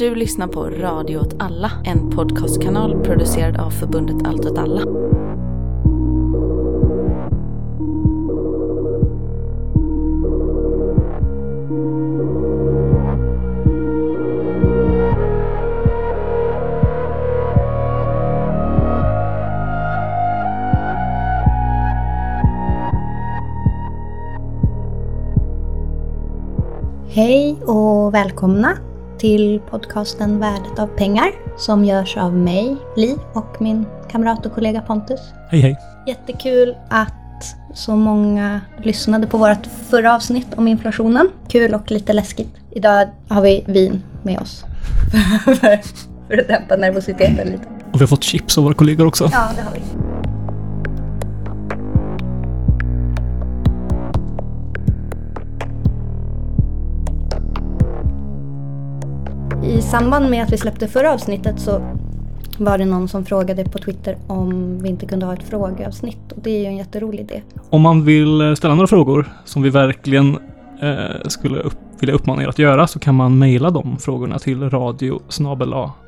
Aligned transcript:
Du 0.00 0.14
lyssnar 0.14 0.46
på 0.46 0.70
Radio 0.70 1.18
åt 1.18 1.34
alla, 1.38 1.72
en 1.84 2.10
podcastkanal 2.10 3.04
producerad 3.04 3.56
av 3.56 3.70
förbundet 3.70 4.26
Allt 4.26 4.46
åt 4.46 4.58
alla. 4.58 4.80
Hej 27.08 27.62
och 27.66 28.14
välkomna 28.14 28.76
till 29.20 29.60
podcasten 29.70 30.38
Värdet 30.38 30.78
av 30.78 30.86
pengar 30.86 31.30
som 31.58 31.84
görs 31.84 32.16
av 32.16 32.34
mig, 32.34 32.76
Li, 32.96 33.16
och 33.32 33.56
min 33.60 33.86
kamrat 34.10 34.46
och 34.46 34.54
kollega 34.54 34.80
Pontus. 34.80 35.20
Hej 35.50 35.60
hej. 35.60 35.76
Jättekul 36.06 36.76
att 36.88 37.14
så 37.74 37.96
många 37.96 38.60
lyssnade 38.82 39.26
på 39.26 39.38
vårt 39.38 39.66
förra 39.66 40.14
avsnitt 40.14 40.46
om 40.56 40.68
inflationen. 40.68 41.28
Kul 41.48 41.74
och 41.74 41.90
lite 41.90 42.12
läskigt. 42.12 42.56
Idag 42.70 43.08
har 43.28 43.42
vi 43.42 43.64
vin 43.66 44.02
med 44.22 44.38
oss. 44.40 44.64
för, 45.44 46.38
att 46.38 46.48
dämpa 46.48 46.76
nervositeten 46.76 47.48
lite. 47.48 47.64
Och 47.92 48.00
vi 48.00 48.00
har 48.00 48.06
fått 48.06 48.24
chips 48.24 48.58
av 48.58 48.64
våra 48.64 48.74
kollegor 48.74 49.06
också. 49.06 49.28
Ja, 49.32 49.48
det 49.56 49.62
har 49.62 49.72
vi. 49.72 49.99
I 59.80 59.82
samband 59.82 60.30
med 60.30 60.42
att 60.42 60.52
vi 60.52 60.58
släppte 60.58 60.88
förra 60.88 61.12
avsnittet 61.12 61.60
så 61.60 61.82
var 62.58 62.78
det 62.78 62.84
någon 62.84 63.08
som 63.08 63.24
frågade 63.24 63.64
på 63.64 63.78
Twitter 63.78 64.16
om 64.26 64.78
vi 64.82 64.88
inte 64.88 65.06
kunde 65.06 65.26
ha 65.26 65.34
ett 65.34 65.42
frågeavsnitt. 65.42 66.32
Och 66.32 66.42
det 66.42 66.50
är 66.50 66.60
ju 66.60 66.66
en 66.66 66.76
jätterolig 66.76 67.20
idé. 67.20 67.42
Om 67.70 67.82
man 67.82 68.04
vill 68.04 68.40
eh, 68.40 68.54
ställa 68.54 68.74
några 68.74 68.86
frågor 68.86 69.32
som 69.44 69.62
vi 69.62 69.70
verkligen 69.70 70.38
eh, 70.82 71.28
skulle 71.28 71.58
upp, 71.60 71.78
vilja 72.00 72.14
uppmana 72.14 72.42
er 72.42 72.48
att 72.48 72.58
göra 72.58 72.86
så 72.86 72.98
kan 72.98 73.14
man 73.14 73.38
mejla 73.38 73.70
de 73.70 73.96
frågorna 73.98 74.38
till 74.38 74.70
radio 74.70 75.20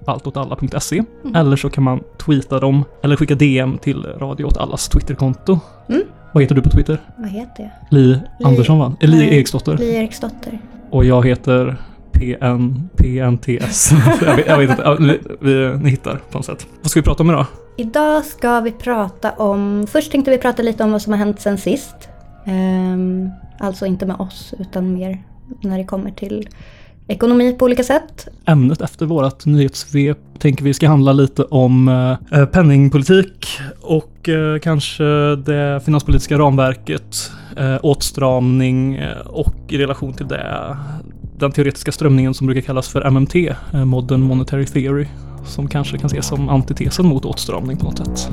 alltåtalla.se 0.07 1.03
Mm. 1.25 1.36
eller 1.36 1.57
så 1.57 1.70
kan 1.70 1.84
man 1.84 2.01
tweeta 2.27 2.61
dem 2.61 2.84
eller 3.03 3.17
skicka 3.17 3.34
DM 3.34 3.79
till 3.79 4.07
Radio 4.19 4.45
åt 4.45 4.57
allas 4.57 4.89
Twitterkonto. 4.89 5.59
Mm. 5.89 6.03
Vad 6.33 6.42
heter 6.42 6.55
du 6.55 6.62
på 6.62 6.70
Twitter? 6.70 7.01
Vad 7.17 7.29
heter 7.29 7.62
jag? 7.62 7.98
Li, 7.98 8.19
Andersson 8.45 8.79
va? 8.79 8.92
Li. 9.01 9.36
Eriksdotter. 9.36 9.77
Li 9.77 9.95
Eriksdotter. 9.97 10.59
Och 10.91 11.05
jag 11.05 11.27
heter 11.27 11.77
PN, 12.23 12.89
PNTS. 12.97 13.92
jag, 14.23 14.37
vet, 14.37 14.47
jag 14.47 14.59
vet 14.59 14.70
inte, 14.70 14.97
vi, 15.01 15.20
vi, 15.41 15.78
ni 15.78 15.91
hittar 15.91 16.20
på 16.31 16.39
något 16.39 16.47
sätt. 16.47 16.67
Vad 16.83 16.91
ska 16.91 17.01
vi 17.01 17.05
prata 17.05 17.23
om 17.23 17.31
idag? 17.31 17.47
Idag 17.77 18.25
ska 18.25 18.61
vi 18.61 18.73
prata 18.73 19.31
om... 19.31 19.87
Först 19.91 20.12
tänkte 20.12 20.31
vi 20.31 20.39
prata 20.39 20.62
lite 20.62 20.84
om 20.84 20.92
vad 20.92 21.03
som 21.03 21.12
har 21.12 21.19
hänt 21.19 21.41
sen 21.41 21.59
sist. 21.59 22.09
Ehm, 22.47 23.31
alltså 23.59 23.87
inte 23.87 24.06
med 24.06 24.17
oss 24.17 24.55
utan 24.59 24.92
mer 24.92 25.23
när 25.61 25.79
det 25.79 25.84
kommer 25.84 26.11
till 26.11 26.48
ekonomi 27.09 27.53
på 27.53 27.64
olika 27.64 27.84
sätt. 27.84 28.29
Ämnet 28.47 28.81
efter 28.81 29.07
vårt 29.07 29.47
nyhetssvep 29.47 30.19
tänker 30.39 30.64
vi 30.64 30.75
ska 30.75 30.89
handla 30.89 31.12
lite 31.12 31.42
om 31.42 31.89
eh, 32.33 32.47
penningpolitik 32.47 33.48
och 33.81 34.29
eh, 34.29 34.59
kanske 34.59 35.05
det 35.36 35.81
finanspolitiska 35.84 36.39
ramverket, 36.39 37.31
eh, 37.57 37.79
åtstramning 37.83 38.95
eh, 38.95 39.19
och 39.27 39.55
i 39.69 39.79
relation 39.79 40.12
till 40.12 40.29
det 40.29 40.77
den 41.43 41.53
teoretiska 41.53 41.93
strömningen 41.93 42.35
som 42.35 42.47
brukar 42.47 42.61
kallas 42.62 42.89
för 42.89 43.11
MMT, 43.11 43.35
eh, 43.75 43.85
Modern 43.85 44.21
Monetary 44.21 44.67
Theory, 44.67 45.07
som 45.45 45.69
kanske 45.69 45.98
kan 45.98 46.07
ses 46.07 46.27
som 46.27 46.48
antitesen 46.48 47.07
mot 47.07 47.25
åtstramning 47.25 47.77
på 47.77 47.85
något 47.85 47.98
sätt. 47.98 48.31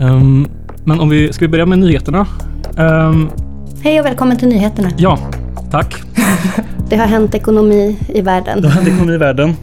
Ehm, 0.00 0.46
men 0.84 1.00
om 1.00 1.08
vi, 1.08 1.32
ska 1.32 1.44
vi 1.44 1.48
börja 1.48 1.66
med 1.66 1.78
nyheterna? 1.78 2.26
Ehm, 2.76 3.28
Hej 3.82 4.00
och 4.00 4.06
välkommen 4.06 4.36
till 4.36 4.48
nyheterna. 4.48 4.90
ja, 4.96 5.18
tack. 5.70 5.94
Det 6.90 6.96
har 6.96 7.06
hänt 7.06 7.34
ekonomi 7.34 7.98
i 8.14 8.20
världen. 8.20 8.62
Det 8.62 8.68
hände 8.68 8.90
ekonomi 8.90 9.14
i 9.14 9.18
världen. 9.18 9.54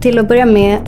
Till 0.00 0.18
att 0.18 0.28
börja 0.28 0.46
med 0.46 0.78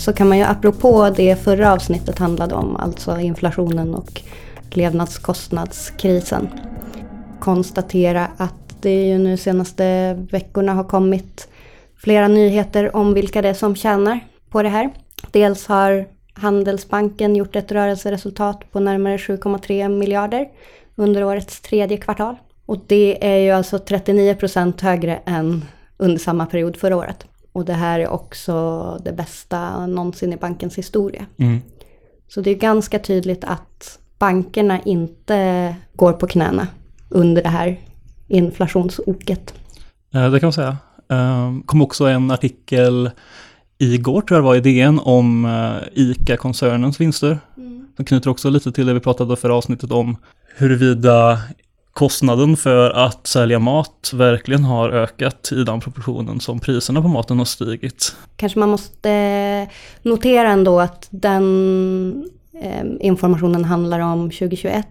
så 0.00 0.12
kan 0.12 0.28
man 0.28 0.38
ju 0.38 0.44
apropå 0.44 1.10
det 1.16 1.36
förra 1.36 1.72
avsnittet 1.72 2.18
handlade 2.18 2.54
om, 2.54 2.76
alltså 2.76 3.18
inflationen 3.18 3.94
och 3.94 4.22
levnadskostnadskrisen, 4.70 6.48
konstatera 7.40 8.28
att 8.36 8.82
det 8.82 9.06
ju 9.06 9.18
nu 9.18 9.36
senaste 9.36 10.14
veckorna 10.14 10.74
har 10.74 10.84
kommit 10.84 11.48
flera 11.96 12.28
nyheter 12.28 12.96
om 12.96 13.14
vilka 13.14 13.42
det 13.42 13.48
är 13.48 13.54
som 13.54 13.76
tjänar 13.76 14.20
på 14.50 14.62
det 14.62 14.68
här. 14.68 14.90
Dels 15.30 15.66
har 15.66 16.06
Handelsbanken 16.34 17.36
gjort 17.36 17.56
ett 17.56 17.72
rörelseresultat 17.72 18.72
på 18.72 18.80
närmare 18.80 19.16
7,3 19.16 19.88
miljarder 19.88 20.48
under 20.96 21.24
årets 21.24 21.60
tredje 21.60 21.96
kvartal. 21.96 22.36
Och 22.66 22.78
det 22.86 23.26
är 23.26 23.38
ju 23.38 23.50
alltså 23.50 23.78
39 23.78 24.34
procent 24.34 24.80
högre 24.80 25.20
än 25.24 25.64
under 25.96 26.18
samma 26.18 26.46
period 26.46 26.76
förra 26.76 26.96
året. 26.96 27.26
Och 27.52 27.64
det 27.64 27.72
här 27.72 28.00
är 28.00 28.08
också 28.08 28.98
det 29.04 29.12
bästa 29.12 29.86
någonsin 29.86 30.32
i 30.32 30.36
bankens 30.36 30.78
historia. 30.78 31.26
Mm. 31.36 31.60
Så 32.28 32.40
det 32.40 32.50
är 32.50 32.54
ganska 32.54 32.98
tydligt 32.98 33.44
att 33.44 33.98
bankerna 34.18 34.80
inte 34.80 35.74
går 35.94 36.12
på 36.12 36.26
knäna 36.26 36.66
under 37.08 37.42
det 37.42 37.48
här 37.48 37.80
inflationsoket. 38.28 39.54
Eh, 40.14 40.30
Det 40.30 40.40
kan 40.40 40.46
man 40.46 40.52
säga. 40.52 40.76
Ehm, 41.08 41.62
kom 41.62 41.82
också 41.82 42.04
en 42.04 42.30
artikel 42.30 43.10
igår 43.78 44.20
tror 44.20 44.36
jag 44.36 44.44
det 44.44 44.46
var 44.46 44.56
i 44.56 44.60
DN 44.60 45.00
om 45.04 45.44
eh, 45.44 46.02
ICA-koncernens 46.02 47.00
vinster. 47.00 47.38
De 47.96 48.04
knyter 48.04 48.30
också 48.30 48.50
lite 48.50 48.72
till 48.72 48.86
det 48.86 48.94
vi 48.94 49.00
pratade 49.00 49.36
förra 49.36 49.54
avsnittet 49.54 49.90
om 49.92 50.16
huruvida 50.56 51.38
kostnaden 51.92 52.56
för 52.56 52.90
att 52.90 53.26
sälja 53.26 53.58
mat 53.58 54.10
verkligen 54.14 54.64
har 54.64 54.90
ökat 54.90 55.52
i 55.52 55.64
den 55.64 55.80
proportionen 55.80 56.40
som 56.40 56.60
priserna 56.60 57.02
på 57.02 57.08
maten 57.08 57.38
har 57.38 57.44
stigit. 57.44 58.16
Kanske 58.36 58.58
man 58.58 58.68
måste 58.68 59.68
notera 60.02 60.48
ändå 60.48 60.80
att 60.80 61.08
den 61.10 62.30
eh, 62.62 62.84
informationen 63.00 63.64
handlar 63.64 64.00
om 64.00 64.30
2021. 64.30 64.86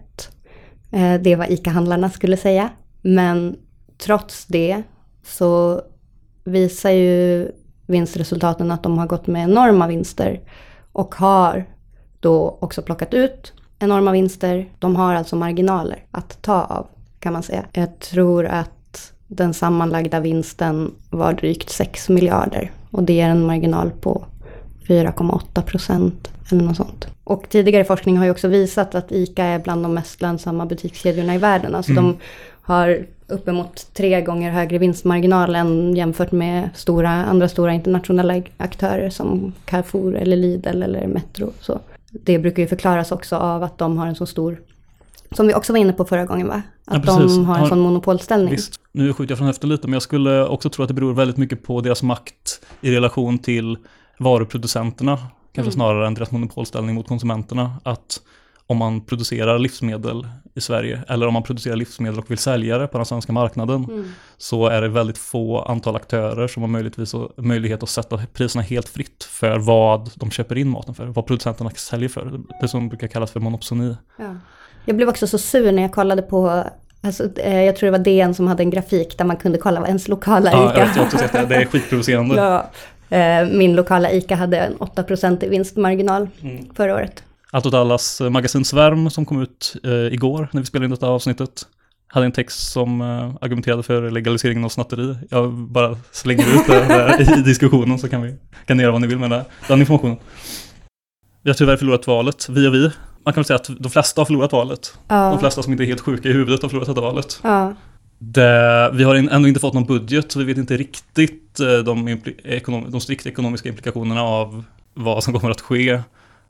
Eh, 0.92 1.14
det 1.14 1.32
är 1.32 1.36
vad 1.36 1.50
ICA-handlarna 1.50 2.10
skulle 2.10 2.36
säga. 2.36 2.70
Men 3.02 3.56
trots 3.98 4.46
det 4.46 4.82
så 5.26 5.82
visar 6.44 6.90
ju 6.90 7.48
vinstresultaten 7.86 8.70
att 8.70 8.82
de 8.82 8.98
har 8.98 9.06
gått 9.06 9.26
med 9.26 9.44
enorma 9.44 9.86
vinster 9.86 10.40
och 10.92 11.14
har 11.14 11.64
då 12.20 12.58
också 12.60 12.82
plockat 12.82 13.14
ut 13.14 13.52
enorma 13.80 14.12
vinster. 14.12 14.68
De 14.78 14.96
har 14.96 15.14
alltså 15.14 15.36
marginaler 15.36 16.04
att 16.10 16.42
ta 16.42 16.62
av 16.62 16.86
kan 17.18 17.32
man 17.32 17.42
säga. 17.42 17.64
Jag 17.72 17.98
tror 17.98 18.46
att 18.46 19.12
den 19.26 19.54
sammanlagda 19.54 20.20
vinsten 20.20 20.94
var 21.10 21.32
drygt 21.32 21.70
6 21.70 22.08
miljarder 22.08 22.70
och 22.90 23.02
det 23.02 23.20
är 23.20 23.28
en 23.28 23.46
marginal 23.46 23.90
på 23.90 24.24
4,8 24.88 25.62
procent 25.62 26.30
eller 26.50 26.62
något 26.62 26.76
sånt. 26.76 27.06
Och 27.24 27.48
tidigare 27.48 27.84
forskning 27.84 28.18
har 28.18 28.24
ju 28.24 28.30
också 28.30 28.48
visat 28.48 28.94
att 28.94 29.12
ICA 29.12 29.44
är 29.44 29.58
bland 29.58 29.82
de 29.82 29.94
mest 29.94 30.20
lönsamma 30.20 30.66
butikskedjorna 30.66 31.34
i 31.34 31.38
världen. 31.38 31.74
Alltså 31.74 31.92
de 31.92 32.16
har 32.62 33.06
uppemot 33.26 33.86
tre 33.94 34.20
gånger 34.20 34.50
högre 34.50 34.78
vinstmarginal 34.78 35.54
än 35.54 35.96
jämfört 35.96 36.32
med 36.32 36.70
stora, 36.74 37.10
andra 37.10 37.48
stora 37.48 37.72
internationella 37.72 38.42
aktörer 38.56 39.10
som 39.10 39.52
Carrefour 39.64 40.16
eller 40.16 40.36
Lidl 40.36 40.82
eller 40.82 41.06
Metro. 41.06 41.52
Så 41.60 41.80
det 42.10 42.38
brukar 42.38 42.62
ju 42.62 42.68
förklaras 42.68 43.12
också 43.12 43.36
av 43.36 43.62
att 43.62 43.78
de 43.78 43.98
har 43.98 44.06
en 44.06 44.14
så 44.14 44.26
stor, 44.26 44.60
som 45.32 45.46
vi 45.46 45.54
också 45.54 45.72
var 45.72 45.80
inne 45.80 45.92
på 45.92 46.04
förra 46.04 46.26
gången 46.26 46.48
va? 46.48 46.62
Ja, 46.84 46.96
Att 46.96 47.02
precis. 47.02 47.36
de 47.36 47.44
har 47.44 47.58
en 47.58 47.68
sån 47.68 47.80
monopolställning. 47.80 48.50
Visst, 48.50 48.80
nu 48.92 49.12
skjuter 49.12 49.32
jag 49.32 49.38
från 49.38 49.46
höften 49.46 49.68
lite, 49.68 49.86
men 49.86 49.92
jag 49.92 50.02
skulle 50.02 50.46
också 50.46 50.70
tro 50.70 50.82
att 50.82 50.88
det 50.88 50.94
beror 50.94 51.14
väldigt 51.14 51.36
mycket 51.36 51.62
på 51.62 51.80
deras 51.80 52.02
makt 52.02 52.66
i 52.80 52.90
relation 52.90 53.38
till 53.38 53.78
varuproducenterna, 54.18 55.18
kanske 55.52 55.72
snarare 55.72 56.06
än 56.06 56.14
deras 56.14 56.30
monopolställning 56.30 56.94
mot 56.94 57.08
konsumenterna. 57.08 57.72
Att 57.82 58.20
om 58.70 58.76
man 58.76 59.00
producerar 59.00 59.58
livsmedel 59.58 60.26
i 60.54 60.60
Sverige, 60.60 61.00
eller 61.08 61.26
om 61.26 61.32
man 61.34 61.42
producerar 61.42 61.76
livsmedel 61.76 62.18
och 62.18 62.30
vill 62.30 62.38
sälja 62.38 62.78
det 62.78 62.86
på 62.86 62.98
den 62.98 63.04
svenska 63.06 63.32
marknaden, 63.32 63.84
Mm. 63.84 64.04
så 64.36 64.66
är 64.66 64.80
det 64.82 64.88
väldigt 64.88 65.18
få 65.18 65.58
antal 65.62 65.96
aktörer 65.96 66.48
som 66.48 66.62
har 66.62 66.68
möjligtvis 66.68 67.14
möjlighet 67.36 67.82
att 67.82 67.88
sätta 67.88 68.20
priserna 68.32 68.62
helt 68.62 68.88
fritt 68.88 69.24
för 69.24 69.58
vad 69.58 70.10
de 70.14 70.30
köper 70.30 70.58
in 70.58 70.68
maten 70.68 70.94
för, 70.94 71.06
vad 71.06 71.26
producenterna 71.26 71.70
säljer 71.70 72.08
för. 72.08 72.40
Det 72.60 72.68
som 72.68 72.88
brukar 72.88 73.06
kallas 73.06 73.30
för 73.30 73.40
monopsoni. 73.40 73.96
Ja. 74.18 74.34
Jag 74.84 74.96
blev 74.96 75.08
också 75.08 75.26
så 75.26 75.38
sur 75.38 75.72
när 75.72 75.82
jag 75.82 75.92
kollade 75.92 76.22
på, 76.22 76.64
alltså, 77.02 77.38
eh, 77.38 77.62
jag 77.62 77.76
tror 77.76 77.86
det 77.86 77.98
var 77.98 78.04
DN 78.04 78.34
som 78.34 78.46
hade 78.46 78.62
en 78.62 78.70
grafik 78.70 79.18
där 79.18 79.24
man 79.24 79.36
kunde 79.36 79.58
kolla 79.58 79.80
vad 79.80 79.88
ens 79.88 80.08
lokala 80.08 80.50
Ja, 80.52 80.72
ICA. 80.72 80.80
vet, 80.84 80.88
jag 80.96 81.02
har 81.02 81.04
också 81.04 81.18
sett 81.18 81.32
det. 81.32 81.46
Det 81.46 81.54
är 81.56 81.64
skitprovocerande. 81.66 82.34
ja, 83.10 83.16
eh, 83.16 83.48
min 83.48 83.76
lokala 83.76 84.10
ICA 84.12 84.34
hade 84.36 84.58
en 84.58 84.76
8% 84.78 85.44
i 85.44 85.48
vinstmarginal 85.48 86.28
Mm. 86.42 86.64
förra 86.74 86.94
året. 86.94 87.22
Allt 87.52 87.66
åt 87.66 87.74
allas 87.74 88.20
magasin 88.20 88.64
Svärm 88.64 89.10
som 89.10 89.24
kom 89.24 89.42
ut 89.42 89.76
eh, 89.84 89.92
igår 89.92 90.48
när 90.52 90.60
vi 90.60 90.66
spelade 90.66 90.84
in 90.84 90.90
detta 90.90 91.06
avsnittet 91.06 91.66
hade 92.06 92.26
en 92.26 92.32
text 92.32 92.72
som 92.72 93.00
eh, 93.00 93.34
argumenterade 93.40 93.82
för 93.82 94.10
legaliseringen 94.10 94.64
av 94.64 94.68
snatteri. 94.68 95.16
Jag 95.30 95.52
bara 95.52 95.96
slänger 96.10 96.42
ut 96.42 96.66
det 96.66 97.38
i 97.38 97.42
diskussionen 97.44 97.98
så 97.98 98.08
kan, 98.08 98.22
vi, 98.22 98.34
kan 98.66 98.76
ni 98.76 98.82
göra 98.82 98.92
vad 98.92 99.00
ni 99.00 99.06
vill 99.06 99.18
med 99.18 99.30
det, 99.30 99.44
den 99.68 99.80
informationen. 99.80 100.16
Vi 101.42 101.50
har 101.50 101.54
tyvärr 101.54 101.76
förlorat 101.76 102.06
valet, 102.06 102.48
vi 102.48 102.68
och 102.68 102.74
vi. 102.74 102.90
Man 103.24 103.34
kan 103.34 103.40
väl 103.40 103.44
säga 103.44 103.56
att 103.56 103.70
de 103.78 103.90
flesta 103.90 104.20
har 104.20 104.26
förlorat 104.26 104.52
valet. 104.52 104.98
Ja. 105.08 105.30
De 105.30 105.38
flesta 105.38 105.62
som 105.62 105.72
inte 105.72 105.84
är 105.84 105.86
helt 105.86 106.00
sjuka 106.00 106.28
i 106.28 106.32
huvudet 106.32 106.62
har 106.62 106.68
förlorat 106.68 106.88
detta 106.88 107.00
valet. 107.00 107.40
Ja. 107.42 107.74
Det, 108.18 108.90
vi 108.92 109.04
har 109.04 109.14
ändå 109.14 109.48
inte 109.48 109.60
fått 109.60 109.74
någon 109.74 109.84
budget 109.84 110.32
så 110.32 110.38
vi 110.38 110.44
vet 110.44 110.58
inte 110.58 110.76
riktigt 110.76 111.60
eh, 111.60 111.78
de, 111.78 112.20
de 112.88 113.00
strikt 113.00 113.26
ekonomiska 113.26 113.68
implikationerna 113.68 114.22
av 114.22 114.64
vad 114.94 115.24
som 115.24 115.34
kommer 115.34 115.50
att 115.50 115.60
ske. 115.60 116.00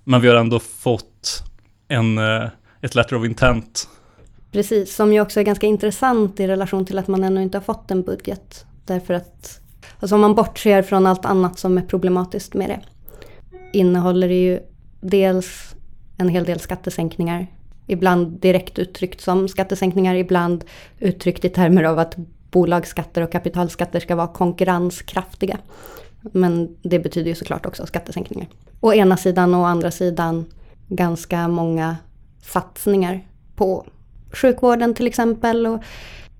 Men 0.05 0.21
vi 0.21 0.29
har 0.29 0.35
ändå 0.35 0.59
fått 0.59 1.43
en, 1.89 2.19
eh, 2.19 2.49
ett 2.81 2.95
letter 2.95 3.17
of 3.17 3.25
intent. 3.25 3.89
Precis, 4.53 4.95
som 4.95 5.13
ju 5.13 5.21
också 5.21 5.41
är 5.41 5.45
ganska 5.45 5.67
intressant 5.67 6.41
i 6.41 6.47
relation 6.47 6.85
till 6.85 6.99
att 6.99 7.09
man 7.09 7.25
ännu 7.25 7.43
inte 7.43 7.59
har 7.59 7.63
fått 7.63 7.91
en 7.91 8.03
budget. 8.03 8.67
Därför 8.85 9.15
att, 9.15 9.61
alltså 10.01 10.15
om 10.15 10.21
man 10.21 10.35
bortser 10.35 10.83
från 10.83 11.07
allt 11.07 11.25
annat 11.25 11.59
som 11.59 11.79
är 11.79 11.83
problematiskt 11.83 12.55
med 12.55 12.69
det, 12.69 12.81
innehåller 13.73 14.29
det 14.29 14.43
ju 14.43 14.61
dels 15.01 15.75
en 16.17 16.29
hel 16.29 16.45
del 16.45 16.61
skattesänkningar. 16.61 17.47
Ibland 17.87 18.41
direkt 18.41 18.79
uttryckt 18.79 19.21
som 19.21 19.49
skattesänkningar, 19.49 20.15
ibland 20.15 20.65
uttryckt 20.99 21.45
i 21.45 21.49
termer 21.49 21.85
av 21.85 21.99
att 21.99 22.17
bolagsskatter 22.51 23.23
och 23.23 23.33
kapitalskatter 23.33 24.01
ska 24.01 24.17
vara 24.17 24.29
konkurrenskraftiga. 24.29 25.59
Men 26.21 26.77
det 26.83 26.99
betyder 26.99 27.29
ju 27.29 27.35
såklart 27.35 27.67
också 27.67 27.87
skattesänkningar. 27.87 28.49
Å 28.81 28.93
ena 28.93 29.17
sidan 29.17 29.55
och 29.55 29.61
å 29.61 29.65
andra 29.65 29.91
sidan 29.91 30.45
ganska 30.89 31.49
många 31.49 31.97
satsningar 32.43 33.21
på 33.57 33.87
sjukvården 34.33 34.95
till 34.95 35.07
exempel. 35.07 35.67
Och 35.67 35.81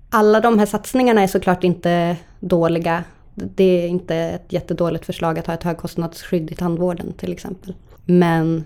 alla 0.09 0.39
de 0.39 0.59
här 0.59 0.65
satsningarna 0.65 1.21
är 1.21 1.27
såklart 1.27 1.63
inte 1.63 2.17
dåliga. 2.39 3.03
Det 3.35 3.83
är 3.83 3.87
inte 3.87 4.15
ett 4.15 4.53
jättedåligt 4.53 5.05
förslag 5.05 5.39
att 5.39 5.47
ha 5.47 5.53
ett 5.53 5.63
högkostnadsskydd 5.63 6.51
i 6.51 6.55
tandvården 6.55 7.13
till 7.13 7.31
exempel. 7.31 7.73
Men 8.05 8.65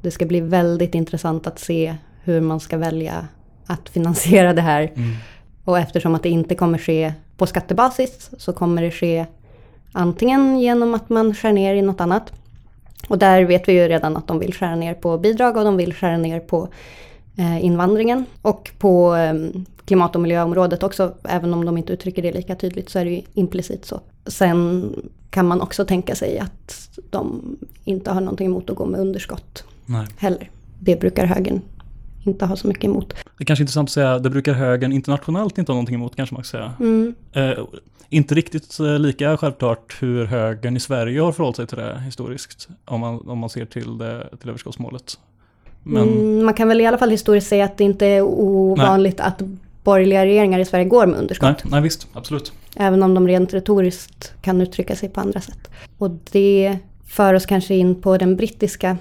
det 0.00 0.10
ska 0.10 0.26
bli 0.26 0.40
väldigt 0.40 0.94
intressant 0.94 1.46
att 1.46 1.58
se 1.58 1.96
hur 2.22 2.40
man 2.40 2.60
ska 2.60 2.76
välja 2.76 3.28
att 3.66 3.88
finansiera 3.88 4.52
det 4.52 4.62
här. 4.62 4.82
Mm. 4.82 5.10
Och 5.64 5.78
eftersom 5.78 6.14
att 6.14 6.22
det 6.22 6.28
inte 6.28 6.54
kommer 6.54 6.78
ske 6.78 7.12
på 7.36 7.46
skattebasis 7.46 8.30
så 8.38 8.52
kommer 8.52 8.82
det 8.82 8.90
ske 8.90 9.26
antingen 9.92 10.60
genom 10.60 10.94
att 10.94 11.08
man 11.08 11.34
skär 11.34 11.52
ner 11.52 11.74
i 11.74 11.82
något 11.82 12.00
annat. 12.00 12.32
Och 13.08 13.18
där 13.18 13.44
vet 13.44 13.68
vi 13.68 13.72
ju 13.72 13.88
redan 13.88 14.16
att 14.16 14.26
de 14.26 14.38
vill 14.38 14.54
skära 14.54 14.76
ner 14.76 14.94
på 14.94 15.18
bidrag 15.18 15.56
och 15.56 15.64
de 15.64 15.76
vill 15.76 15.94
skära 15.94 16.16
ner 16.16 16.40
på 16.40 16.68
eh, 17.36 17.64
invandringen. 17.64 18.24
Och 18.42 18.70
på 18.78 19.14
eh, 19.16 19.34
klimat 19.84 20.14
och 20.14 20.20
miljöområdet 20.22 20.82
också, 20.82 21.14
även 21.24 21.54
om 21.54 21.64
de 21.64 21.78
inte 21.78 21.92
uttrycker 21.92 22.22
det 22.22 22.32
lika 22.32 22.54
tydligt 22.54 22.88
så 22.88 22.98
är 22.98 23.04
det 23.04 23.10
ju 23.10 23.22
implicit 23.34 23.84
så. 23.84 24.00
Sen 24.26 24.92
kan 25.30 25.46
man 25.46 25.60
också 25.60 25.84
tänka 25.84 26.14
sig 26.14 26.38
att 26.38 26.88
de 27.10 27.56
inte 27.84 28.10
har 28.10 28.20
någonting 28.20 28.46
emot 28.46 28.70
att 28.70 28.76
gå 28.76 28.86
med 28.86 29.00
underskott 29.00 29.64
Nej. 29.86 30.06
heller. 30.18 30.50
Det 30.80 31.00
brukar 31.00 31.26
högern 31.26 31.60
inte 32.28 32.46
ha 32.46 32.56
så 32.56 32.68
mycket 32.68 32.84
emot. 32.84 33.08
Det 33.08 33.42
är 33.42 33.44
kanske 33.44 33.60
är 33.60 33.64
intressant 33.64 33.88
att 33.88 33.92
säga, 33.92 34.18
det 34.18 34.30
brukar 34.30 34.52
högern 34.52 34.92
internationellt 34.92 35.58
inte 35.58 35.72
ha 35.72 35.74
någonting 35.74 35.94
emot 35.94 36.16
kanske 36.16 36.34
man 36.34 36.44
ska 36.44 36.58
säga. 36.58 36.72
Mm. 36.80 37.14
Eh, 37.32 37.64
inte 38.08 38.34
riktigt 38.34 38.80
eh, 38.80 38.98
lika 38.98 39.36
självklart 39.36 39.96
hur 40.00 40.24
högern 40.24 40.76
i 40.76 40.80
Sverige 40.80 41.20
har 41.20 41.32
förhållit 41.32 41.56
sig 41.56 41.66
till 41.66 41.78
det 41.78 42.00
historiskt. 42.04 42.68
Om 42.84 43.00
man, 43.00 43.28
om 43.28 43.38
man 43.38 43.50
ser 43.50 43.64
till, 43.64 43.98
det, 43.98 44.28
till 44.40 44.48
överskottsmålet. 44.48 45.18
Men 45.82 46.02
Mm, 46.02 46.44
man 46.44 46.54
kan 46.54 46.68
väl 46.68 46.80
i 46.80 46.86
alla 46.86 46.98
fall 46.98 47.10
historiskt 47.10 47.48
säga 47.48 47.64
att 47.64 47.78
det 47.78 47.84
inte 47.84 48.06
är 48.06 48.22
ovanligt 48.22 49.20
att 49.20 49.42
borgerliga 49.84 50.24
regeringar 50.24 50.58
i 50.58 50.64
Sverige 50.64 50.84
går 50.84 51.06
med 51.06 51.18
underskott. 51.18 51.64
nej, 51.64 51.70
nej, 51.70 51.80
visst, 51.80 52.08
absolut. 52.12 52.52
Även 52.76 53.02
om 53.02 53.14
de 53.14 53.28
rent 53.28 53.54
retoriskt 53.54 54.32
kan 54.42 54.60
uttrycka 54.60 54.96
sig 54.96 55.08
på 55.08 55.20
andra 55.20 55.40
sätt. 55.40 55.70
Och 55.98 56.10
det 56.30 56.78
för 57.06 57.34
oss 57.34 57.46
kanske 57.46 57.74
in 57.74 58.02
på 58.02 58.16
den 58.18 58.36
brittiska 58.36 58.96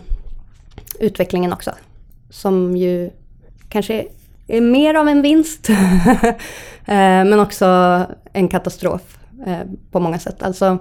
utvecklingen 1.00 1.54
också. 1.54 1.72
Som 2.30 2.78
ju 2.78 3.10
kanske 3.70 4.08
är 4.48 4.62
mer 4.62 4.94
av 4.94 5.08
en 5.08 5.22
vinst. 5.22 5.70
Eh, 6.90 7.26
Men 7.26 7.40
också 7.40 7.66
en 8.34 8.48
katastrof 8.48 9.18
eh, 9.46 9.60
på 9.92 10.00
många 10.00 10.20
sätt. 10.20 10.44
Alltså 10.44 10.78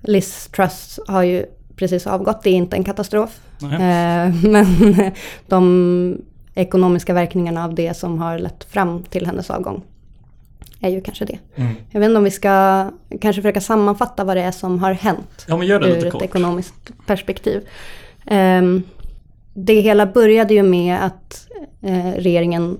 Liz 0.00 0.46
Truss 0.46 1.00
har 1.06 1.22
ju 1.22 1.46
precis 1.76 2.06
avgått, 2.06 2.42
det 2.42 2.50
är 2.50 2.54
inte 2.54 2.76
en 2.76 2.84
katastrof. 2.84 3.40
Nej. 3.58 3.74
Eh, 3.74 4.34
Men 4.50 4.66
de 5.46 6.22
ekonomiska 6.54 7.14
verkningarna 7.14 7.64
av 7.64 7.74
det 7.74 7.94
som 7.94 8.18
har 8.18 8.38
lett 8.38 8.64
fram 8.64 9.02
till 9.02 9.26
hennes 9.26 9.50
avgång 9.50 9.82
är 10.80 10.90
ju 10.90 11.00
kanske 11.00 11.24
det. 11.24 11.38
Mm. 11.54 11.74
Jag 11.90 12.00
vet 12.00 12.08
inte 12.08 12.18
om 12.18 12.24
vi 12.24 12.30
ska 12.30 12.90
kanske 13.20 13.42
försöka 13.42 13.60
sammanfatta 13.60 14.24
vad 14.24 14.36
det 14.36 14.42
är 14.42 14.52
som 14.52 14.78
har 14.78 14.92
hänt 14.92 15.44
Ja, 15.48 15.64
ur 15.64 16.06
ett 16.06 16.22
ekonomiskt 16.22 17.06
perspektiv. 17.06 17.68
Ehm, 18.26 18.82
det 19.54 19.80
hela 19.80 20.06
började 20.06 20.54
ju 20.54 20.62
med 20.62 21.04
att 21.04 21.48
eh, 21.82 22.12
regeringen 22.12 22.78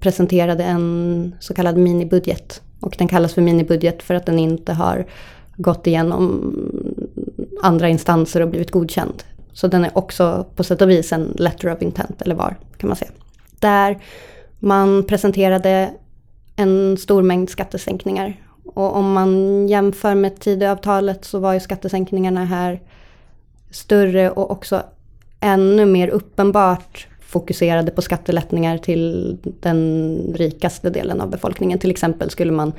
presenterade 0.00 0.64
en 0.64 1.34
så 1.40 1.54
kallad 1.54 1.76
minibudget. 1.76 2.62
Och 2.80 2.94
den 2.98 3.08
kallas 3.08 3.34
för 3.34 3.42
minibudget 3.42 4.02
för 4.02 4.14
att 4.14 4.26
den 4.26 4.38
inte 4.38 4.72
har 4.72 5.06
gått 5.56 5.86
igenom 5.86 6.52
andra 7.62 7.88
instanser 7.88 8.40
och 8.40 8.48
blivit 8.48 8.70
godkänd. 8.70 9.22
Så 9.52 9.68
den 9.68 9.84
är 9.84 9.98
också 9.98 10.46
på 10.56 10.64
sätt 10.64 10.82
och 10.82 10.90
vis 10.90 11.12
en 11.12 11.34
letter 11.38 11.72
of 11.72 11.82
intent, 11.82 12.22
eller 12.22 12.34
var 12.34 12.56
kan 12.76 12.88
man 12.88 12.96
säga. 12.96 13.10
Där 13.58 13.98
man 14.58 15.04
presenterade 15.06 15.90
en 16.56 16.96
stor 16.96 17.22
mängd 17.22 17.50
skattesänkningar. 17.50 18.40
Och 18.64 18.96
om 18.96 19.12
man 19.12 19.68
jämför 19.68 20.14
med 20.14 20.40
Tidöavtalet 20.40 21.24
så 21.24 21.38
var 21.38 21.54
ju 21.54 21.60
skattesänkningarna 21.60 22.44
här 22.44 22.80
större 23.70 24.30
och 24.30 24.50
också 24.50 24.82
ännu 25.40 25.86
mer 25.86 26.08
uppenbart 26.08 27.06
fokuserade 27.20 27.90
på 27.90 28.02
skattelättnader 28.02 28.78
till 28.78 29.36
den 29.42 30.18
rikaste 30.34 30.90
delen 30.90 31.20
av 31.20 31.30
befolkningen. 31.30 31.78
Till 31.78 31.90
exempel 31.90 32.30
skulle 32.30 32.52
man 32.52 32.72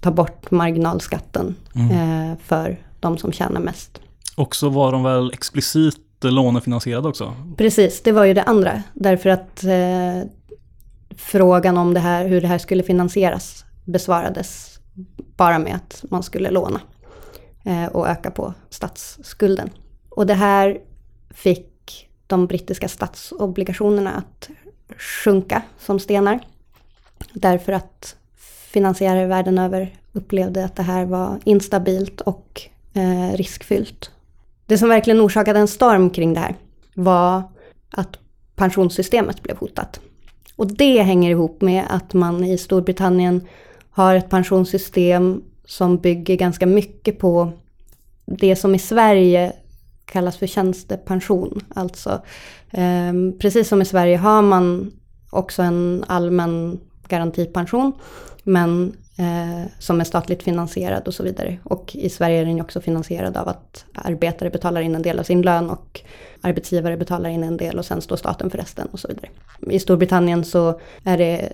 ta 0.00 0.10
bort 0.10 0.50
marginalskatten 0.50 1.54
Mm. 1.74 1.90
eh, 2.30 2.36
för 2.44 2.80
de 3.00 3.18
som 3.18 3.32
tjänar 3.32 3.60
mest. 3.60 4.00
Och 4.36 4.56
så 4.56 4.68
var 4.68 4.92
de 4.92 5.02
väl 5.02 5.30
explicit 5.32 5.96
lånefinansierade 6.24 7.08
också. 7.08 7.34
Precis, 7.56 8.02
det 8.02 8.12
var 8.12 8.24
ju 8.24 8.34
det 8.34 8.42
andra. 8.42 8.82
Därför 8.94 9.30
att 9.30 9.64
eh, 9.64 10.30
frågan 11.16 11.76
om 11.76 11.94
det 11.94 12.00
här, 12.00 12.28
hur 12.28 12.40
det 12.40 12.46
här 12.48 12.58
skulle 12.58 12.82
finansieras 12.82 13.64
besvarades 13.84 14.78
bara 15.36 15.58
med 15.58 15.74
att 15.74 16.04
man 16.10 16.22
skulle 16.22 16.50
låna 16.50 16.80
eh, 17.64 17.86
och 17.86 18.08
öka 18.08 18.30
på 18.30 18.54
statsskulden. 18.70 19.70
Och 20.08 20.26
det 20.26 20.34
här 20.34 20.78
fick 21.30 21.66
de 22.26 22.46
brittiska 22.46 22.88
statsobligationerna 22.88 24.12
att 24.12 24.50
sjunka 24.98 25.62
som 25.78 25.98
stenar. 26.00 26.40
Därför 27.32 27.72
att 27.72 28.16
finansiärer 28.72 29.26
världen 29.26 29.58
över 29.58 29.96
upplevde 30.12 30.64
att 30.64 30.76
det 30.76 30.82
här 30.82 31.04
var 31.04 31.38
instabilt 31.44 32.20
och 32.20 32.62
eh, 32.94 33.36
riskfyllt. 33.36 34.10
Det 34.66 34.78
som 34.78 34.88
verkligen 34.88 35.20
orsakade 35.20 35.58
en 35.58 35.68
storm 35.68 36.10
kring 36.10 36.34
det 36.34 36.40
här 36.40 36.54
var 36.94 37.42
att 37.90 38.18
pensionssystemet 38.54 39.42
blev 39.42 39.56
hotat. 39.56 40.00
Och 40.56 40.66
det 40.66 41.02
hänger 41.02 41.30
ihop 41.30 41.60
med 41.60 41.84
att 41.88 42.12
man 42.12 42.44
i 42.44 42.58
Storbritannien 42.58 43.46
har 43.90 44.14
ett 44.14 44.30
pensionssystem 44.30 45.42
som 45.64 45.96
bygger 45.96 46.36
ganska 46.36 46.66
mycket 46.66 47.18
på 47.18 47.52
det 48.24 48.56
som 48.56 48.74
i 48.74 48.78
Sverige 48.78 49.52
kallas 50.06 50.36
för 50.36 50.46
tjänstepension. 50.46 51.60
Alltså 51.74 52.22
eh, 52.70 53.12
precis 53.38 53.68
som 53.68 53.82
i 53.82 53.84
Sverige 53.84 54.16
har 54.16 54.42
man 54.42 54.92
också 55.30 55.62
en 55.62 56.04
allmän 56.06 56.80
garantipension 57.08 57.92
men 58.42 58.96
eh, 59.18 59.70
som 59.78 60.00
är 60.00 60.04
statligt 60.04 60.42
finansierad 60.42 61.08
och 61.08 61.14
så 61.14 61.22
vidare. 61.22 61.58
Och 61.64 61.96
i 61.96 62.08
Sverige 62.08 62.40
är 62.40 62.44
den 62.44 62.56
ju 62.56 62.62
också 62.62 62.80
finansierad 62.80 63.36
av 63.36 63.48
att 63.48 63.84
arbetare 63.94 64.50
betalar 64.50 64.80
in 64.80 64.94
en 64.94 65.02
del 65.02 65.18
av 65.18 65.22
sin 65.22 65.42
lön 65.42 65.70
och 65.70 66.00
arbetsgivare 66.40 66.96
betalar 66.96 67.30
in 67.30 67.44
en 67.44 67.56
del 67.56 67.78
och 67.78 67.84
sen 67.84 68.00
står 68.00 68.16
staten 68.16 68.50
för 68.50 68.58
resten 68.58 68.88
och 68.92 69.00
så 69.00 69.08
vidare. 69.08 69.28
I 69.70 69.78
Storbritannien 69.78 70.44
så 70.44 70.80
är 71.04 71.18
det 71.18 71.48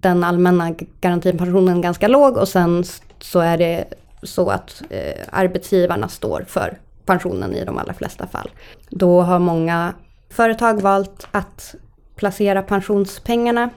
den 0.00 0.24
allmänna 0.24 0.74
garantipensionen 1.00 1.80
ganska 1.80 2.08
låg 2.08 2.36
och 2.36 2.48
sen 2.48 2.84
så 3.20 3.40
är 3.40 3.58
det 3.58 3.84
så 4.22 4.50
att 4.50 4.82
eh, 4.90 5.24
arbetsgivarna 5.30 6.08
står 6.08 6.44
för 6.48 6.78
pensionen 7.08 7.54
i 7.54 7.64
de 7.64 7.78
allra 7.78 7.94
flesta 7.94 8.26
fall. 8.26 8.50
Då 8.90 9.20
har 9.20 9.38
många 9.38 9.94
företag 10.30 10.82
valt 10.82 11.26
att 11.30 11.74
placera 12.16 12.62
pensionspengarna 12.62 13.70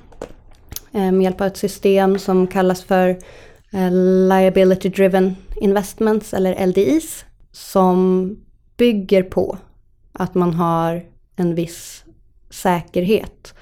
eh, 0.92 1.12
med 1.12 1.22
hjälp 1.22 1.42
av 1.42 1.48
ett 1.48 1.58
system 1.58 2.20
som 2.20 2.48
kallas 2.48 2.84
för 2.84 3.10
eh, 3.72 3.92
Liability 4.30 4.90
Driven 4.90 5.36
Investments 5.56 6.34
eller 6.34 6.68
LDIs 6.68 7.26
som 7.52 8.30
bygger 8.78 9.24
på 9.24 9.58
att 10.12 10.36
man 10.36 10.54
har 10.54 11.06
en 11.36 11.56
viss 11.56 12.04
säkerhet. 12.50 13.54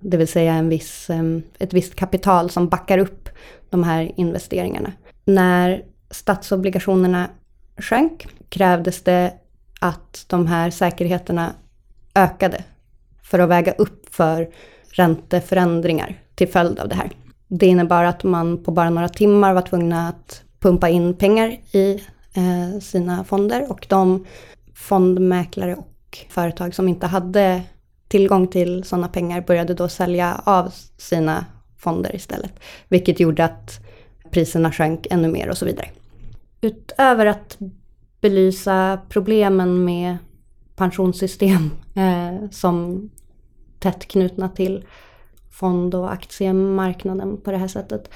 Det 0.00 0.16
vill 0.16 0.28
säga 0.28 0.52
en 0.52 0.68
viss, 0.68 1.10
ehm, 1.10 1.42
ett 1.58 1.72
visst 1.72 1.94
kapital 1.94 2.50
som 2.50 2.68
backar 2.68 2.98
upp 2.98 3.28
de 3.70 3.84
här 3.84 4.12
investeringarna. 4.16 4.92
När 5.24 5.84
statsobligationerna 6.10 7.30
sjönk 7.76 8.26
krävdes 8.48 9.02
det 9.02 9.32
att 9.80 10.24
de 10.28 10.46
här 10.46 10.70
säkerheterna 10.70 11.52
ökade 12.14 12.64
för 13.22 13.38
att 13.38 13.48
väga 13.48 13.72
upp 13.72 14.14
för 14.14 14.48
ränteförändringar 14.90 16.22
till 16.34 16.48
följd 16.48 16.78
av 16.78 16.88
det 16.88 16.94
här. 16.94 17.10
Det 17.48 17.66
innebar 17.66 18.04
att 18.04 18.24
man 18.24 18.64
på 18.64 18.70
bara 18.70 18.90
några 18.90 19.08
timmar 19.08 19.54
var 19.54 19.62
tvungna 19.62 20.08
att 20.08 20.42
pumpa 20.60 20.88
in 20.88 21.14
pengar 21.14 21.56
i 21.72 22.02
eh, 22.34 22.80
sina 22.80 23.24
fonder 23.24 23.70
och 23.70 23.86
de 23.88 24.26
fondmäklare 24.74 25.74
och 25.74 26.18
företag 26.28 26.74
som 26.74 26.88
inte 26.88 27.06
hade 27.06 27.62
tillgång 28.08 28.48
till 28.48 28.84
sådana 28.84 29.08
pengar 29.08 29.40
började 29.40 29.74
då 29.74 29.88
sälja 29.88 30.40
av 30.44 30.72
sina 30.96 31.44
fonder 31.78 32.14
istället. 32.14 32.52
Vilket 32.88 33.20
gjorde 33.20 33.44
att 33.44 33.80
priserna 34.30 34.72
sjönk 34.72 35.06
ännu 35.10 35.28
mer 35.28 35.48
och 35.48 35.58
så 35.58 35.64
vidare. 35.64 35.88
Utöver 36.60 37.26
att 37.26 37.58
belysa 38.20 39.00
problemen 39.08 39.84
med 39.84 40.16
pensionssystem 40.76 41.70
eh, 41.94 42.50
som 42.50 43.10
tätt 43.78 44.08
knutna 44.08 44.48
till 44.48 44.84
fond 45.50 45.94
och 45.94 46.12
aktiemarknaden 46.12 47.36
på 47.40 47.50
det 47.50 47.56
här 47.56 47.68
sättet 47.68 48.10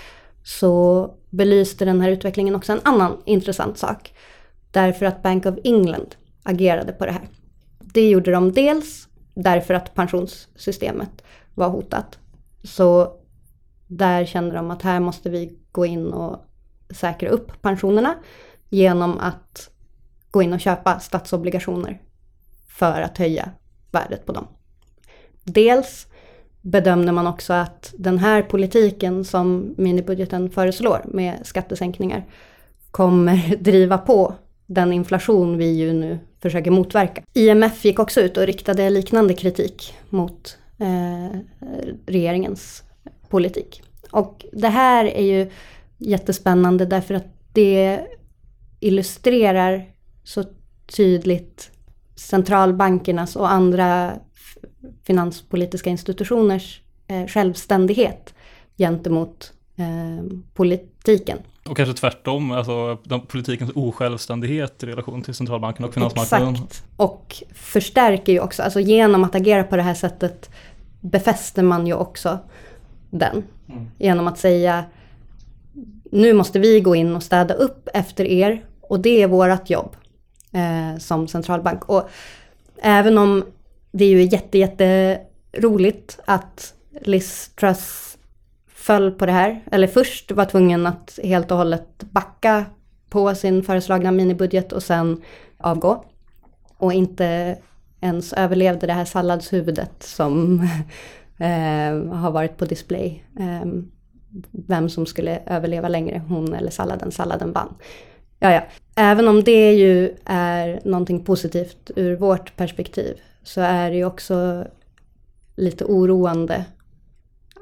så 0.45 1.11
belyste 1.31 1.85
den 1.85 2.01
här 2.01 2.11
utvecklingen 2.11 2.55
också 2.55 2.73
en 2.73 2.81
annan 2.85 3.23
intressant 3.25 3.79
sak. 3.79 4.15
Därför 4.71 5.07
att 5.07 5.23
Bank 5.23 5.47
of 5.47 5.55
England 5.65 6.15
agerade 6.43 6.93
på 6.93 7.07
det 7.07 7.13
här. 7.13 7.29
Det 7.79 8.11
gjorde 8.11 8.31
de 8.31 8.53
dels 8.53 9.09
därför 9.35 9.75
att 9.75 9.95
pensionssystemet 9.95 11.25
var 11.55 11.69
hotat. 11.69 12.19
Så 12.63 13.13
där 13.87 14.25
kände 14.25 14.55
de 14.55 14.71
att 14.71 14.83
här 14.83 15.01
måste 15.01 15.31
vi 15.31 15.59
gå 15.73 15.87
in 15.87 16.13
och 16.13 16.47
säkra 16.91 17.29
upp 17.29 17.63
pensionerna 17.63 18.15
genom 18.69 19.19
att 19.19 19.71
gå 20.33 20.43
in 20.43 20.53
och 20.53 20.61
köpa 20.61 21.01
statsobligationer 21.01 22.01
för 22.69 23.01
att 23.01 23.19
höja 23.19 23.51
värdet 23.91 24.27
på 24.27 24.33
dem. 24.33 24.47
Dels 25.45 26.07
bedömde 26.61 27.13
man 27.13 27.27
också 27.27 27.53
att 27.53 27.95
den 27.99 28.19
här 28.19 28.43
politiken 28.43 29.25
som 29.25 29.75
minibudgeten 29.79 30.51
föreslår 30.51 31.03
med 31.05 31.39
skattesänkningar 31.43 32.25
kommer 32.91 33.57
driva 33.61 33.99
på 33.99 34.35
den 34.67 34.93
inflation 34.93 35.59
vi 35.59 35.73
ju 35.73 35.93
nu 35.93 36.19
försöker 36.41 36.71
motverka. 36.71 37.23
IMF 37.35 37.85
gick 37.85 37.99
också 37.99 38.21
ut 38.21 38.37
och 38.37 38.47
riktade 38.47 38.91
liknande 38.91 39.35
kritik 39.35 39.95
mot 40.09 40.59
eh, 40.79 41.39
regeringens 42.07 42.83
politik. 43.29 43.83
Och 44.11 44.47
det 44.53 44.69
här 44.69 45.05
är 45.05 45.23
ju 45.23 45.51
jättespännande 45.99 46.87
därför 46.87 47.15
att 47.15 47.27
det 47.53 48.01
illustrerar 48.81 49.92
så 50.25 50.45
tydligt 50.97 51.71
centralbankernas 52.17 53.37
och 53.37 53.51
andra 53.51 54.13
finanspolitiska 55.05 55.91
institutioners 55.91 56.81
eh, 57.09 57.27
självständighet 57.27 58.35
gentemot 58.79 59.53
eh, 59.77 60.37
politiken. 60.55 61.39
Och 61.69 61.77
kanske 61.77 61.95
tvärtom, 61.95 62.53
alltså 62.53 62.99
den, 63.05 63.21
politikens 63.21 63.71
osjälvständighet 63.75 64.83
i 64.83 64.87
relation 64.87 65.23
till 65.23 65.35
centralbanken 65.35 65.85
och 65.85 65.95
finansmarknaden. 65.95 66.55
Exakt. 66.55 66.85
Och 66.97 67.43
förstärker 67.55 68.33
ju 68.33 68.41
också, 68.41 68.63
alltså 68.63 68.81
genom 68.81 69.25
att 69.25 69.35
agera 69.35 69.65
på 69.65 69.77
det 69.77 69.83
här 69.83 69.95
sättet 69.95 70.51
befäster 71.01 71.63
man 71.63 71.87
ju 71.87 71.95
också 71.95 72.39
den. 73.11 73.43
Mm. 73.69 73.91
Genom 73.99 74.29
att 74.29 74.39
säga 74.39 74.85
nu 76.13 76.33
måste 76.33 76.59
vi 76.59 76.81
gå 76.81 76.95
in 76.95 77.17
och 77.17 77.23
städa 77.23 77.55
upp 77.55 77.89
efter 77.95 78.25
er 78.25 78.65
och 78.81 79.01
det 79.01 79.23
är 79.23 79.27
vårt 79.27 79.71
jobb 79.71 79.97
eh, 80.53 80.99
som 80.99 81.29
centralbank. 81.29 81.85
Och 81.85 82.09
även 82.83 83.19
om 83.19 83.45
det 83.93 84.05
är 84.05 84.09
ju 84.09 84.23
jätte, 84.23 84.59
jätte 84.59 85.21
roligt 85.53 86.19
att 86.25 86.75
Liz 87.01 87.51
Truss 87.61 88.19
föll 88.69 89.11
på 89.11 89.27
det 89.27 89.33
här. 89.33 89.61
Eller 89.71 89.87
först 89.87 90.33
var 90.33 90.45
tvungen 90.45 90.87
att 90.87 91.19
helt 91.23 91.51
och 91.51 91.57
hållet 91.57 92.03
backa 92.11 92.65
på 93.09 93.35
sin 93.35 93.63
föreslagna 93.63 94.11
minibudget 94.11 94.73
och 94.73 94.83
sen 94.83 95.23
avgå. 95.59 96.05
Och 96.77 96.93
inte 96.93 97.59
ens 98.01 98.33
överlevde 98.33 98.87
det 98.87 98.93
här 98.93 99.05
salladshuvudet 99.05 100.03
som 100.03 100.61
eh, 101.39 102.17
har 102.19 102.31
varit 102.31 102.57
på 102.57 102.65
display. 102.65 103.25
Eh, 103.41 103.67
vem 104.51 104.89
som 104.89 105.07
skulle 105.07 105.43
överleva 105.47 105.89
längre, 105.89 106.23
hon 106.29 106.55
eller 106.55 106.71
salladen. 106.71 107.13
Salladen 107.13 107.53
vann. 107.53 107.75
Ja, 108.43 108.53
ja. 108.53 108.63
Även 108.95 109.29
om 109.29 109.45
det 109.45 109.73
ju 109.73 110.17
är 110.25 110.81
någonting 110.85 111.25
positivt 111.25 111.91
ur 111.97 112.17
vårt 112.17 112.57
perspektiv 112.57 113.21
så 113.43 113.61
är 113.61 113.91
det 113.91 113.97
ju 113.97 114.05
också 114.05 114.67
lite 115.57 115.85
oroande 115.85 116.65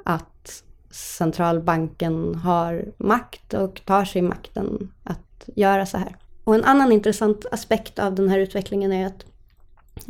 att 0.04 0.62
centralbanken 0.90 2.34
har 2.34 2.84
makt 2.96 3.54
och 3.54 3.80
tar 3.84 4.04
sig 4.04 4.22
makten 4.22 4.90
att 5.04 5.48
göra 5.54 5.86
så 5.86 5.98
här. 5.98 6.16
Och 6.44 6.54
en 6.54 6.64
annan 6.64 6.92
intressant 6.92 7.46
aspekt 7.52 7.98
av 7.98 8.14
den 8.14 8.28
här 8.28 8.38
utvecklingen 8.38 8.92
är 8.92 9.06
att 9.06 9.24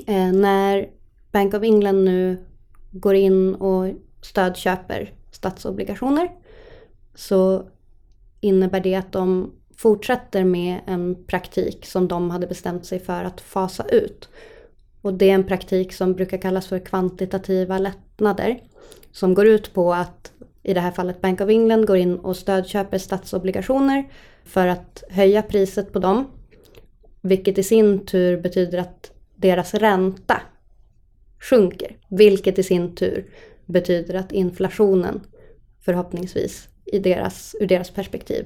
eh, 0.07 0.33
när 0.33 0.89
Bank 1.33 1.55
of 1.55 1.63
England 1.63 2.05
nu 2.05 2.45
går 2.91 3.15
in 3.15 3.55
och 3.55 3.89
stödköper 4.23 5.13
statsobligationer 5.31 6.31
så 7.15 7.65
innebär 8.41 8.81
det 8.81 8.95
att 8.95 9.13
de 9.13 9.53
fortsätter 9.81 10.45
med 10.45 10.81
en 10.87 11.25
praktik 11.25 11.87
som 11.87 12.09
de 12.09 12.31
hade 12.31 12.47
bestämt 12.47 12.87
sig 12.87 12.99
för 12.99 13.25
att 13.25 13.41
fasa 13.41 13.85
ut. 13.89 14.29
Och 15.03 15.15
det 15.15 15.31
är 15.31 15.35
en 15.35 15.47
praktik 15.47 15.93
som 15.93 16.15
brukar 16.15 16.39
kallas 16.39 16.67
för 16.67 16.79
kvantitativa 16.79 17.79
lättnader. 17.79 18.61
Som 19.13 19.35
går 19.35 19.47
ut 19.47 19.75
på 19.75 19.95
att 19.95 20.33
i 20.63 20.75
det 20.75 20.81
här 20.81 20.91
fallet 20.91 21.21
Bank 21.21 21.41
of 21.41 21.49
England 21.49 21.87
går 21.87 21.97
in 21.97 22.17
och 22.17 22.37
stödköper 22.37 22.99
statsobligationer 22.99 24.05
för 24.45 24.67
att 24.67 25.05
höja 25.09 25.43
priset 25.43 25.93
på 25.93 25.99
dem. 25.99 26.27
Vilket 27.21 27.59
i 27.59 27.63
sin 27.63 28.07
tur 28.07 28.41
betyder 28.41 28.79
att 28.79 29.11
deras 29.37 29.75
ränta 29.75 30.43
sjunker. 31.39 31.97
Vilket 32.09 32.59
i 32.59 32.63
sin 32.63 32.95
tur 32.95 33.27
betyder 33.67 34.15
att 34.15 34.33
inflationen 34.33 35.21
förhoppningsvis 35.81 36.69
i 36.85 36.99
deras, 36.99 37.57
ur 37.61 37.67
deras 37.67 37.91
perspektiv 37.91 38.45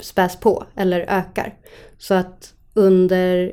späs 0.00 0.36
på 0.36 0.64
eller 0.76 1.00
ökar. 1.00 1.54
Så 1.98 2.14
att 2.14 2.54
under 2.74 3.52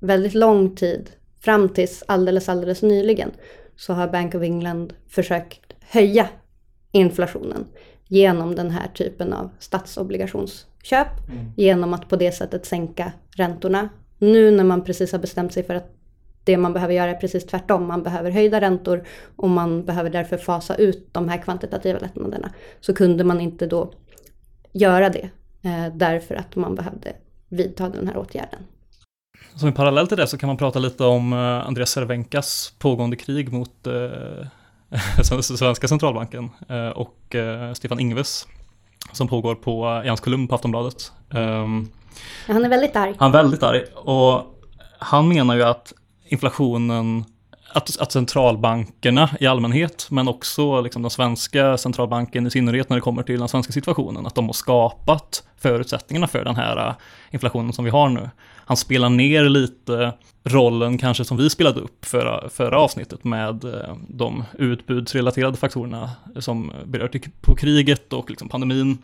väldigt 0.00 0.34
lång 0.34 0.76
tid, 0.76 1.10
fram 1.40 1.68
tills 1.68 2.04
alldeles, 2.08 2.48
alldeles 2.48 2.82
nyligen, 2.82 3.30
så 3.76 3.92
har 3.92 4.08
Bank 4.08 4.34
of 4.34 4.42
England 4.42 4.92
försökt 5.08 5.72
höja 5.80 6.28
inflationen 6.92 7.66
genom 8.08 8.54
den 8.54 8.70
här 8.70 8.88
typen 8.94 9.32
av 9.32 9.50
statsobligationsköp, 9.58 11.28
mm. 11.28 11.52
genom 11.56 11.94
att 11.94 12.08
på 12.08 12.16
det 12.16 12.32
sättet 12.32 12.66
sänka 12.66 13.12
räntorna. 13.36 13.88
Nu 14.18 14.50
när 14.50 14.64
man 14.64 14.84
precis 14.84 15.12
har 15.12 15.18
bestämt 15.18 15.52
sig 15.52 15.62
för 15.62 15.74
att 15.74 15.92
det 16.44 16.56
man 16.56 16.72
behöver 16.72 16.94
göra 16.94 17.10
är 17.10 17.20
precis 17.20 17.46
tvärtom. 17.46 17.86
Man 17.86 18.02
behöver 18.02 18.30
höjda 18.30 18.60
räntor 18.60 19.04
och 19.36 19.48
man 19.48 19.84
behöver 19.84 20.10
därför 20.10 20.36
fasa 20.36 20.74
ut 20.74 21.08
de 21.12 21.28
här 21.28 21.42
kvantitativa 21.42 21.98
lättnaderna. 21.98 22.52
Så 22.80 22.94
kunde 22.94 23.24
man 23.24 23.40
inte 23.40 23.66
då 23.66 23.92
göra 24.72 25.08
det 25.08 25.30
därför 25.94 26.34
att 26.34 26.56
man 26.56 26.74
behövde 26.74 27.12
vidta 27.48 27.88
den 27.88 28.08
här 28.08 28.16
åtgärden. 28.16 28.60
Som 29.54 29.68
en 29.68 29.74
parallell 29.74 30.08
till 30.08 30.16
det 30.16 30.26
så 30.26 30.38
kan 30.38 30.46
man 30.46 30.56
prata 30.56 30.78
lite 30.78 31.04
om 31.04 31.32
eh, 31.32 31.38
Andreas 31.38 31.90
Cervenkas 31.90 32.74
pågående 32.78 33.16
krig 33.16 33.52
mot 33.52 33.86
eh, 33.86 34.46
svenska 35.40 35.88
centralbanken 35.88 36.50
eh, 36.68 36.88
och 36.88 37.34
eh, 37.34 37.72
Stefan 37.72 38.00
Ingves 38.00 38.46
som 39.12 39.28
pågår 39.28 39.54
på 39.54 40.02
Jans 40.04 40.20
kolumn 40.20 40.48
på 40.48 40.54
Aftonbladet. 40.54 41.12
Um, 41.30 41.90
han 42.46 42.64
är 42.64 42.68
väldigt 42.68 42.96
arg. 42.96 43.14
Han 43.18 43.28
är 43.30 43.32
väldigt 43.32 43.62
arg 43.62 43.84
och 43.94 44.42
han 44.98 45.28
menar 45.28 45.56
ju 45.56 45.62
att 45.62 45.92
inflationen 46.24 47.24
att, 47.76 48.00
att 48.00 48.12
centralbankerna 48.12 49.30
i 49.40 49.46
allmänhet, 49.46 50.06
men 50.10 50.28
också 50.28 50.80
liksom 50.80 51.02
den 51.02 51.10
svenska 51.10 51.76
centralbanken 51.76 52.46
i 52.46 52.50
synnerhet 52.50 52.88
när 52.88 52.96
det 52.96 53.00
kommer 53.00 53.22
till 53.22 53.38
den 53.38 53.48
svenska 53.48 53.72
situationen, 53.72 54.26
att 54.26 54.34
de 54.34 54.46
har 54.46 54.52
skapat 54.52 55.44
förutsättningarna 55.58 56.26
för 56.26 56.44
den 56.44 56.56
här 56.56 56.88
äh, 56.88 56.94
inflationen 57.30 57.72
som 57.72 57.84
vi 57.84 57.90
har 57.90 58.08
nu. 58.08 58.30
Han 58.56 58.76
spelar 58.76 59.08
ner 59.08 59.44
lite 59.44 60.12
rollen 60.44 60.98
kanske 60.98 61.24
som 61.24 61.36
vi 61.36 61.50
spelade 61.50 61.80
upp 61.80 62.04
förra, 62.04 62.48
förra 62.48 62.78
avsnittet 62.78 63.24
med 63.24 63.64
äh, 63.64 63.96
de 64.08 64.44
utbudsrelaterade 64.58 65.56
faktorerna 65.56 66.10
som 66.38 66.72
berör 66.84 67.10
på 67.40 67.54
kriget 67.54 68.12
och 68.12 68.30
liksom 68.30 68.48
pandemin. 68.48 68.98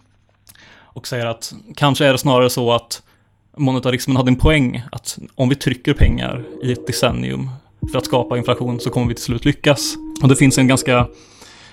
Och 0.75 1.07
säger 1.07 1.27
att 1.27 1.53
kanske 1.77 2.07
är 2.07 2.13
det 2.13 2.19
snarare 2.19 2.51
så 2.51 2.73
att 2.73 3.03
monetarismen 3.57 4.17
hade 4.17 4.31
en 4.31 4.37
poäng 4.37 4.83
att 4.93 5.19
om 5.35 5.49
vi 5.49 5.55
trycker 5.55 5.95
pengar 5.95 6.45
i 6.63 6.73
ett 6.73 6.87
decennium 6.87 7.51
för 7.91 7.99
att 7.99 8.05
skapa 8.05 8.39
inflation 8.39 8.81
så 8.81 8.91
kommer 8.91 9.09
vi 9.09 9.15
till 9.15 9.25
slut 9.25 9.45
lyckas. 9.45 9.97
Och 10.23 10.29
det 10.29 10.37
finns 10.37 10.59
en 10.59 10.69
ganska, 10.69 11.07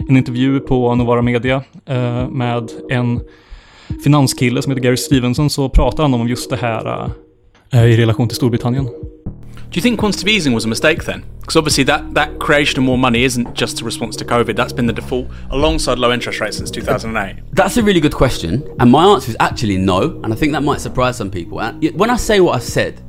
en 0.10 0.18
intervju 0.18 0.60
på 0.60 0.96
Novara 0.96 1.22
Media 1.22 1.64
eh, 1.86 2.30
med 2.30 2.72
en 2.90 3.22
finanskille 4.04 4.62
som 4.62 4.72
heter 4.72 4.84
Gary 4.84 4.98
Stevenson 4.98 5.50
så 5.50 5.70
pratar 5.70 6.04
han 6.04 6.14
om 6.14 6.28
just 6.28 6.50
det 6.50 6.56
här 6.56 7.12
eh, 7.74 7.86
i 7.86 7.98
relation 7.98 8.28
till 8.28 8.36
Storbritannien. 8.36 8.86
Do 9.72 9.76
you 9.76 9.84
think 9.84 10.00
quantitative 10.00 10.30
easing 10.30 10.54
was 10.54 10.66
a 10.66 10.68
mistake 10.68 11.04
then? 11.06 11.24
Because 11.40 11.56
obviously 11.56 11.84
that, 11.84 12.16
that 12.16 12.40
creation 12.40 12.80
of 12.80 12.86
more 12.86 12.98
money 12.98 13.24
isn't 13.24 13.54
just 13.54 13.82
a 13.82 13.86
response 13.86 14.18
to 14.18 14.26
COVID. 14.26 14.56
That's 14.56 14.74
been 14.74 14.88
the 14.88 14.94
default 14.94 15.28
alongside 15.52 16.00
low 16.00 16.12
interest 16.12 16.40
rates 16.40 16.58
since 16.58 16.72
2008. 16.72 17.36
That's 17.54 17.78
a 17.78 17.84
really 17.84 18.00
good 18.00 18.16
question, 18.16 18.64
and 18.80 18.92
my 18.92 19.06
answer 19.06 19.30
is 19.30 19.38
actually 19.40 19.78
no, 19.78 20.20
and 20.24 20.34
I 20.34 20.36
think 20.36 20.54
that 20.54 20.64
might 20.64 20.82
surprise 20.82 21.18
some 21.18 21.30
people. 21.30 21.60
When 21.94 22.10
I 22.10 22.18
say 22.18 22.40
what 22.40 22.56
I 22.56 22.60
said, 22.60 23.00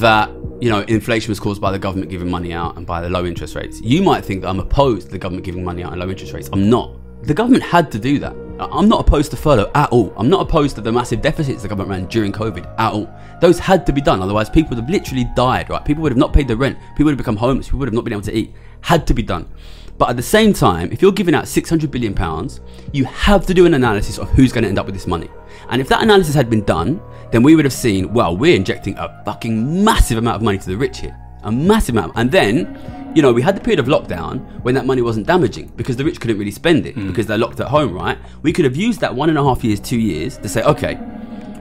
that 0.00 0.30
you 0.64 0.70
know 0.70 0.80
inflation 0.88 1.30
was 1.30 1.38
caused 1.38 1.60
by 1.60 1.70
the 1.70 1.78
government 1.78 2.10
giving 2.10 2.30
money 2.30 2.54
out 2.54 2.78
and 2.78 2.86
by 2.86 3.02
the 3.02 3.10
low 3.10 3.26
interest 3.26 3.54
rates, 3.54 3.82
you 3.82 4.02
might 4.02 4.24
think 4.24 4.40
that 4.40 4.48
I'm 4.48 4.60
opposed 4.60 5.08
to 5.08 5.12
the 5.12 5.18
government 5.18 5.44
giving 5.44 5.62
money 5.62 5.84
out 5.84 5.92
and 5.92 6.00
low 6.00 6.08
interest 6.08 6.32
rates. 6.32 6.48
I'm 6.54 6.70
not. 6.70 6.90
The 7.26 7.34
government 7.34 7.62
had 7.62 7.92
to 7.92 7.98
do 7.98 8.18
that. 8.20 8.34
I'm 8.58 8.88
not 8.88 9.06
opposed 9.06 9.30
to 9.32 9.36
furlough 9.36 9.70
at 9.74 9.90
all. 9.90 10.14
I'm 10.16 10.30
not 10.30 10.40
opposed 10.40 10.74
to 10.76 10.80
the 10.80 10.90
massive 10.90 11.20
deficits 11.20 11.60
the 11.60 11.68
government 11.68 11.90
ran 11.90 12.06
during 12.06 12.32
COVID 12.32 12.64
at 12.78 12.92
all. 12.94 13.14
Those 13.42 13.58
had 13.58 13.84
to 13.84 13.92
be 13.92 14.00
done, 14.00 14.22
otherwise 14.22 14.48
people 14.48 14.70
would 14.70 14.78
have 14.78 14.88
literally 14.88 15.26
died, 15.36 15.68
right? 15.68 15.84
People 15.84 16.02
would 16.02 16.12
have 16.12 16.18
not 16.18 16.32
paid 16.32 16.48
the 16.48 16.56
rent, 16.56 16.78
people 16.92 17.06
would 17.06 17.12
have 17.12 17.18
become 17.18 17.36
homeless, 17.36 17.66
people 17.66 17.80
would 17.80 17.88
have 17.88 17.94
not 17.94 18.04
been 18.04 18.14
able 18.14 18.22
to 18.22 18.34
eat. 18.34 18.54
Had 18.80 19.06
to 19.08 19.12
be 19.12 19.22
done. 19.22 19.46
But 19.96 20.10
at 20.10 20.16
the 20.16 20.22
same 20.22 20.52
time, 20.52 20.90
if 20.92 21.00
you're 21.00 21.12
giving 21.12 21.34
out 21.34 21.46
600 21.46 21.90
billion 21.90 22.14
pounds, 22.14 22.60
you 22.92 23.04
have 23.04 23.46
to 23.46 23.54
do 23.54 23.66
an 23.66 23.74
analysis 23.74 24.18
of 24.18 24.28
who's 24.30 24.52
going 24.52 24.62
to 24.62 24.68
end 24.68 24.78
up 24.78 24.86
with 24.86 24.94
this 24.94 25.06
money. 25.06 25.30
And 25.68 25.80
if 25.80 25.88
that 25.88 26.02
analysis 26.02 26.34
had 26.34 26.50
been 26.50 26.64
done, 26.64 27.00
then 27.30 27.42
we 27.42 27.54
would 27.54 27.64
have 27.64 27.72
seen, 27.72 28.12
well, 28.12 28.36
we're 28.36 28.56
injecting 28.56 28.96
a 28.98 29.22
fucking 29.24 29.84
massive 29.84 30.18
amount 30.18 30.36
of 30.36 30.42
money 30.42 30.58
to 30.58 30.66
the 30.66 30.76
rich 30.76 30.98
here. 30.98 31.16
A 31.44 31.52
massive 31.52 31.94
amount. 31.94 32.12
And 32.16 32.30
then 32.30 32.76
you 33.14 33.22
know, 33.22 33.32
we 33.32 33.42
had 33.42 33.56
the 33.56 33.60
period 33.60 33.78
of 33.78 33.86
lockdown 33.86 34.40
when 34.62 34.74
that 34.74 34.86
money 34.86 35.00
wasn't 35.00 35.26
damaging 35.26 35.68
because 35.76 35.96
the 35.96 36.04
rich 36.04 36.20
couldn't 36.20 36.36
really 36.36 36.50
spend 36.50 36.84
it 36.84 36.96
mm. 36.96 37.06
because 37.06 37.26
they're 37.26 37.38
locked 37.38 37.60
at 37.60 37.68
home, 37.68 37.92
right? 37.92 38.18
We 38.42 38.52
could 38.52 38.64
have 38.64 38.74
used 38.74 39.00
that 39.00 39.14
one 39.14 39.28
and 39.28 39.38
a 39.38 39.42
half 39.42 39.62
years, 39.62 39.78
two 39.78 39.98
years 40.00 40.36
to 40.38 40.48
say, 40.48 40.64
okay, 40.64 40.98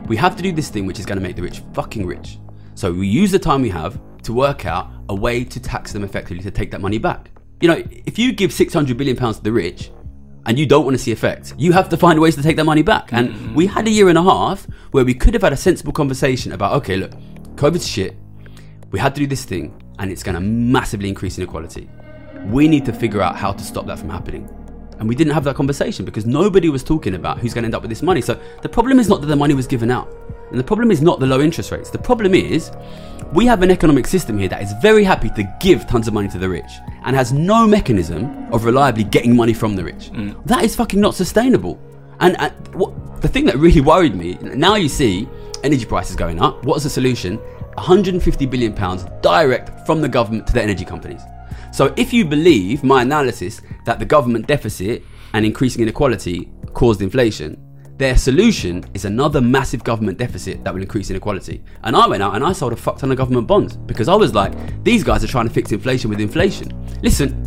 we 0.08 0.18
have 0.18 0.36
to 0.36 0.42
do 0.42 0.52
this 0.52 0.70
thing 0.70 0.88
which 0.88 1.00
is 1.00 1.06
going 1.06 1.18
to 1.18 1.22
make 1.22 1.36
the 1.36 1.44
rich 1.44 1.62
fucking 1.74 2.08
rich. 2.08 2.40
So 2.74 2.92
we 2.92 3.08
use 3.08 3.32
the 3.32 3.40
time 3.40 3.62
we 3.62 3.70
have 3.70 4.02
to 4.24 4.34
work 4.34 4.66
out 4.66 4.92
a 5.10 5.16
way 5.16 5.44
to 5.44 5.60
tax 5.60 5.94
them 5.94 6.04
effectively 6.04 6.44
to 6.44 6.52
take 6.52 6.72
that 6.72 6.82
money 6.82 6.98
back. 6.98 7.30
You 7.64 7.70
know, 7.70 7.82
if 8.06 8.20
you 8.20 8.34
give 8.34 8.52
600 8.52 8.98
billion 8.98 9.16
pounds 9.16 9.38
to 9.38 9.44
the 9.44 9.54
rich 9.54 9.90
and 10.46 10.60
you 10.60 10.66
don't 10.66 10.84
want 10.84 10.96
to 10.96 10.98
see 11.02 11.14
effects, 11.14 11.54
you 11.58 11.72
have 11.72 11.88
to 11.88 11.96
find 11.96 12.20
ways 12.20 12.36
to 12.36 12.44
take 12.44 12.58
that 12.58 12.66
money 12.66 12.82
back. 12.82 13.14
And 13.14 13.30
mm-hmm. 13.30 13.56
we 13.56 13.68
had 13.68 13.88
a 13.88 13.90
year 13.90 14.10
and 14.10 14.18
a 14.18 14.22
half 14.22 14.68
where 14.92 15.06
we 15.06 15.14
could 15.14 15.34
have 15.34 15.44
had 15.44 15.54
a 15.54 15.56
sensible 15.56 15.94
conversation 15.94 16.52
about, 16.52 16.74
okay, 16.74 16.98
look, 16.98 17.12
COVID's 17.56 17.88
shit. 17.88 18.18
We 18.92 19.00
had 19.00 19.16
to 19.16 19.22
do 19.22 19.28
this 19.28 19.46
thing 19.46 19.82
and 19.98 20.12
it's 20.12 20.24
going 20.24 20.36
to 20.36 20.42
massively 20.42 21.08
increase 21.08 21.38
inequality. 21.38 21.90
We 22.48 22.68
need 22.68 22.84
to 22.84 22.92
figure 22.92 23.22
out 23.22 23.38
how 23.38 23.54
to 23.54 23.64
stop 23.64 23.86
that 23.86 23.98
from 23.98 24.10
happening. 24.10 24.50
And 25.00 25.08
we 25.08 25.16
didn't 25.16 25.32
have 25.32 25.46
that 25.46 25.56
conversation 25.56 26.04
because 26.04 26.26
nobody 26.26 26.68
was 26.68 26.84
talking 26.84 27.16
about 27.16 27.40
who's 27.40 27.54
going 27.54 27.64
to 27.64 27.68
end 27.68 27.76
up 27.76 27.82
with 27.82 27.90
this 27.90 28.02
money. 28.02 28.20
So 28.20 28.38
the 28.62 28.68
problem 28.68 29.00
is 29.00 29.08
not 29.08 29.22
that 29.22 29.28
the 29.28 29.38
money 29.38 29.54
was 29.54 29.68
given 29.68 29.90
out. 29.90 30.14
And 30.52 30.60
the 30.60 30.66
problem 30.66 30.92
is 30.92 31.02
not 31.02 31.22
the 31.22 31.28
low 31.28 31.40
interest 31.40 31.72
rates. 31.72 31.90
The 31.90 31.98
problem 31.98 32.36
is 32.36 32.72
we 33.34 33.48
have 33.48 33.64
an 33.64 33.72
economic 33.72 34.06
system 34.06 34.38
here 34.38 34.48
that 34.48 34.62
is 34.62 34.74
very 34.74 35.04
happy 35.04 35.30
to 35.32 35.44
give 35.60 35.88
tons 35.88 36.08
of 36.08 36.14
money 36.14 36.28
to 36.28 36.38
the 36.38 36.48
rich 36.48 36.72
and 37.04 37.16
has 37.16 37.34
no 37.34 37.66
mechanism 37.66 38.48
of 38.54 38.64
reliably 38.64 39.04
getting 39.04 39.36
money 39.36 39.54
from 39.54 39.76
the 39.76 39.84
rich. 39.84 40.12
Mm. 40.12 40.46
That 40.46 40.64
is 40.64 40.76
fucking 40.76 41.02
not 41.02 41.16
sustainable. 41.16 41.82
And, 42.20 42.40
and 42.40 42.54
what, 42.76 43.22
the 43.22 43.28
thing 43.28 43.46
that 43.46 43.58
really 43.58 43.82
worried 43.82 44.16
me 44.16 44.36
now 44.42 44.76
you 44.76 44.88
see 44.88 45.28
energy 45.64 45.86
prices 45.86 46.16
going 46.16 46.40
up. 46.40 46.64
What's 46.64 46.84
the 46.84 46.90
solution? 46.92 47.38
150 47.76 48.46
billion 48.46 48.74
pounds 48.74 49.06
direct 49.22 49.86
from 49.88 50.02
the 50.02 50.10
government 50.10 50.46
to 50.48 50.54
the 50.54 50.62
energy 50.62 50.86
companies. 50.86 51.22
So 51.72 51.92
if 51.98 52.14
you 52.14 52.26
believe 52.26 52.84
my 52.84 53.02
analysis 53.02 53.62
that 53.86 53.98
the 53.98 54.06
government 54.06 54.46
deficit 54.46 55.02
and 55.34 55.44
increasing 55.44 55.82
inequality 55.82 56.52
caused 56.74 57.02
inflation, 57.02 57.58
their 57.98 58.18
solution 58.18 58.84
is 58.94 59.06
another 59.06 59.40
massive 59.40 59.84
government 59.84 60.18
deficit 60.18 60.64
that 60.64 60.74
will 60.74 60.82
increase 60.82 61.10
inequality. 61.12 61.64
And 61.84 61.96
I 61.96 62.08
went 62.08 62.24
out 62.24 62.36
and 62.36 62.44
I 62.44 62.52
sold 62.52 62.74
a 62.74 62.76
fuck 62.76 62.98
ton 62.98 63.12
of 63.12 63.18
government 63.18 63.48
bonds 63.48 63.78
because 63.78 64.08
I 64.08 64.16
was 64.16 64.34
like, 64.34 64.52
these 64.84 65.04
guys 65.04 65.24
are 65.24 65.28
trying 65.28 65.48
to 65.48 65.54
fix 65.54 65.72
inflation 65.72 66.10
with 66.10 66.20
inflation. 66.20 66.72
Listen, 67.04 67.38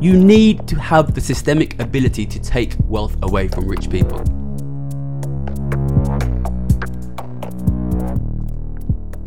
you 0.00 0.16
need 0.16 0.66
to 0.66 0.76
have 0.76 1.14
the 1.14 1.20
systemic 1.20 1.78
ability 1.80 2.26
to 2.26 2.40
take 2.40 2.74
wealth 2.88 3.16
away 3.22 3.48
from 3.48 3.68
rich 3.68 3.88
people. 3.88 4.24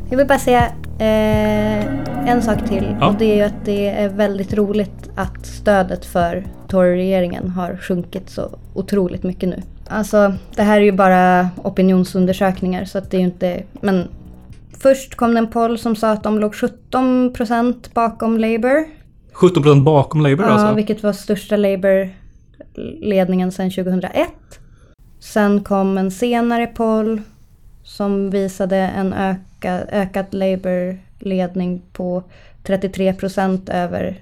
Jag 0.10 0.18
vill 0.18 0.28
bara 0.28 0.40
säga 0.40 0.76
eh, 1.00 2.30
en 2.30 2.42
sak 2.42 2.68
till. 2.68 2.96
Ja. 3.00 3.08
Och 3.08 3.16
det 3.16 3.26
är 3.26 3.36
ju 3.36 3.42
att 3.42 3.66
det 3.66 3.90
är 3.90 4.10
väldigt 4.10 4.54
roligt 4.54 5.10
att 5.16 5.46
stödet 5.46 6.06
för 6.06 6.46
Tory-regeringen 6.68 7.50
har 7.50 7.78
sjunkit 7.78 8.30
så 8.30 8.50
otroligt 8.74 9.24
mycket 9.24 9.50
nu. 9.50 9.62
Alltså, 9.88 10.34
det 10.56 10.62
här 10.62 10.78
är 10.78 10.84
ju 10.84 10.92
bara 10.92 11.50
opinionsundersökningar 11.64 12.86
så 12.86 12.98
att 12.98 13.12
det 13.12 13.18
är 13.18 13.20
ju 13.20 13.26
inte... 13.26 13.64
Men 13.82 14.08
först 14.80 15.16
kom 15.16 15.34
det 15.34 15.40
en 15.40 15.48
poll 15.48 15.78
som 15.78 15.96
sa 15.96 16.12
att 16.12 16.24
de 16.24 16.40
låg 16.40 16.56
17 16.56 17.34
procent 17.34 17.94
bakom 17.94 18.38
Labour. 18.38 18.86
17 19.34 19.64
procent 19.64 19.86
bakom 19.86 20.22
Labour 20.22 20.48
ja, 20.48 20.52
alltså? 20.52 20.68
Ja, 20.68 20.74
vilket 20.74 21.04
var 21.04 21.14
största 21.14 21.56
Labour-ledningen 21.56 23.52
sedan 23.52 23.72
2001. 23.72 24.30
Sen 25.20 25.64
kom 25.64 25.98
en 25.98 26.12
senare 26.12 26.68
poll 26.68 27.22
som 27.84 28.30
visade 28.30 28.78
en 28.78 29.14
öka, 29.64 29.86
ökad 29.92 30.26
Labour-ledning 30.32 31.82
på 31.94 32.24
33 32.64 33.14
procent 33.14 33.70
över 33.70 34.22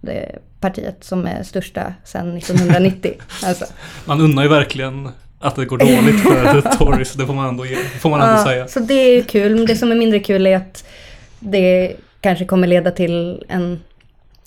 det 0.00 0.38
partiet 0.60 1.04
som 1.04 1.26
är 1.26 1.42
största 1.42 1.94
sedan 2.04 2.36
1990. 2.36 3.14
alltså. 3.44 3.64
Man 4.04 4.20
undrar 4.20 4.42
ju 4.42 4.48
verkligen 4.48 5.08
att 5.38 5.56
det 5.56 5.64
går 5.64 5.78
dåligt 5.78 6.20
för 6.20 6.60
Tories, 6.78 7.12
det 7.12 7.26
får 7.26 7.34
man 7.34 7.48
ändå, 7.48 7.64
får 8.00 8.10
man 8.10 8.20
ändå 8.20 8.32
ja, 8.32 8.44
säga. 8.44 8.68
Så 8.68 8.80
det 8.80 8.94
är 8.94 9.16
ju 9.16 9.22
kul, 9.22 9.54
men 9.54 9.66
det 9.66 9.76
som 9.76 9.90
är 9.90 9.96
mindre 9.96 10.20
kul 10.20 10.46
är 10.46 10.56
att 10.56 10.84
det 11.40 11.96
kanske 12.20 12.44
kommer 12.44 12.66
leda 12.66 12.90
till 12.90 13.44
en 13.48 13.80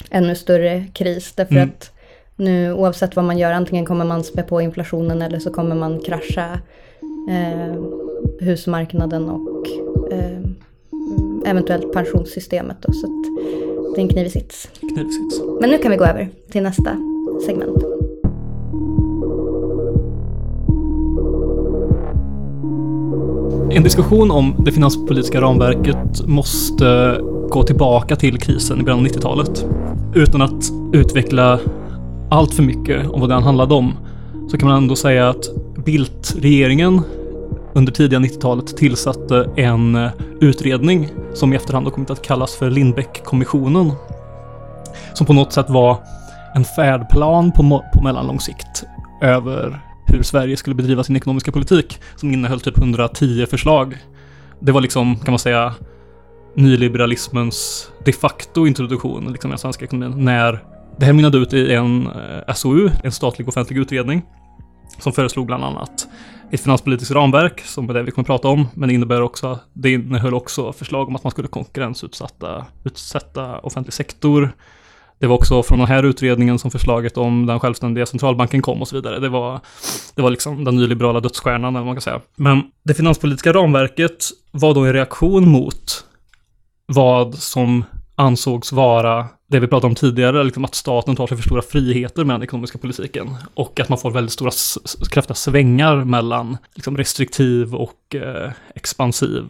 ännu 0.09 0.35
större 0.35 0.85
kris. 0.93 1.33
Därför 1.35 1.55
mm. 1.55 1.69
att 1.69 1.91
nu 2.35 2.73
oavsett 2.73 3.15
vad 3.15 3.25
man 3.25 3.37
gör, 3.37 3.51
antingen 3.51 3.85
kommer 3.85 4.05
man 4.05 4.23
spä 4.23 4.43
på 4.43 4.61
inflationen 4.61 5.21
eller 5.21 5.39
så 5.39 5.53
kommer 5.53 5.75
man 5.75 5.99
krascha 5.99 6.59
eh, 7.29 7.75
husmarknaden 8.39 9.29
och 9.29 9.67
eventuellt 11.45 11.93
pensionssystemet. 11.93 12.77
Då, 12.81 12.93
så 12.93 13.07
det 13.95 14.01
är 14.01 14.03
en 14.03 14.09
knivig 14.09 14.31
sits. 14.31 14.69
Knivig 14.79 15.13
sits. 15.13 15.41
Men 15.61 15.69
nu 15.69 15.77
kan 15.77 15.91
vi 15.91 15.97
gå 15.97 16.05
över 16.05 16.29
till 16.51 16.63
nästa 16.63 16.97
segment. 17.45 17.83
En 23.71 23.83
diskussion 23.83 24.31
om 24.31 24.55
det 24.65 24.71
finanspolitiska 24.71 25.41
ramverket 25.41 26.27
måste 26.27 27.17
gå 27.49 27.63
tillbaka 27.63 28.15
till 28.15 28.39
krisen 28.39 28.79
i 28.79 28.83
början 28.83 28.99
av 28.99 29.05
90-talet. 29.05 29.65
Utan 30.15 30.41
att 30.41 30.71
utveckla 30.93 31.59
allt 32.29 32.53
för 32.53 32.63
mycket 32.63 33.09
om 33.09 33.21
vad 33.21 33.29
den 33.29 33.43
handlade 33.43 33.73
om 33.73 33.93
så 34.47 34.57
kan 34.57 34.69
man 34.69 34.77
ändå 34.77 34.95
säga 34.95 35.29
att 35.29 35.45
Bildt-regeringen 35.85 37.01
under 37.75 37.91
tidiga 37.91 38.19
90-talet 38.19 38.77
tillsatte 38.77 39.49
en 39.55 39.95
eh, 39.95 40.11
utredning 40.41 41.09
som 41.33 41.53
i 41.53 41.55
efterhand 41.55 41.85
har 41.85 41.91
kommit 41.91 42.09
att 42.09 42.21
kallas 42.21 42.55
för 42.55 42.69
Lindbeck-kommissionen. 42.69 43.91
Som 45.13 45.27
på 45.27 45.33
något 45.33 45.53
sätt 45.53 45.69
var 45.69 45.97
en 46.55 46.65
färdplan 46.65 47.51
på, 47.51 47.83
på 47.93 48.03
mellanlång 48.03 48.39
sikt 48.39 48.83
över 49.21 49.81
hur 50.07 50.23
Sverige 50.23 50.57
skulle 50.57 50.75
bedriva 50.75 51.03
sin 51.03 51.15
ekonomiska 51.15 51.51
politik 51.51 51.99
som 52.15 52.31
innehöll 52.31 52.59
typ 52.59 52.77
110 52.77 53.45
förslag. 53.49 53.97
Det 54.59 54.71
var 54.71 54.81
liksom, 54.81 55.15
kan 55.15 55.31
man 55.31 55.39
säga, 55.39 55.73
nyliberalismens 56.55 57.89
de 58.05 58.13
facto 58.13 58.67
introduktion 58.67 59.31
liksom, 59.31 59.49
i 59.49 59.51
den 59.51 59.57
svenska 59.59 59.85
ekonomin 59.85 60.25
när 60.25 60.63
det 60.97 61.05
här 61.05 61.13
mynnade 61.13 61.37
ut 61.37 61.53
i 61.53 61.73
en 61.73 62.07
eh, 62.07 62.53
SOU, 62.53 62.89
en 63.03 63.11
statlig 63.11 63.47
offentlig 63.47 63.77
utredning, 63.77 64.21
som 64.99 65.13
föreslog 65.13 65.45
bland 65.45 65.63
annat 65.63 66.07
ett 66.51 66.61
finanspolitiskt 66.61 67.13
ramverk, 67.13 67.61
som 67.61 67.89
är 67.89 67.93
det 67.93 68.03
vi 68.03 68.11
kommer 68.11 68.23
att 68.23 68.27
prata 68.27 68.47
om, 68.47 68.67
men 68.73 68.89
det 68.89 68.95
innebär 68.95 69.21
också, 69.21 69.59
det 69.73 69.91
innehöll 69.91 70.33
också 70.33 70.73
förslag 70.73 71.07
om 71.07 71.15
att 71.15 71.23
man 71.23 71.31
skulle 71.31 71.47
konkurrensutsätta 71.47 72.65
utsätta 72.83 73.59
offentlig 73.59 73.93
sektor. 73.93 74.51
Det 75.19 75.27
var 75.27 75.35
också 75.35 75.63
från 75.63 75.79
den 75.79 75.87
här 75.87 76.03
utredningen 76.03 76.59
som 76.59 76.71
förslaget 76.71 77.17
om 77.17 77.45
den 77.45 77.59
självständiga 77.59 78.05
centralbanken 78.05 78.61
kom 78.61 78.81
och 78.81 78.87
så 78.87 78.95
vidare. 78.95 79.19
Det 79.19 79.29
var, 79.29 79.59
det 80.15 80.21
var 80.21 80.29
liksom 80.29 80.63
den 80.63 80.75
nyliberala 80.75 81.19
dödsstjärnan, 81.19 81.75
eller 81.75 81.85
man 81.85 81.95
kan 81.95 82.01
säga. 82.01 82.21
Men 82.35 82.63
det 82.83 82.93
finanspolitiska 82.93 83.53
ramverket 83.53 84.25
var 84.51 84.73
då 84.73 84.85
en 84.85 84.93
reaktion 84.93 85.49
mot 85.49 86.05
vad 86.85 87.35
som 87.35 87.83
ansågs 88.15 88.71
vara 88.71 89.25
det 89.47 89.59
vi 89.59 89.67
pratade 89.67 89.87
om 89.87 89.95
tidigare, 89.95 90.43
liksom 90.43 90.65
att 90.65 90.75
staten 90.75 91.15
tar 91.15 91.27
sig 91.27 91.37
för 91.37 91.43
stora 91.43 91.61
friheter 91.61 92.23
med 92.23 92.33
den 92.33 92.43
ekonomiska 92.43 92.77
politiken. 92.77 93.35
Och 93.53 93.79
att 93.79 93.89
man 93.89 93.97
får 93.97 94.11
väldigt 94.11 94.31
stora 94.31 94.51
kraftiga 95.09 95.35
svängar 95.35 96.03
mellan 96.03 96.57
liksom, 96.75 96.97
restriktiv 96.97 97.75
och 97.75 98.15
eh, 98.15 98.51
expansiv 98.75 99.43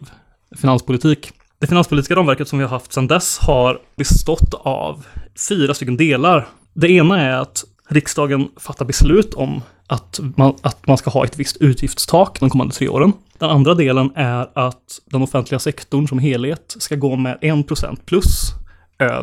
finanspolitik. 0.56 1.32
Det 1.58 1.66
finanspolitiska 1.66 2.16
ramverket 2.16 2.48
som 2.48 2.58
vi 2.58 2.64
har 2.64 2.70
haft 2.70 2.92
sedan 2.92 3.06
dess 3.06 3.38
har 3.38 3.80
bestått 3.96 4.54
av 4.54 5.06
fyra 5.48 5.74
stycken 5.74 5.96
delar. 5.96 6.48
Det 6.72 6.90
ena 6.90 7.20
är 7.20 7.36
att 7.36 7.64
riksdagen 7.88 8.48
fattar 8.56 8.84
beslut 8.84 9.34
om 9.34 9.62
att 9.86 10.20
man, 10.36 10.54
att 10.62 10.86
man 10.86 10.98
ska 10.98 11.10
ha 11.10 11.24
ett 11.24 11.38
visst 11.38 11.56
utgiftstak 11.56 12.40
de 12.40 12.50
kommande 12.50 12.74
tre 12.74 12.88
åren. 12.88 13.12
Den 13.38 13.50
andra 13.50 13.74
delen 13.74 14.10
är 14.14 14.48
att 14.54 15.00
den 15.04 15.22
offentliga 15.22 15.58
sektorn 15.58 16.08
som 16.08 16.18
helhet 16.18 16.76
ska 16.78 16.96
gå 16.96 17.16
med 17.16 17.38
1% 17.40 17.98
plus 18.04 18.52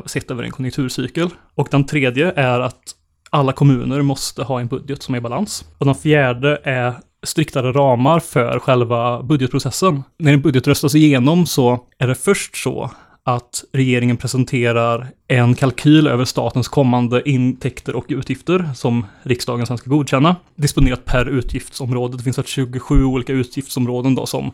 sett 0.06 0.32
över 0.32 0.44
en 0.44 0.52
konjunkturcykel. 0.52 1.30
Och 1.56 1.68
den 1.72 1.86
tredje 1.86 2.32
är 2.32 2.60
att 2.60 2.96
alla 3.30 3.52
kommuner 3.52 4.02
måste 4.02 4.44
ha 4.44 4.60
en 4.60 4.68
budget 4.68 5.04
som 5.04 5.16
är 5.16 5.20
i 5.20 5.22
balans. 5.22 5.66
Och 5.78 5.86
den 5.86 5.96
fjärde 5.96 6.62
är 6.64 6.94
striktare 7.24 7.72
ramar 7.72 8.20
för 8.20 8.60
själva 8.60 9.24
budgetprocessen. 9.24 10.04
När 10.20 10.34
en 10.34 10.42
budget 10.42 10.68
röstas 10.68 10.96
igenom 10.96 11.46
så 11.46 11.80
är 11.98 12.08
det 12.08 12.16
först 12.16 12.56
så 12.56 12.92
att 13.26 13.64
regeringen 13.74 14.18
presenterar 14.18 15.08
en 15.28 15.56
kalkyl 15.56 16.08
över 16.08 16.26
statens 16.26 16.68
kommande 16.68 17.30
intäkter 17.30 17.96
och 17.96 18.06
utgifter 18.08 18.70
som 18.76 19.06
riksdagen 19.24 19.66
sen 19.66 19.78
ska 19.78 19.90
godkänna. 19.90 20.36
Disponerat 20.56 21.06
per 21.06 21.26
utgiftsområde. 21.26 22.18
Det 22.18 22.24
finns 22.24 22.48
27 22.48 23.04
olika 23.04 23.34
utgiftsområden 23.34 24.16
då 24.16 24.26
som 24.26 24.52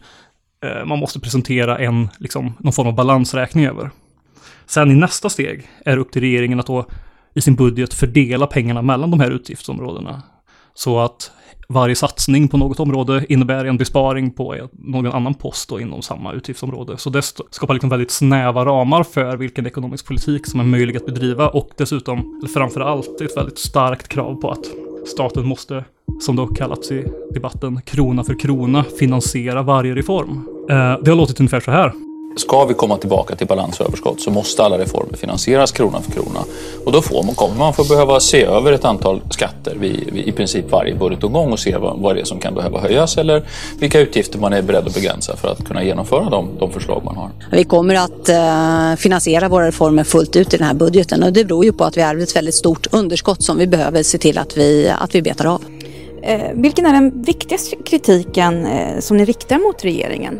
eh, 0.66 0.86
man 0.86 1.00
måste 1.00 1.20
presentera 1.20 1.78
en, 1.78 2.10
liksom, 2.18 2.54
någon 2.60 2.74
form 2.74 2.88
av 2.88 2.96
balansräkning 2.96 3.66
över. 3.66 3.90
Sen 4.66 4.92
i 4.92 4.96
nästa 4.96 5.30
steg 5.30 5.68
är 5.86 5.96
det 5.96 6.02
upp 6.02 6.12
till 6.12 6.22
regeringen 6.22 6.60
att 6.60 6.68
då 6.68 6.86
i 7.34 7.42
sin 7.42 7.56
budget 7.56 7.94
fördela 7.94 8.48
pengarna 8.48 8.82
mellan 8.82 9.12
de 9.12 9.20
här 9.20 9.32
utgiftsområdena. 9.32 10.22
Så 10.74 11.00
att 11.00 11.32
varje 11.74 11.96
satsning 11.96 12.48
på 12.48 12.58
något 12.58 12.80
område 12.80 13.26
innebär 13.30 13.66
en 13.66 13.78
besparing 13.78 14.32
på 14.32 14.70
någon 14.72 15.12
annan 15.12 15.34
post 15.34 15.70
då 15.70 15.80
inom 15.80 16.02
samma 16.02 16.34
utgiftsområde. 16.34 16.98
Så 16.98 17.10
det 17.10 17.22
skapar 17.50 17.74
liksom 17.74 17.90
väldigt 17.90 18.12
snäva 18.12 18.66
ramar 18.66 19.04
för 19.04 19.38
vilken 19.38 19.68
ekonomisk 19.68 20.08
politik 20.08 20.48
som 20.48 20.60
är 20.60 20.64
möjlig 20.64 20.98
att 20.98 21.06
bedriva 21.06 21.50
och 21.50 21.70
dessutom, 21.78 22.40
eller 22.40 22.54
framför 22.54 22.82
allt, 22.82 23.22
ett 23.22 23.38
väldigt 23.38 23.60
starkt 23.60 24.08
krav 24.08 24.36
på 24.36 24.52
att 24.52 24.66
staten 25.08 25.48
måste, 25.48 25.86
som 26.22 26.36
det 26.36 26.42
har 26.42 26.56
kallats 26.56 26.92
i 26.92 27.06
debatten, 27.34 27.82
krona 27.82 28.24
för 28.24 28.40
krona 28.40 28.84
finansiera 28.84 29.64
varje 29.64 29.96
reform. 29.96 30.48
Eh, 30.70 31.00
det 31.04 31.12
har 31.12 31.16
låtit 31.16 31.40
ungefär 31.40 31.60
så 31.60 31.72
här. 31.72 32.09
Ska 32.40 32.66
vi 32.66 32.74
komma 32.74 32.98
tillbaka 32.98 33.36
till 33.36 33.48
balans 33.48 33.80
och 33.80 33.86
överskott 33.86 34.22
så 34.22 34.32
måste 34.32 34.64
alla 34.64 34.78
reformer 34.78 35.18
finansieras 35.18 35.72
krona 35.72 36.02
för 36.02 36.12
krona. 36.12 36.40
Och 36.86 36.92
då 36.92 37.02
får 37.02 37.24
man, 37.24 37.36
kommer 37.36 37.56
man 37.56 37.74
få 37.74 37.84
behöva 37.84 38.20
se 38.20 38.44
över 38.44 38.72
ett 38.72 38.86
antal 38.86 39.22
skatter 39.30 39.76
vid, 39.76 40.10
vid 40.14 40.28
i 40.28 40.32
princip 40.32 40.72
varje 40.72 40.96
budgetomgång 40.96 41.52
och 41.52 41.60
se 41.60 41.78
vad, 41.78 42.00
vad 42.00 42.16
det 42.16 42.22
är 42.22 42.26
som 42.26 42.40
kan 42.40 42.56
behöva 42.56 42.80
höjas 42.80 43.18
eller 43.18 43.44
vilka 43.80 44.00
utgifter 44.00 44.40
man 44.40 44.54
är 44.54 44.62
beredd 44.62 44.88
att 44.88 44.94
begränsa 44.94 45.36
för 45.36 45.48
att 45.48 45.66
kunna 45.66 45.84
genomföra 45.84 46.30
de, 46.30 46.50
de 46.60 46.72
förslag 46.72 47.02
man 47.06 47.16
har. 47.18 47.30
Vi 47.52 47.64
kommer 47.64 47.96
att 47.96 48.30
eh, 48.30 48.96
finansiera 48.98 49.50
våra 49.50 49.68
reformer 49.68 50.04
fullt 50.04 50.36
ut 50.36 50.54
i 50.54 50.58
den 50.58 50.68
här 50.68 50.74
budgeten 50.74 51.24
och 51.24 51.34
det 51.34 51.46
beror 51.46 51.66
ju 51.66 51.74
på 51.74 51.84
att 51.84 51.98
vi 51.98 52.02
ärvde 52.02 52.24
ett 52.24 52.36
väldigt 52.36 52.56
stort 52.56 52.88
underskott 52.92 53.44
som 53.44 53.58
vi 53.58 53.68
behöver 53.68 54.04
se 54.04 54.18
till 54.18 54.38
att 54.38 54.58
vi, 54.58 54.94
att 55.00 55.16
vi 55.16 55.22
betar 55.22 55.46
av. 55.46 55.62
Eh, 56.24 56.42
vilken 56.54 56.86
är 56.86 56.94
den 56.94 57.22
viktigaste 57.22 57.76
kritiken 57.86 58.66
eh, 58.66 59.00
som 59.00 59.18
ni 59.18 59.26
riktar 59.26 59.58
mot 59.58 59.86
regeringen? 59.86 60.40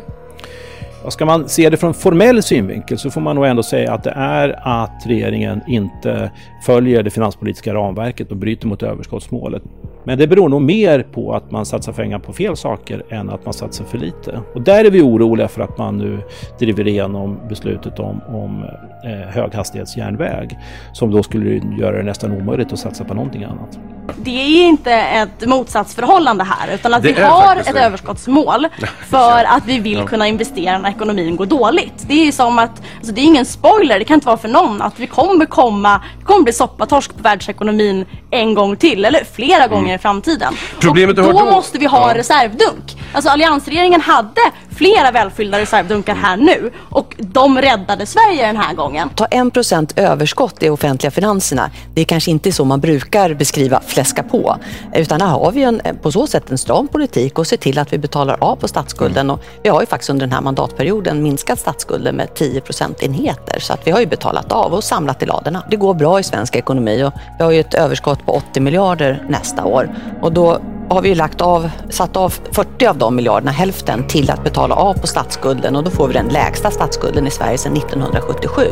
Ska 1.08 1.26
man 1.26 1.48
se 1.48 1.70
det 1.70 1.76
från 1.76 1.94
formell 1.94 2.42
synvinkel 2.42 2.98
så 2.98 3.10
får 3.10 3.20
man 3.20 3.36
nog 3.36 3.46
ändå 3.46 3.62
säga 3.62 3.92
att 3.92 4.04
det 4.04 4.10
är 4.10 4.58
att 4.62 5.02
regeringen 5.06 5.60
inte 5.66 6.30
följer 6.62 7.02
det 7.02 7.10
finanspolitiska 7.10 7.74
ramverket 7.74 8.30
och 8.30 8.36
bryter 8.36 8.66
mot 8.66 8.82
överskottsmålet. 8.82 9.62
Men 10.04 10.18
det 10.18 10.26
beror 10.26 10.48
nog 10.48 10.62
mer 10.62 11.02
på 11.02 11.34
att 11.34 11.50
man 11.50 11.66
satsar 11.66 11.92
pengar 11.92 12.18
på 12.18 12.32
fel 12.32 12.56
saker 12.56 13.02
än 13.10 13.30
att 13.30 13.44
man 13.44 13.54
satsar 13.54 13.84
för 13.84 13.98
lite. 13.98 14.40
Och 14.54 14.62
där 14.62 14.84
är 14.84 14.90
vi 14.90 15.02
oroliga 15.02 15.48
för 15.48 15.62
att 15.62 15.78
man 15.78 15.98
nu 15.98 16.18
driver 16.58 16.88
igenom 16.88 17.40
beslutet 17.48 17.98
om, 17.98 18.20
om 18.28 18.64
eh, 19.04 19.28
höghastighetsjärnväg 19.34 20.58
som 20.92 21.10
då 21.10 21.22
skulle 21.22 21.60
göra 21.78 21.96
det 21.96 22.02
nästan 22.02 22.32
omöjligt 22.32 22.72
att 22.72 22.78
satsa 22.78 23.04
på 23.04 23.14
någonting 23.14 23.44
annat. 23.44 23.78
Det 24.16 24.30
är 24.30 24.68
inte 24.68 24.92
ett 24.92 25.46
motsatsförhållande 25.46 26.44
här 26.44 26.74
utan 26.74 26.94
att 26.94 27.02
det 27.02 27.12
vi 27.12 27.22
har 27.22 27.56
ett 27.56 27.74
det. 27.74 27.80
överskottsmål 27.80 28.66
för 29.10 29.44
att 29.44 29.66
vi 29.66 29.78
vill 29.78 30.02
kunna 30.02 30.26
investera 30.28 30.78
när 30.78 30.90
ekonomin 30.90 31.36
går 31.36 31.46
dåligt. 31.46 32.04
Det 32.08 32.28
är 32.28 32.32
som 32.32 32.58
att, 32.58 32.82
alltså 32.96 33.12
det 33.12 33.20
är 33.20 33.24
ingen 33.24 33.46
spoiler, 33.46 33.98
det 33.98 34.04
kan 34.04 34.14
inte 34.14 34.26
vara 34.26 34.36
för 34.36 34.48
någon 34.48 34.82
att 34.82 35.00
vi 35.00 35.06
kommer 35.06 35.46
komma, 35.46 36.02
det 36.18 36.24
kommer 36.24 36.42
bli 36.42 36.52
soppatorsk 36.52 37.16
på 37.16 37.22
världsekonomin 37.22 38.06
en 38.30 38.54
gång 38.54 38.76
till 38.76 39.04
eller 39.04 39.24
flera 39.32 39.64
mm. 39.64 39.70
gånger 39.70 39.94
i 39.94 39.98
framtiden. 39.98 40.54
Problemet 40.80 41.18
och 41.18 41.24
då, 41.24 41.32
då 41.32 41.44
måste 41.44 41.78
vi 41.78 41.86
ha 41.86 42.14
reservdunk. 42.14 42.96
Alltså 43.12 43.30
alliansregeringen 43.30 44.00
hade 44.00 44.40
flera 44.70 45.10
välfyllda 45.10 45.58
reservdunkar 45.58 46.14
här 46.14 46.36
nu 46.36 46.70
och 46.90 47.16
de 47.18 47.58
räddade 47.58 48.06
Sverige 48.06 48.46
den 48.46 48.56
här 48.56 48.74
gången. 48.74 49.08
Ta 49.08 49.26
en 49.26 49.50
procent 49.50 49.98
överskott 49.98 50.62
i 50.62 50.68
offentliga 50.68 51.10
finanserna. 51.10 51.70
Det 51.94 52.00
är 52.00 52.04
kanske 52.04 52.30
inte 52.30 52.52
så 52.52 52.64
man 52.64 52.80
brukar 52.80 53.34
beskriva 53.34 53.80
fläska 53.80 54.22
på. 54.22 54.56
Utan 54.94 55.20
här 55.20 55.28
har 55.28 55.52
vi 55.52 55.62
en, 55.62 55.80
på 56.02 56.12
så 56.12 56.26
sätt 56.26 56.50
en 56.50 56.58
stram 56.58 56.88
politik 56.88 57.38
och 57.38 57.46
ser 57.46 57.56
till 57.56 57.78
att 57.78 57.92
vi 57.92 57.98
betalar 57.98 58.36
av 58.40 58.56
på 58.56 58.68
statsskulden. 58.68 59.30
Och 59.30 59.40
vi 59.62 59.68
har 59.68 59.80
ju 59.80 59.86
faktiskt 59.86 60.10
under 60.10 60.26
den 60.26 60.32
här 60.32 60.40
mandatperioden 60.40 61.22
minskat 61.22 61.58
statsskulden 61.58 62.16
med 62.16 62.34
10 62.34 62.60
procentenheter. 62.60 63.60
Så 63.60 63.72
att 63.72 63.86
vi 63.86 63.90
har 63.90 64.00
ju 64.00 64.06
betalat 64.06 64.52
av 64.52 64.74
och 64.74 64.84
samlat 64.84 65.22
i 65.22 65.26
ladorna. 65.26 65.62
Det 65.70 65.76
går 65.76 65.94
bra 65.94 66.20
i 66.20 66.22
svensk 66.22 66.56
ekonomi 66.56 67.04
och 67.04 67.12
vi 67.38 67.44
har 67.44 67.50
ju 67.50 67.60
ett 67.60 67.74
överskott 67.74 68.26
på 68.26 68.32
80 68.32 68.60
miljarder 68.60 69.26
nästa 69.28 69.64
år. 69.64 69.94
Och 70.22 70.32
då 70.32 70.60
har 70.94 71.02
vi 71.02 71.14
lagt 71.14 71.40
av, 71.40 71.70
satt 71.88 72.16
av 72.16 72.34
40 72.52 72.86
av 72.86 72.98
de 72.98 73.16
miljarderna, 73.16 73.50
hälften, 73.50 74.06
till 74.06 74.30
att 74.30 74.44
betala 74.44 74.74
av 74.74 74.94
på 74.94 75.06
statsskulden 75.06 75.76
och 75.76 75.84
då 75.84 75.90
får 75.90 76.08
vi 76.08 76.14
den 76.14 76.28
lägsta 76.28 76.70
statsskulden 76.70 77.26
i 77.26 77.30
Sverige 77.30 77.58
sedan 77.58 77.76
1977. 77.76 78.62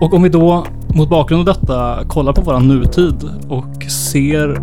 Och 0.00 0.14
om 0.14 0.22
vi 0.22 0.28
då 0.28 0.66
mot 0.94 1.08
bakgrund 1.08 1.48
av 1.48 1.54
detta 1.54 2.04
kollar 2.08 2.32
på 2.32 2.40
våran 2.40 2.68
nutid 2.68 3.30
och 3.48 3.82
ser 3.90 4.60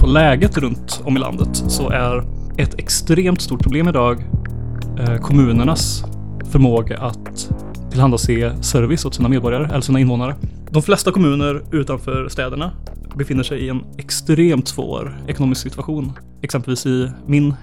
på 0.00 0.06
läget 0.06 0.58
runt 0.58 1.02
om 1.04 1.16
i 1.16 1.20
landet 1.20 1.56
så 1.68 1.90
är 1.90 2.24
ett 2.56 2.74
extremt 2.78 3.40
stort 3.40 3.62
problem 3.62 3.88
idag 3.88 4.24
eh, 4.98 5.16
kommunernas 5.16 6.04
förmåga 6.50 6.98
att 6.98 7.50
tillhandase 7.90 8.56
service 8.62 9.04
åt 9.04 9.14
sina 9.14 9.28
medborgare 9.28 9.64
eller 9.64 9.80
sina 9.80 10.00
invånare. 10.00 10.34
De 10.70 10.82
flesta 10.82 11.12
kommuner 11.12 11.62
utanför 11.72 12.28
städerna 12.28 12.72
befinner 13.16 13.42
sig 13.42 13.60
i 13.60 13.68
en 13.68 13.84
extremt 13.98 14.68
svår 14.68 15.18
ekonomisk 15.28 15.62
situation. 15.62 16.12
Exempelvis 16.42 16.86
i 16.86 17.10
min 17.26 17.54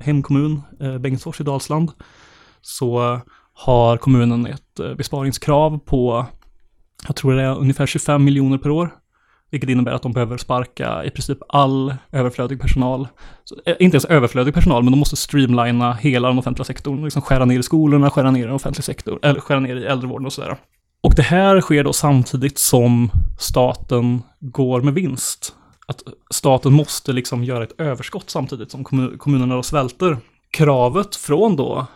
hemkommun 0.00 0.62
eh, 0.80 0.98
Bengtsfors 0.98 1.40
i 1.40 1.44
Dalsland 1.44 1.90
så 2.60 3.20
har 3.54 3.96
kommunen 3.96 4.46
ett 4.46 4.80
eh, 4.80 4.94
besparingskrav 4.94 5.78
på, 5.78 6.26
jag 7.06 7.16
tror 7.16 7.32
det 7.32 7.42
är 7.42 7.58
ungefär 7.58 7.86
25 7.86 8.24
miljoner 8.24 8.58
per 8.58 8.70
år. 8.70 8.90
Vilket 9.50 9.70
innebär 9.70 9.92
att 9.92 10.02
de 10.02 10.12
behöver 10.12 10.36
sparka 10.36 11.04
i 11.04 11.10
princip 11.10 11.38
all 11.48 11.94
överflödig 12.12 12.60
personal. 12.60 13.08
Så, 13.44 13.56
eh, 13.66 13.76
inte 13.80 13.94
ens 13.94 14.04
överflödig 14.04 14.54
personal, 14.54 14.82
men 14.82 14.92
de 14.92 14.98
måste 14.98 15.16
streamlina 15.16 15.92
hela 15.92 16.28
den 16.28 16.38
offentliga 16.38 16.64
sektorn. 16.64 17.04
Liksom 17.04 17.22
skära 17.22 17.44
ner 17.44 17.58
i 17.58 17.62
skolorna, 17.62 18.10
skära 18.10 18.30
ner 18.30 18.48
i 18.48 18.50
offentlig 18.50 18.84
sektor, 18.84 19.18
eller 19.22 19.40
skära 19.40 19.60
ner 19.60 19.76
i 19.76 19.84
äldrevården 19.84 20.26
och 20.26 20.32
sådär. 20.32 20.56
Och 21.02 21.14
det 21.14 21.22
här 21.22 21.60
sker 21.60 21.84
då 21.84 21.92
samtidigt 21.92 22.58
som 22.58 23.10
staten 23.38 24.22
går 24.40 24.80
med 24.80 24.94
vinst. 24.94 25.54
Att 25.86 26.02
staten 26.30 26.72
måste 26.72 27.12
liksom 27.12 27.44
göra 27.44 27.64
ett 27.64 27.80
överskott 27.80 28.30
samtidigt 28.30 28.70
som 28.70 28.84
kommunerna 29.18 29.54
då 29.54 29.62
svälter. 29.62 30.16
Kravet 30.50 31.16
från 31.16 31.56
då 31.56 31.86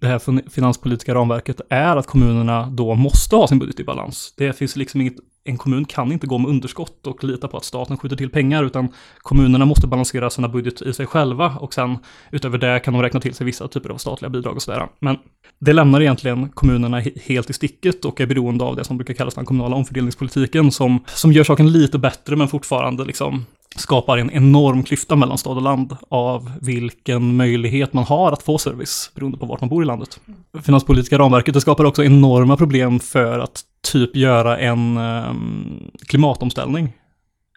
det 0.00 0.06
här 0.06 0.50
finanspolitiska 0.50 1.14
ramverket 1.14 1.60
är 1.70 1.96
att 1.96 2.06
kommunerna 2.06 2.66
då 2.70 2.94
måste 2.94 3.36
ha 3.36 3.48
sin 3.48 3.58
budget 3.58 3.80
i 3.80 3.84
balans. 3.84 4.34
Det 4.36 4.52
finns 4.52 4.76
liksom 4.76 5.00
inget 5.00 5.16
en 5.44 5.58
kommun 5.58 5.84
kan 5.84 6.12
inte 6.12 6.26
gå 6.26 6.38
med 6.38 6.50
underskott 6.50 7.06
och 7.06 7.24
lita 7.24 7.48
på 7.48 7.56
att 7.56 7.64
staten 7.64 7.96
skjuter 7.96 8.16
till 8.16 8.30
pengar, 8.30 8.64
utan 8.64 8.88
kommunerna 9.18 9.64
måste 9.64 9.86
balansera 9.86 10.30
sina 10.30 10.48
budget 10.48 10.82
i 10.82 10.92
sig 10.92 11.06
själva 11.06 11.56
och 11.60 11.74
sen 11.74 11.98
utöver 12.30 12.58
det 12.58 12.80
kan 12.80 12.94
de 12.94 13.02
räkna 13.02 13.20
till 13.20 13.34
sig 13.34 13.44
vissa 13.46 13.68
typer 13.68 13.90
av 13.90 13.96
statliga 13.96 14.30
bidrag 14.30 14.56
och 14.56 14.62
sådär. 14.62 14.88
Men 14.98 15.18
det 15.58 15.72
lämnar 15.72 16.00
egentligen 16.00 16.48
kommunerna 16.48 17.02
helt 17.24 17.50
i 17.50 17.52
sticket 17.52 18.04
och 18.04 18.20
är 18.20 18.26
beroende 18.26 18.64
av 18.64 18.76
det 18.76 18.84
som 18.84 18.96
brukar 18.96 19.14
kallas 19.14 19.34
den 19.34 19.44
kommunala 19.44 19.76
omfördelningspolitiken 19.76 20.72
som, 20.72 21.04
som 21.06 21.32
gör 21.32 21.44
saken 21.44 21.72
lite 21.72 21.98
bättre 21.98 22.36
men 22.36 22.48
fortfarande 22.48 23.04
liksom 23.04 23.44
skapar 23.76 24.18
en 24.18 24.30
enorm 24.30 24.82
klyfta 24.82 25.16
mellan 25.16 25.38
stad 25.38 25.56
och 25.56 25.62
land 25.62 25.96
av 26.08 26.52
vilken 26.60 27.36
möjlighet 27.36 27.92
man 27.92 28.04
har 28.04 28.32
att 28.32 28.42
få 28.42 28.58
service 28.58 29.10
beroende 29.14 29.38
på 29.38 29.46
vart 29.46 29.60
man 29.60 29.68
bor 29.68 29.82
i 29.82 29.86
landet. 29.86 30.20
Finanspolitiska 30.62 31.18
ramverket 31.18 31.54
det 31.54 31.60
skapar 31.60 31.84
också 31.84 32.04
enorma 32.04 32.56
problem 32.56 33.00
för 33.00 33.38
att 33.38 33.62
typ 33.92 34.16
göra 34.16 34.58
en 34.58 34.96
um, 34.96 35.90
klimatomställning. 36.06 36.92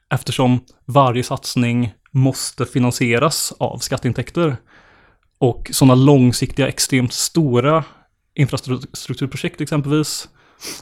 Eftersom 0.09 0.59
varje 0.85 1.23
satsning 1.23 1.93
måste 2.11 2.65
finansieras 2.65 3.53
av 3.57 3.77
skatteintäkter. 3.77 4.57
Och 5.37 5.69
sådana 5.71 5.95
långsiktiga, 5.95 6.67
extremt 6.67 7.13
stora 7.13 7.83
infrastrukturprojekt 8.35 9.61
exempelvis 9.61 10.29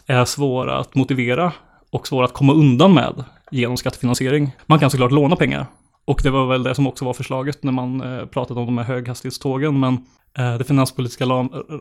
är 0.07 0.25
svåra 0.25 0.77
att 0.77 0.95
motivera 0.95 1.51
och 1.91 2.07
svåra 2.07 2.25
att 2.25 2.33
komma 2.33 2.53
undan 2.53 2.93
med 2.93 3.23
genom 3.53 3.77
skattefinansiering. 3.77 4.51
Man 4.65 4.79
kan 4.79 4.89
såklart 4.89 5.11
låna 5.11 5.35
pengar 5.35 5.65
Och 6.05 6.19
det 6.23 6.29
var 6.29 6.47
väl 6.47 6.63
det 6.63 6.75
som 6.75 6.87
också 6.87 7.05
var 7.05 7.13
förslaget 7.13 7.63
när 7.63 7.71
man 7.71 8.01
eh, 8.01 8.25
pratade 8.25 8.59
om 8.59 8.65
de 8.65 8.77
här 8.77 8.85
höghastighetstågen. 8.85 9.79
Men 9.79 9.93
eh, 10.37 10.57
det 10.57 10.63
finanspolitiska 10.63 11.25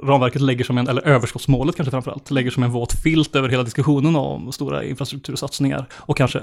ramverket 0.03 0.43
lägger 0.43 0.65
som 0.65 0.79
en, 0.79 0.89
eller 0.89 1.03
överskottsmålet 1.03 1.77
kanske 1.77 1.91
framförallt, 1.91 2.31
lägger 2.31 2.51
som 2.51 2.63
en 2.63 2.71
våt 2.71 2.93
filt 2.93 3.37
över 3.37 3.49
hela 3.49 3.63
diskussionen 3.63 4.17
om 4.17 4.53
stora 4.53 4.85
infrastruktursatsningar. 4.85 5.87
Och 5.93 6.17
kanske 6.17 6.41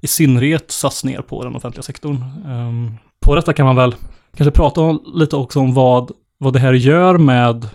i 0.00 0.06
synnerhet 0.06 0.70
satsningar 0.70 1.22
på 1.22 1.44
den 1.44 1.56
offentliga 1.56 1.82
sektorn. 1.82 2.24
Ehm, 2.46 2.94
på 3.20 3.34
detta 3.34 3.52
kan 3.52 3.66
man 3.66 3.76
väl 3.76 3.94
kanske 4.36 4.50
prata 4.50 4.98
lite 5.14 5.36
också 5.36 5.60
om 5.60 5.74
vad, 5.74 6.10
vad 6.38 6.52
det 6.52 6.58
här 6.58 6.72
gör 6.72 7.18
med 7.18 7.68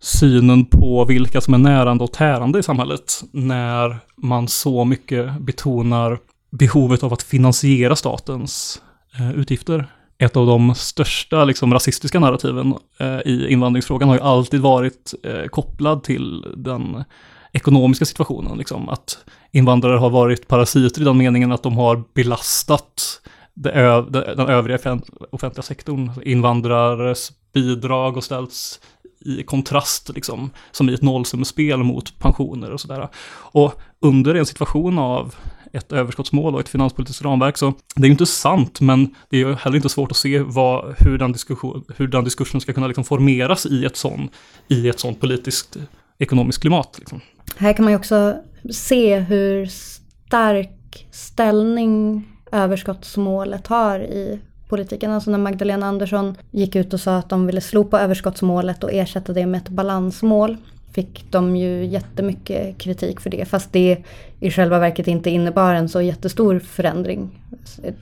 synen 0.00 0.64
på 0.64 1.04
vilka 1.04 1.40
som 1.40 1.54
är 1.54 1.58
närande 1.58 2.04
och 2.04 2.12
tärande 2.12 2.58
i 2.58 2.62
samhället 2.62 3.22
när 3.32 3.98
man 4.16 4.48
så 4.48 4.84
mycket 4.84 5.40
betonar 5.40 6.18
behovet 6.50 7.02
av 7.02 7.12
att 7.12 7.22
finansiera 7.22 7.96
statens 7.96 8.82
eh, 9.18 9.32
utgifter. 9.32 9.86
Ett 10.18 10.36
av 10.36 10.46
de 10.46 10.74
största 10.74 11.44
liksom, 11.44 11.74
rasistiska 11.74 12.20
narrativen 12.20 12.74
eh, 12.98 13.18
i 13.24 13.46
invandringsfrågan 13.48 14.08
har 14.08 14.16
ju 14.16 14.22
alltid 14.22 14.60
varit 14.60 15.14
eh, 15.22 15.44
kopplad 15.44 16.02
till 16.02 16.46
den 16.56 17.04
ekonomiska 17.52 18.04
situationen. 18.04 18.58
Liksom. 18.58 18.88
Att 18.88 19.18
invandrare 19.52 19.98
har 19.98 20.10
varit 20.10 20.48
parasiter 20.48 21.00
i 21.00 21.04
den 21.04 21.18
meningen 21.18 21.52
att 21.52 21.62
de 21.62 21.76
har 21.76 22.04
belastat 22.14 23.20
det 23.54 24.04
den 24.10 24.48
övriga 24.48 25.00
offentliga 25.30 25.62
sektorn. 25.62 26.08
Alltså, 26.08 26.22
invandrares 26.22 27.32
bidrag 27.52 28.12
har 28.12 28.20
ställts 28.20 28.80
i 29.20 29.42
kontrast, 29.42 30.10
liksom, 30.14 30.50
som 30.70 30.88
i 30.88 30.94
ett 30.94 31.02
nollsummespel 31.02 31.82
mot 31.82 32.18
pensioner 32.18 32.70
och 32.70 32.80
sådär. 32.80 33.08
Och 33.30 33.80
under 34.00 34.34
en 34.34 34.46
situation 34.46 34.98
av 34.98 35.34
ett 35.72 35.92
överskottsmål 35.92 36.54
och 36.54 36.60
ett 36.60 36.68
finanspolitiskt 36.68 37.24
ramverk. 37.24 37.56
Så 37.56 37.74
det 37.94 38.02
är 38.02 38.06
ju 38.06 38.12
inte 38.12 38.26
sant, 38.26 38.80
men 38.80 39.14
det 39.30 39.36
är 39.36 39.40
ju 39.40 39.54
heller 39.54 39.76
inte 39.76 39.88
svårt 39.88 40.10
att 40.10 40.16
se 40.16 40.38
vad, 40.38 40.94
hur, 40.98 41.18
den 41.18 41.32
diskussion, 41.32 41.84
hur 41.96 42.08
den 42.08 42.24
diskursen 42.24 42.60
ska 42.60 42.72
kunna 42.72 42.86
liksom 42.86 43.04
formeras 43.04 43.66
i 43.66 43.84
ett 43.84 43.96
sånt 43.96 44.32
i 44.68 44.88
ett 44.88 45.20
politiskt 45.20 45.76
ekonomiskt 46.18 46.60
klimat. 46.60 46.96
Liksom. 46.98 47.20
Här 47.56 47.72
kan 47.72 47.84
man 47.84 47.92
ju 47.92 47.98
också 47.98 48.36
se 48.70 49.18
hur 49.18 49.66
stark 49.66 51.06
ställning 51.10 52.24
överskottsmålet 52.52 53.66
har 53.66 54.00
i 54.00 54.40
politiken. 54.68 55.10
Alltså 55.10 55.30
när 55.30 55.38
Magdalena 55.38 55.86
Andersson 55.86 56.36
gick 56.50 56.76
ut 56.76 56.94
och 56.94 57.00
sa 57.00 57.16
att 57.16 57.28
de 57.28 57.46
ville 57.46 57.60
slopa 57.60 58.00
överskottsmålet 58.00 58.84
och 58.84 58.92
ersätta 58.92 59.32
det 59.32 59.46
med 59.46 59.58
ett 59.58 59.68
balansmål 59.68 60.56
fick 60.98 61.24
de 61.30 61.56
ju 61.56 61.84
jättemycket 61.84 62.78
kritik 62.78 63.20
för 63.20 63.30
det. 63.30 63.48
Fast 63.48 63.72
det 63.72 64.04
i 64.40 64.50
själva 64.50 64.78
verket 64.78 65.06
inte 65.06 65.30
innebar 65.30 65.74
en 65.74 65.88
så 65.88 66.02
jättestor 66.02 66.58
förändring. 66.58 67.42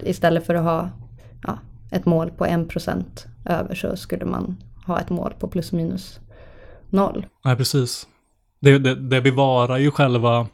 Istället 0.03 0.47
för 0.47 0.55
att 0.55 0.65
ha 0.65 0.91
ja, 1.47 1.59
ett 1.91 2.07
mål 2.07 2.31
på 2.31 2.47
1% 2.47 3.05
över 3.45 3.75
så 3.75 3.97
skulle 3.97 4.25
man 4.25 4.57
ha 4.87 5.01
ett 5.01 5.11
mål 5.11 5.33
på 5.39 5.49
plus 5.49 5.73
minus 5.73 6.21
noll. 6.91 7.27
Nej, 7.45 7.57
precis. 7.57 8.07
Det, 8.61 8.79
det, 8.79 8.95
det 8.95 9.21
bevarar 9.21 9.79
ju 9.79 9.91
själva 9.91 10.47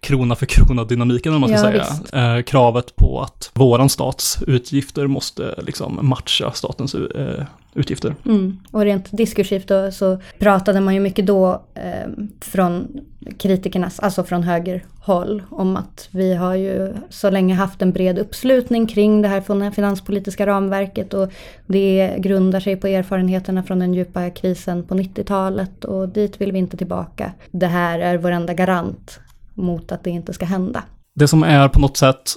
krona 0.00 0.34
för 0.34 0.46
krona 0.46 0.84
dynamiken 0.84 1.34
om 1.34 1.40
man 1.40 1.58
ska 1.58 1.74
ja, 1.74 1.84
säga. 1.84 2.36
Eh, 2.36 2.42
kravet 2.42 2.96
på 2.96 3.20
att 3.20 3.50
våran 3.54 3.88
stats 3.88 4.42
utgifter 4.46 5.06
måste 5.06 5.54
liksom 5.62 5.98
matcha 6.02 6.52
statens 6.52 6.94
eh, 6.94 7.44
utgifter. 7.78 8.14
Mm. 8.24 8.58
Och 8.70 8.80
rent 8.80 9.16
diskursivt 9.16 9.68
då, 9.68 9.90
så 9.90 10.18
pratade 10.38 10.80
man 10.80 10.94
ju 10.94 11.00
mycket 11.00 11.26
då 11.26 11.62
eh, 11.74 12.10
från 12.40 13.00
kritikernas, 13.38 14.00
alltså 14.00 14.24
från 14.24 14.42
högerhåll, 14.42 15.42
om 15.50 15.76
att 15.76 16.08
vi 16.10 16.34
har 16.34 16.54
ju 16.54 16.92
så 17.08 17.30
länge 17.30 17.54
haft 17.54 17.82
en 17.82 17.92
bred 17.92 18.18
uppslutning 18.18 18.86
kring 18.86 19.22
det 19.22 19.28
här 19.28 19.70
finanspolitiska 19.70 20.46
ramverket 20.46 21.14
och 21.14 21.32
det 21.66 22.16
grundar 22.18 22.60
sig 22.60 22.76
på 22.76 22.86
erfarenheterna 22.86 23.62
från 23.62 23.78
den 23.78 23.94
djupa 23.94 24.30
krisen 24.30 24.82
på 24.82 24.94
90-talet 24.94 25.84
och 25.84 26.08
dit 26.08 26.40
vill 26.40 26.52
vi 26.52 26.58
inte 26.58 26.76
tillbaka. 26.76 27.32
Det 27.50 27.66
här 27.66 27.98
är 27.98 28.18
vår 28.18 28.30
enda 28.30 28.54
garant 28.54 29.20
mot 29.54 29.92
att 29.92 30.04
det 30.04 30.10
inte 30.10 30.32
ska 30.32 30.46
hända. 30.46 30.82
Det 31.14 31.28
som 31.28 31.42
är 31.42 31.68
på 31.68 31.80
något 31.80 31.96
sätt 31.96 32.34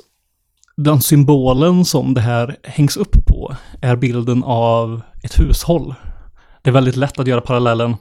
den 0.77 1.01
symbolen 1.01 1.86
som 1.86 2.13
det 2.13 2.21
här 2.21 2.56
hängs 2.63 2.97
upp 2.97 3.25
på 3.25 3.56
är 3.82 3.95
bilden 3.95 4.43
av 4.43 5.01
ett 5.23 5.39
hushåll. 5.39 5.95
Det 6.62 6.69
är 6.69 6.73
väldigt 6.73 6.95
lätt 6.95 7.19
att 7.19 7.27
göra 7.27 7.41
parallellen. 7.41 7.95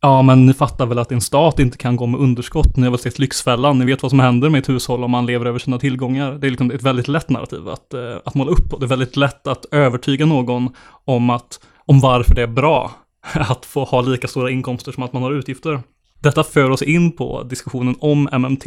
Ja, 0.00 0.22
men 0.22 0.46
ni 0.46 0.54
fattar 0.54 0.86
väl 0.86 0.98
att 0.98 1.12
en 1.12 1.20
stat 1.20 1.58
inte 1.58 1.78
kan 1.78 1.96
gå 1.96 2.06
med 2.06 2.20
underskott. 2.20 2.76
Ni 2.76 2.82
har 2.82 2.90
väl 2.90 2.98
sett 2.98 3.18
Lyxfällan, 3.18 3.78
ni 3.78 3.84
vet 3.84 4.02
vad 4.02 4.10
som 4.10 4.20
händer 4.20 4.48
med 4.48 4.58
ett 4.58 4.68
hushåll 4.68 5.04
om 5.04 5.10
man 5.10 5.26
lever 5.26 5.46
över 5.46 5.58
sina 5.58 5.78
tillgångar. 5.78 6.32
Det 6.32 6.46
är 6.46 6.50
liksom 6.50 6.70
ett 6.70 6.82
väldigt 6.82 7.08
lätt 7.08 7.30
narrativ 7.30 7.68
att, 7.68 7.94
eh, 7.94 8.16
att 8.24 8.34
måla 8.34 8.50
upp 8.50 8.72
och 8.72 8.80
det 8.80 8.86
är 8.86 8.88
väldigt 8.88 9.16
lätt 9.16 9.46
att 9.46 9.66
övertyga 9.70 10.26
någon 10.26 10.74
om, 11.04 11.30
att, 11.30 11.60
om 11.86 12.00
varför 12.00 12.34
det 12.34 12.42
är 12.42 12.46
bra 12.46 12.90
att 13.34 13.66
få 13.66 13.84
ha 13.84 14.00
lika 14.00 14.28
stora 14.28 14.50
inkomster 14.50 14.92
som 14.92 15.02
att 15.02 15.12
man 15.12 15.22
har 15.22 15.32
utgifter. 15.32 15.80
Detta 16.20 16.44
för 16.44 16.70
oss 16.70 16.82
in 16.82 17.12
på 17.12 17.42
diskussionen 17.42 17.96
om 18.00 18.28
MMT, 18.32 18.66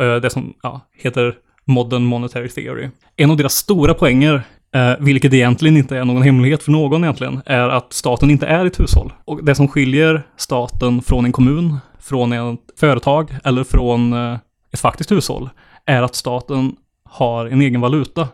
eh, 0.00 0.16
det 0.22 0.30
som 0.30 0.54
ja, 0.62 0.80
heter 0.92 1.34
Modern 1.64 2.04
Monetary 2.04 2.48
Theory. 2.48 2.88
En 3.16 3.30
av 3.30 3.36
deras 3.36 3.54
stora 3.54 3.94
poänger, 3.94 4.42
eh, 4.76 4.92
vilket 5.00 5.32
egentligen 5.32 5.76
inte 5.76 5.96
är 5.96 6.04
någon 6.04 6.22
hemlighet 6.22 6.62
för 6.62 6.72
någon 6.72 7.04
egentligen, 7.04 7.42
är 7.46 7.68
att 7.68 7.92
staten 7.92 8.30
inte 8.30 8.46
är 8.46 8.66
ett 8.66 8.80
hushåll. 8.80 9.12
Och 9.24 9.44
det 9.44 9.54
som 9.54 9.68
skiljer 9.68 10.26
staten 10.36 11.02
från 11.02 11.24
en 11.24 11.32
kommun, 11.32 11.76
från 11.98 12.32
ett 12.32 12.60
företag 12.80 13.36
eller 13.44 13.64
från 13.64 14.12
eh, 14.12 14.38
ett 14.72 14.80
faktiskt 14.80 15.12
hushåll 15.12 15.50
är 15.86 16.02
att 16.02 16.14
staten 16.14 16.76
har 17.04 17.46
en 17.46 17.62
egen 17.62 17.80
valuta 17.80 18.28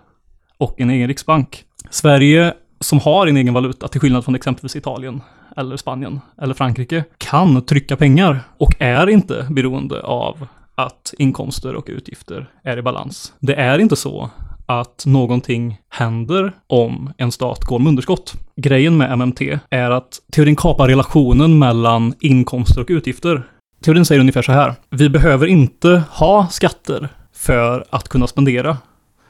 och 0.58 0.80
en 0.80 0.90
egen 0.90 1.08
riksbank. 1.08 1.64
Sverige 1.90 2.54
som 2.80 3.00
har 3.00 3.26
en 3.26 3.36
egen 3.36 3.54
valuta, 3.54 3.88
till 3.88 4.00
skillnad 4.00 4.24
från 4.24 4.34
exempelvis 4.34 4.76
Italien, 4.76 5.20
eller 5.56 5.76
Spanien 5.76 6.20
eller 6.42 6.54
Frankrike 6.54 7.04
kan 7.18 7.66
trycka 7.66 7.96
pengar 7.96 8.40
och 8.58 8.74
är 8.78 9.08
inte 9.08 9.46
beroende 9.50 10.02
av 10.02 10.46
att 10.74 11.14
inkomster 11.18 11.74
och 11.74 11.84
utgifter 11.88 12.50
är 12.64 12.76
i 12.76 12.82
balans. 12.82 13.32
Det 13.38 13.54
är 13.54 13.78
inte 13.78 13.96
så 13.96 14.30
att 14.66 15.02
någonting 15.06 15.78
händer 15.88 16.52
om 16.66 17.12
en 17.16 17.32
stat 17.32 17.64
går 17.64 17.78
med 17.78 17.88
underskott. 17.88 18.34
Grejen 18.56 18.96
med 18.96 19.18
MMT 19.18 19.40
är 19.70 19.90
att 19.90 20.20
teorin 20.32 20.56
kapar 20.56 20.88
relationen 20.88 21.58
mellan 21.58 22.14
inkomster 22.20 22.80
och 22.80 22.90
utgifter. 22.90 23.42
Teorin 23.82 24.04
säger 24.04 24.20
ungefär 24.20 24.42
så 24.42 24.52
här. 24.52 24.74
Vi 24.90 25.08
behöver 25.08 25.46
inte 25.46 26.02
ha 26.10 26.48
skatter 26.48 27.08
för 27.34 27.84
att 27.90 28.08
kunna 28.08 28.26
spendera. 28.26 28.76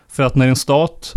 För 0.09 0.23
att 0.23 0.35
när 0.35 0.49
en 0.49 0.57
stat 0.57 1.13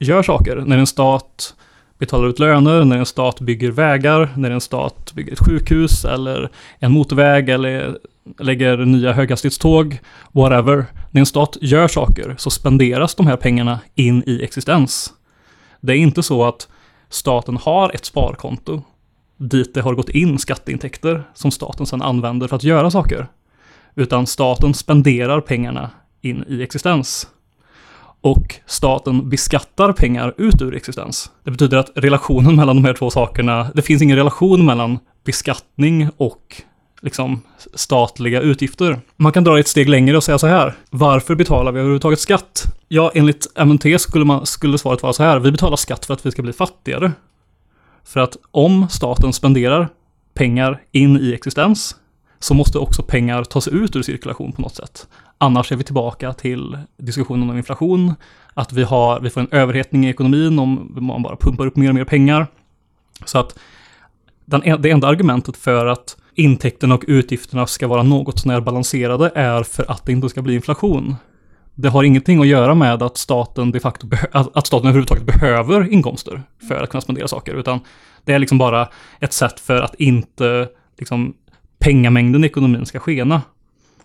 gör 0.00 0.22
saker, 0.22 0.62
när 0.66 0.78
en 0.78 0.86
stat 0.86 1.54
betalar 1.98 2.28
ut 2.28 2.38
löner, 2.38 2.84
när 2.84 2.98
en 2.98 3.06
stat 3.06 3.40
bygger 3.40 3.70
vägar, 3.70 4.28
när 4.36 4.50
en 4.50 4.60
stat 4.60 5.12
bygger 5.14 5.32
ett 5.32 5.46
sjukhus 5.46 6.04
eller 6.04 6.50
en 6.78 6.92
motorväg 6.92 7.48
eller 7.48 7.98
lägger 8.38 8.76
nya 8.76 9.12
höghastighetståg, 9.12 9.98
whatever. 10.32 10.84
När 11.16 11.20
en 11.20 11.26
stat 11.26 11.56
gör 11.60 11.88
saker 11.88 12.34
så 12.38 12.50
spenderas 12.50 13.14
de 13.14 13.26
här 13.26 13.36
pengarna 13.36 13.80
in 13.94 14.22
i 14.26 14.44
existens. 14.44 15.12
Det 15.80 15.92
är 15.92 15.96
inte 15.96 16.22
så 16.22 16.44
att 16.44 16.68
staten 17.08 17.56
har 17.56 17.94
ett 17.94 18.04
sparkonto 18.04 18.82
dit 19.36 19.74
det 19.74 19.80
har 19.80 19.94
gått 19.94 20.08
in 20.08 20.38
skatteintäkter 20.38 21.24
som 21.34 21.50
staten 21.50 21.86
sedan 21.86 22.02
använder 22.02 22.48
för 22.48 22.56
att 22.56 22.64
göra 22.64 22.90
saker. 22.90 23.28
Utan 23.94 24.26
staten 24.26 24.74
spenderar 24.74 25.40
pengarna 25.40 25.90
in 26.22 26.44
i 26.48 26.62
existens 26.62 27.28
och 28.20 28.54
staten 28.66 29.28
beskattar 29.28 29.92
pengar 29.92 30.34
ut 30.38 30.62
ur 30.62 30.74
existens. 30.74 31.30
Det 31.44 31.50
betyder 31.50 31.76
att 31.76 31.90
relationen 31.94 32.56
mellan 32.56 32.76
de 32.76 32.84
här 32.84 32.94
två 32.94 33.10
sakerna, 33.10 33.70
det 33.74 33.82
finns 33.82 34.02
ingen 34.02 34.16
relation 34.16 34.66
mellan 34.66 34.98
beskattning 35.24 36.08
och 36.16 36.62
liksom 37.00 37.40
statliga 37.74 38.40
utgifter. 38.40 39.00
Man 39.16 39.32
kan 39.32 39.44
dra 39.44 39.54
det 39.54 39.60
ett 39.60 39.68
steg 39.68 39.88
längre 39.88 40.16
och 40.16 40.24
säga 40.24 40.38
så 40.38 40.46
här. 40.46 40.74
Varför 40.90 41.34
betalar 41.34 41.72
vi 41.72 41.78
överhuvudtaget 41.78 42.20
skatt? 42.20 42.64
Ja, 42.88 43.10
enligt 43.14 43.46
MNT 43.64 44.00
skulle, 44.00 44.24
man, 44.24 44.46
skulle 44.46 44.78
svaret 44.78 45.02
vara 45.02 45.12
så 45.12 45.22
här. 45.22 45.38
Vi 45.38 45.52
betalar 45.52 45.76
skatt 45.76 46.06
för 46.06 46.14
att 46.14 46.26
vi 46.26 46.30
ska 46.30 46.42
bli 46.42 46.52
fattigare. 46.52 47.12
För 48.04 48.20
att 48.20 48.36
om 48.50 48.88
staten 48.90 49.32
spenderar 49.32 49.88
pengar 50.34 50.82
in 50.92 51.20
i 51.20 51.34
existens 51.34 51.96
så 52.38 52.54
måste 52.54 52.78
också 52.78 53.02
pengar 53.02 53.44
tas 53.44 53.68
ut 53.68 53.96
ur 53.96 54.02
cirkulation 54.02 54.52
på 54.52 54.62
något 54.62 54.74
sätt. 54.74 55.08
Annars 55.38 55.72
är 55.72 55.76
vi 55.76 55.84
tillbaka 55.84 56.32
till 56.32 56.78
diskussionen 56.96 57.50
om 57.50 57.56
inflation, 57.56 58.14
att 58.54 58.72
vi, 58.72 58.82
har, 58.82 59.20
vi 59.20 59.30
får 59.30 59.40
en 59.40 59.48
överhettning 59.50 60.06
i 60.06 60.10
ekonomin 60.10 60.58
om 60.58 60.92
man 61.00 61.22
bara 61.22 61.36
pumpar 61.36 61.66
upp 61.66 61.76
mer 61.76 61.88
och 61.88 61.94
mer 61.94 62.04
pengar. 62.04 62.46
Så 63.24 63.38
att 63.38 63.58
den, 64.44 64.82
det 64.82 64.90
enda 64.90 65.08
argumentet 65.08 65.56
för 65.56 65.86
att 65.86 66.16
intäkterna 66.36 66.94
och 66.94 67.04
utgifterna 67.08 67.66
ska 67.66 67.88
vara 67.88 68.02
något 68.02 68.38
sånär 68.38 68.60
balanserade 68.60 69.32
är 69.34 69.62
för 69.62 69.90
att 69.90 70.06
det 70.06 70.12
inte 70.12 70.28
ska 70.28 70.42
bli 70.42 70.54
inflation. 70.54 71.14
Det 71.74 71.88
har 71.88 72.04
ingenting 72.04 72.40
att 72.40 72.46
göra 72.46 72.74
med 72.74 73.02
att 73.02 73.16
staten 73.16 73.72
de 73.72 73.80
facto 73.80 74.08
att 74.32 74.66
staten 74.66 74.88
överhuvudtaget 74.88 75.24
behöver 75.24 75.92
inkomster 75.92 76.42
för 76.68 76.82
att 76.82 76.90
kunna 76.90 77.00
spendera 77.00 77.28
saker, 77.28 77.54
utan 77.54 77.80
det 78.24 78.32
är 78.32 78.38
liksom 78.38 78.58
bara 78.58 78.88
ett 79.20 79.32
sätt 79.32 79.60
för 79.60 79.82
att 79.82 79.94
inte 79.94 80.68
liksom, 80.98 81.34
pengamängden 81.78 82.44
i 82.44 82.46
ekonomin 82.46 82.86
ska 82.86 82.98
skena. 82.98 83.42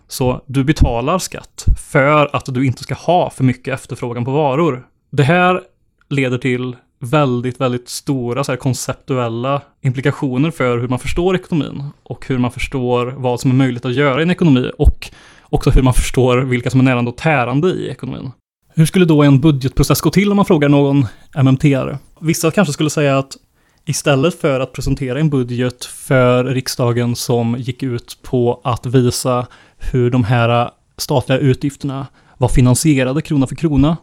Så 0.08 0.44
du 0.46 0.64
betalar 0.64 1.18
skatt 1.18 1.64
för 1.90 2.36
att 2.36 2.54
du 2.54 2.66
inte 2.66 2.82
ska 2.82 2.94
ha 2.94 3.30
för 3.30 3.44
mycket 3.44 3.74
efterfrågan 3.74 4.24
på 4.24 4.30
varor. 4.30 4.86
Det 5.10 5.22
här 5.22 5.60
leder 6.08 6.38
till 6.38 6.76
väldigt, 7.02 7.60
väldigt 7.60 7.88
stora 7.88 8.44
så 8.44 8.52
här, 8.52 8.56
konceptuella 8.56 9.62
implikationer 9.80 10.50
för 10.50 10.78
hur 10.78 10.88
man 10.88 10.98
förstår 10.98 11.34
ekonomin 11.34 11.90
och 12.02 12.26
hur 12.26 12.38
man 12.38 12.50
förstår 12.50 13.06
vad 13.06 13.40
som 13.40 13.50
är 13.50 13.54
möjligt 13.54 13.84
att 13.84 13.94
göra 13.94 14.20
i 14.20 14.22
en 14.22 14.30
ekonomi 14.30 14.70
och 14.78 15.10
också 15.42 15.70
hur 15.70 15.82
man 15.82 15.94
förstår 15.94 16.36
vilka 16.36 16.70
som 16.70 16.80
är 16.80 16.84
närande 16.84 17.10
och 17.10 17.16
tärande 17.16 17.68
i 17.68 17.88
ekonomin. 17.88 18.30
Hur 18.74 18.86
skulle 18.86 19.04
då 19.04 19.22
en 19.22 19.40
budgetprocess 19.40 20.00
gå 20.00 20.10
till 20.10 20.30
om 20.30 20.36
man 20.36 20.44
frågar 20.44 20.68
någon 20.68 21.06
MMT-are? 21.34 21.98
Vissa 22.20 22.50
kanske 22.50 22.72
skulle 22.72 22.90
säga 22.90 23.18
att 23.18 23.36
istället 23.84 24.40
för 24.40 24.60
att 24.60 24.72
presentera 24.72 25.20
en 25.20 25.30
budget 25.30 25.84
för 25.84 26.44
riksdagen 26.44 27.16
som 27.16 27.56
gick 27.58 27.82
ut 27.82 28.18
på 28.22 28.60
att 28.64 28.86
visa 28.86 29.46
hur 29.78 30.10
de 30.10 30.24
här 30.24 30.70
statliga 30.96 31.38
utgifterna 31.38 32.06
var 32.38 32.48
finansierade 32.48 33.22
krona 33.22 33.46
för 33.46 33.56
krona, 33.56 33.96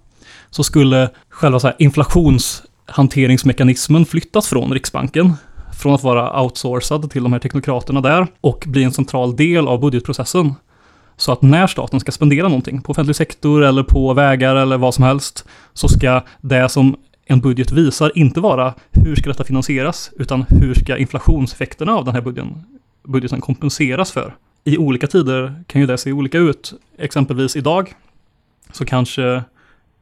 så 0.50 0.64
skulle 0.64 1.10
själva 1.30 1.60
så 1.60 1.68
här 1.68 1.76
hanteringsmekanismen 2.90 4.06
flyttas 4.06 4.48
från 4.48 4.74
Riksbanken, 4.74 5.34
från 5.80 5.94
att 5.94 6.04
vara 6.04 6.42
outsourcad 6.42 7.12
till 7.12 7.24
de 7.24 7.34
här 7.34 7.40
teknokraterna 7.40 8.02
där 8.02 8.28
och 8.42 8.64
bli 8.68 8.84
en 8.84 8.92
central 8.92 9.36
del 9.36 9.68
av 9.68 9.80
budgetprocessen. 9.80 10.54
Så 11.18 11.32
att 11.32 11.42
när 11.42 11.68
staten 11.68 12.00
ska 12.00 12.12
spendera 12.12 12.48
någonting 12.48 12.82
på 12.82 12.92
offentlig 12.92 13.16
sektor 13.16 13.64
eller 13.64 13.84
på 13.84 14.14
vägar 14.14 14.56
eller 14.56 14.78
vad 14.78 14.94
som 14.94 15.04
helst 15.04 15.46
så 15.74 15.88
ska 15.88 16.24
det 16.42 16.70
som 16.70 16.96
en 17.26 17.40
budget 17.40 17.72
visar 17.72 18.12
inte 18.16 18.40
vara 18.40 18.74
hur 18.92 19.16
ska 19.16 19.30
detta 19.30 19.44
finansieras 19.44 20.12
utan 20.16 20.46
hur 20.50 20.74
ska 20.74 20.98
inflationseffekterna 20.98 21.96
av 21.96 22.06
den 22.06 22.14
här 22.14 22.22
budgeten, 22.22 22.64
budgeten 23.04 23.42
kompenseras 23.42 24.12
för. 24.12 24.36
I 24.64 24.78
olika 24.78 25.08
tider 25.08 25.64
kan 25.68 25.82
ju 25.82 25.88
det 25.88 25.98
se 25.98 26.12
olika 26.12 26.38
ut. 26.38 26.74
Exempelvis 26.98 27.56
idag 27.56 27.94
så 28.72 28.86
kanske 28.86 29.44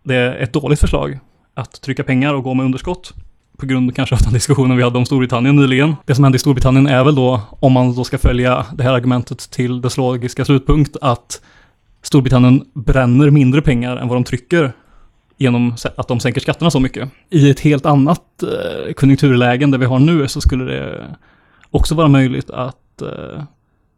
det 0.04 0.16
är 0.16 0.36
ett 0.36 0.54
dåligt 0.54 0.80
förslag 0.80 1.20
att 1.58 1.82
trycka 1.82 2.04
pengar 2.04 2.34
och 2.34 2.44
gå 2.44 2.54
med 2.54 2.66
underskott 2.66 3.14
på 3.58 3.66
grund 3.66 3.96
kanske 3.96 4.16
av 4.16 4.22
den 4.22 4.34
diskussionen 4.34 4.78
vi 4.78 4.84
hade 4.84 4.98
om 4.98 5.06
Storbritannien 5.06 5.56
nyligen. 5.56 5.96
Det 6.06 6.16
som 6.16 6.24
hände 6.24 6.36
i 6.36 6.40
Storbritannien 6.40 6.88
är 6.88 7.04
väl 7.04 7.16
då, 7.16 7.42
om 7.60 7.74
man 7.74 7.96
då 7.96 8.04
ska 8.04 8.18
följa 8.18 8.66
det 8.76 8.84
här 8.84 8.94
argumentet 8.94 9.40
till 9.40 9.82
dess 9.82 9.98
logiska 9.98 10.46
slutpunkt, 10.46 10.98
att 11.02 11.42
Storbritannien 12.02 12.66
bränner 12.74 13.30
mindre 13.30 13.62
pengar 13.62 13.98
än 13.98 14.08
vad 14.08 14.16
de 14.18 14.24
trycker 14.24 14.72
genom 15.38 15.76
att 15.98 16.08
de 16.08 16.20
sänker 16.20 16.42
skatterna 16.42 16.72
så 16.72 16.80
mycket. 16.80 17.10
I 17.30 17.50
ett 17.50 17.60
helt 17.60 17.86
annat 17.86 18.44
eh, 18.44 18.94
än 18.94 19.72
där 19.72 19.78
vi 19.78 19.86
har 19.86 20.00
nu 20.00 20.28
så 20.28 20.42
skulle 20.42 20.66
det 20.66 21.06
också 21.72 21.96
vara 21.96 22.08
möjligt 22.08 22.50
att 22.50 23.02
eh, 23.02 23.44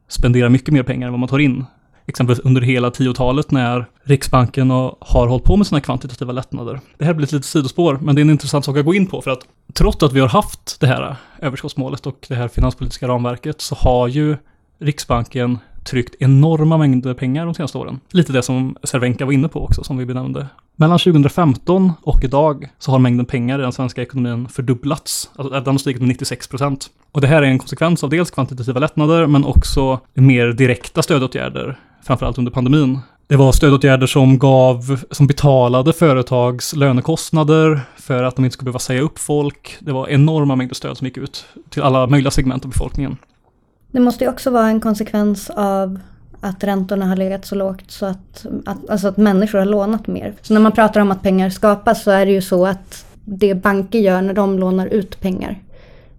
spendera 0.07 0.49
mycket 0.49 0.73
mer 0.73 0.83
pengar 0.83 1.07
än 1.07 1.13
vad 1.13 1.19
man 1.19 1.29
tar 1.29 1.39
in 1.39 1.65
exempelvis 2.09 2.45
under 2.45 2.61
hela 2.61 2.89
10-talet 2.89 3.51
när 3.51 3.85
Riksbanken 4.03 4.69
har 4.69 5.27
hållit 5.27 5.43
på 5.43 5.57
med 5.57 5.67
sina 5.67 5.81
kvantitativa 5.81 6.31
lättnader. 6.31 6.79
Det 6.97 7.05
här 7.05 7.13
blir 7.13 7.25
ett 7.25 7.31
litet 7.31 7.45
sidospår, 7.45 7.99
men 8.01 8.15
det 8.15 8.21
är 8.21 8.23
en 8.23 8.29
intressant 8.29 8.65
sak 8.65 8.77
att 8.77 8.85
gå 8.85 8.93
in 8.93 9.07
på 9.07 9.21
för 9.21 9.31
att 9.31 9.41
trots 9.73 10.03
att 10.03 10.13
vi 10.13 10.19
har 10.19 10.27
haft 10.27 10.79
det 10.79 10.87
här 10.87 11.15
överskottsmålet 11.41 12.05
och 12.05 12.25
det 12.29 12.35
här 12.35 12.47
finanspolitiska 12.47 13.07
ramverket 13.07 13.61
så 13.61 13.75
har 13.75 14.07
ju 14.07 14.37
Riksbanken 14.79 15.57
tryckt 15.83 16.15
enorma 16.19 16.77
mängder 16.77 17.13
pengar 17.13 17.45
de 17.45 17.53
senaste 17.53 17.77
åren. 17.77 17.99
Lite 18.11 18.33
det 18.33 18.43
som 18.43 18.75
Cervenka 18.83 19.25
var 19.25 19.31
inne 19.31 19.47
på 19.47 19.63
också, 19.63 19.83
som 19.83 19.97
vi 19.97 20.05
benämnde. 20.05 20.47
Mellan 20.75 20.99
2015 20.99 21.91
och 22.01 22.23
idag 22.23 22.69
så 22.79 22.91
har 22.91 22.99
mängden 22.99 23.25
pengar 23.25 23.59
i 23.59 23.61
den 23.61 23.71
svenska 23.71 24.01
ekonomin 24.01 24.47
fördubblats. 24.47 25.29
Alltså 25.35 25.59
den 25.59 25.73
har 25.73 25.77
stigit 25.77 26.01
med 26.01 26.07
96 26.07 26.47
procent. 26.47 26.89
Och 27.11 27.21
det 27.21 27.27
här 27.27 27.41
är 27.41 27.47
en 27.47 27.59
konsekvens 27.59 28.03
av 28.03 28.09
dels 28.09 28.31
kvantitativa 28.31 28.79
lättnader, 28.79 29.27
men 29.27 29.45
också 29.45 29.99
mer 30.13 30.47
direkta 30.47 31.01
stödåtgärder 31.01 31.79
framförallt 32.09 32.37
under 32.37 32.51
pandemin. 32.51 32.99
Det 33.27 33.35
var 33.35 33.51
stödåtgärder 33.51 34.07
som 34.07 34.39
gav, 34.39 35.03
som 35.11 35.27
betalade 35.27 35.93
företags 35.93 36.75
lönekostnader 36.75 37.81
för 37.97 38.23
att 38.23 38.35
de 38.35 38.45
inte 38.45 38.53
skulle 38.53 38.65
behöva 38.65 38.79
säga 38.79 39.01
upp 39.01 39.19
folk. 39.19 39.77
Det 39.79 39.91
var 39.91 40.07
enorma 40.07 40.55
mängder 40.55 40.75
stöd 40.75 40.97
som 40.97 41.07
gick 41.07 41.17
ut 41.17 41.45
till 41.69 41.81
alla 41.81 42.07
möjliga 42.07 42.31
segment 42.31 42.65
av 42.65 42.71
befolkningen. 42.71 43.17
Det 43.91 43.99
måste 43.99 44.23
ju 44.23 44.29
också 44.29 44.49
vara 44.49 44.67
en 44.67 44.81
konsekvens 44.81 45.49
av 45.49 45.99
att 46.41 46.63
räntorna 46.63 47.05
har 47.05 47.15
legat 47.15 47.45
så 47.45 47.55
lågt 47.55 47.91
så 47.91 48.05
att, 48.05 48.45
att, 48.65 48.89
alltså 48.89 49.07
att 49.07 49.17
människor 49.17 49.59
har 49.59 49.65
lånat 49.65 50.07
mer. 50.07 50.33
Så 50.41 50.53
när 50.53 50.61
man 50.61 50.71
pratar 50.71 51.01
om 51.01 51.11
att 51.11 51.23
pengar 51.23 51.49
skapas 51.49 52.03
så 52.03 52.11
är 52.11 52.25
det 52.25 52.31
ju 52.31 52.41
så 52.41 52.65
att 52.65 53.05
det 53.25 53.55
banker 53.55 53.99
gör 53.99 54.21
när 54.21 54.33
de 54.33 54.59
lånar 54.59 54.87
ut 54.87 55.21
pengar 55.21 55.59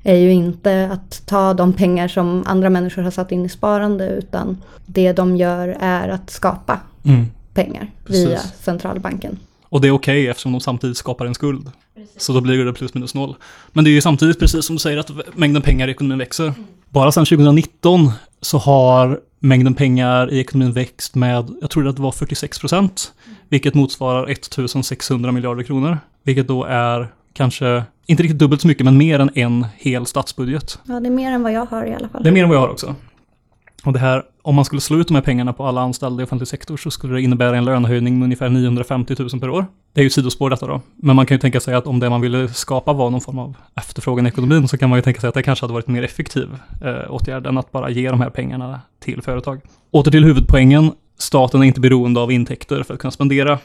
är 0.03 0.17
ju 0.17 0.33
inte 0.33 0.89
att 0.93 1.27
ta 1.27 1.55
de 1.55 1.73
pengar 1.73 2.09
som 2.09 2.43
andra 2.47 2.71
människor 2.71 3.03
har 3.03 3.11
satt 3.11 3.33
in 3.33 3.45
i 3.45 3.49
sparande 3.49 4.09
utan 4.09 4.57
det 4.87 5.13
de 5.13 5.37
gör 5.37 5.77
är 5.81 6.09
att 6.09 6.31
skapa 6.31 6.81
mm. 7.05 7.27
pengar 7.55 7.91
Precis. 8.07 8.29
via 8.29 8.39
centralbanken. 8.39 9.39
Och 9.63 9.81
det 9.81 9.89
är 9.89 9.93
okej 9.93 10.21
okay 10.21 10.31
eftersom 10.31 10.53
de 10.53 10.61
samtidigt 10.61 10.97
skapar 10.97 11.27
en 11.27 11.35
skuld. 11.35 11.71
Precis. 11.95 12.23
Så 12.23 12.33
då 12.33 12.41
blir 12.41 12.65
det 12.65 12.73
plus 12.73 12.95
minus 12.95 13.15
noll. 13.15 13.37
Men 13.73 13.85
det 13.85 13.91
är 13.91 13.93
ju 13.93 14.01
samtidigt 14.01 14.39
precis 14.39 14.65
som 14.65 14.77
du 14.77 14.81
säger 14.81 14.99
att 14.99 15.11
mängden 15.35 15.63
pengar 15.63 15.89
i 15.89 15.91
ekonomin 15.91 16.19
växer. 16.19 16.47
Mm. 16.47 16.65
Bara 16.89 17.13
sedan 17.13 17.25
2019 17.25 18.11
så 18.41 18.59
har 18.59 19.21
mängden 19.39 19.75
pengar 19.75 20.33
i 20.33 20.41
ekonomin 20.41 20.73
växt 20.73 21.15
med, 21.15 21.51
jag 21.61 21.71
tror 21.71 21.89
att 21.89 21.97
det 21.97 22.03
var 22.03 22.13
46 22.13 22.59
procent, 22.59 23.13
mm. 23.25 23.37
vilket 23.49 23.75
motsvarar 23.75 24.31
1600 24.31 25.33
miljarder 25.33 25.63
kronor. 25.63 25.99
Vilket 26.23 26.49
då 26.49 26.65
är 26.65 27.09
kanske, 27.33 27.85
inte 28.07 28.23
riktigt 28.23 28.39
dubbelt 28.39 28.61
så 28.61 28.69
mycket, 28.69 28.85
men 28.85 28.97
mer 28.97 29.19
än 29.19 29.31
en 29.35 29.67
hel 29.77 30.07
statsbudget. 30.07 30.79
Ja, 30.85 31.01
det 31.01 31.09
är 31.09 31.11
mer 31.11 31.33
än 31.33 31.43
vad 31.43 31.53
jag 31.53 31.67
har 31.67 31.87
i 31.87 31.95
alla 31.95 32.09
fall. 32.09 32.23
Det 32.23 32.29
är 32.29 32.33
mer 32.33 32.43
än 32.43 32.49
vad 32.49 32.57
jag 32.57 32.63
har 32.63 32.69
också. 32.69 32.95
Och 33.85 33.93
det 33.93 33.99
här, 33.99 34.23
om 34.43 34.55
man 34.55 34.65
skulle 34.65 34.81
slå 34.81 34.99
ut 34.99 35.09
de 35.09 35.15
här 35.15 35.23
pengarna 35.23 35.53
på 35.53 35.67
alla 35.67 35.81
anställda 35.81 36.23
i 36.23 36.27
offentlig 36.27 36.49
sektor 36.49 36.77
så 36.77 36.91
skulle 36.91 37.15
det 37.15 37.23
innebära 37.23 37.57
en 37.57 37.65
lönehöjning 37.65 38.19
med 38.19 38.25
ungefär 38.25 38.49
950 38.49 39.15
000 39.19 39.29
per 39.41 39.51
år. 39.51 39.67
Det 39.93 40.01
är 40.01 40.05
ju 40.05 40.11
sidospår 40.11 40.51
detta 40.51 40.67
då. 40.67 40.81
Men 40.97 41.17
man 41.17 41.27
kan 41.27 41.35
ju 41.35 41.39
tänka 41.39 41.61
sig 41.61 41.75
att 41.75 41.87
om 41.87 42.01
det 42.01 42.11
man 42.11 42.21
ville 42.21 42.49
skapa 42.49 42.93
var 42.93 43.11
någon 43.11 43.21
form 43.21 43.39
av 43.39 43.57
efterfrågan 43.77 44.27
i 44.27 44.29
ekonomin 44.29 44.69
så 44.69 44.79
kan 44.79 44.89
man 44.91 44.99
ju 44.99 45.03
tänka 45.03 45.21
sig 45.21 45.29
att 45.29 45.35
det 45.35 45.43
kanske 45.43 45.65
hade 45.65 45.75
varit 45.75 45.89
en 45.89 45.95
mer 45.95 46.03
effektiv 46.03 46.49
eh, 46.83 47.13
åtgärd 47.13 47.47
än 47.47 47.59
att 47.59 47.73
bara 47.73 47.91
ge 47.91 48.11
de 48.11 48.21
här 48.21 48.31
pengarna 48.31 48.81
till 49.01 49.23
företag. 49.23 49.61
Åter 49.91 50.11
till 50.11 50.25
huvudpoängen. 50.25 50.93
Staten 51.19 51.63
är 51.63 51.67
inte 51.67 51.81
beroende 51.81 52.21
av 52.21 52.33
intäkter 52.33 52.83
för 52.83 52.95
att 52.95 53.01
kunna 53.01 53.11
spendera, 53.11 53.59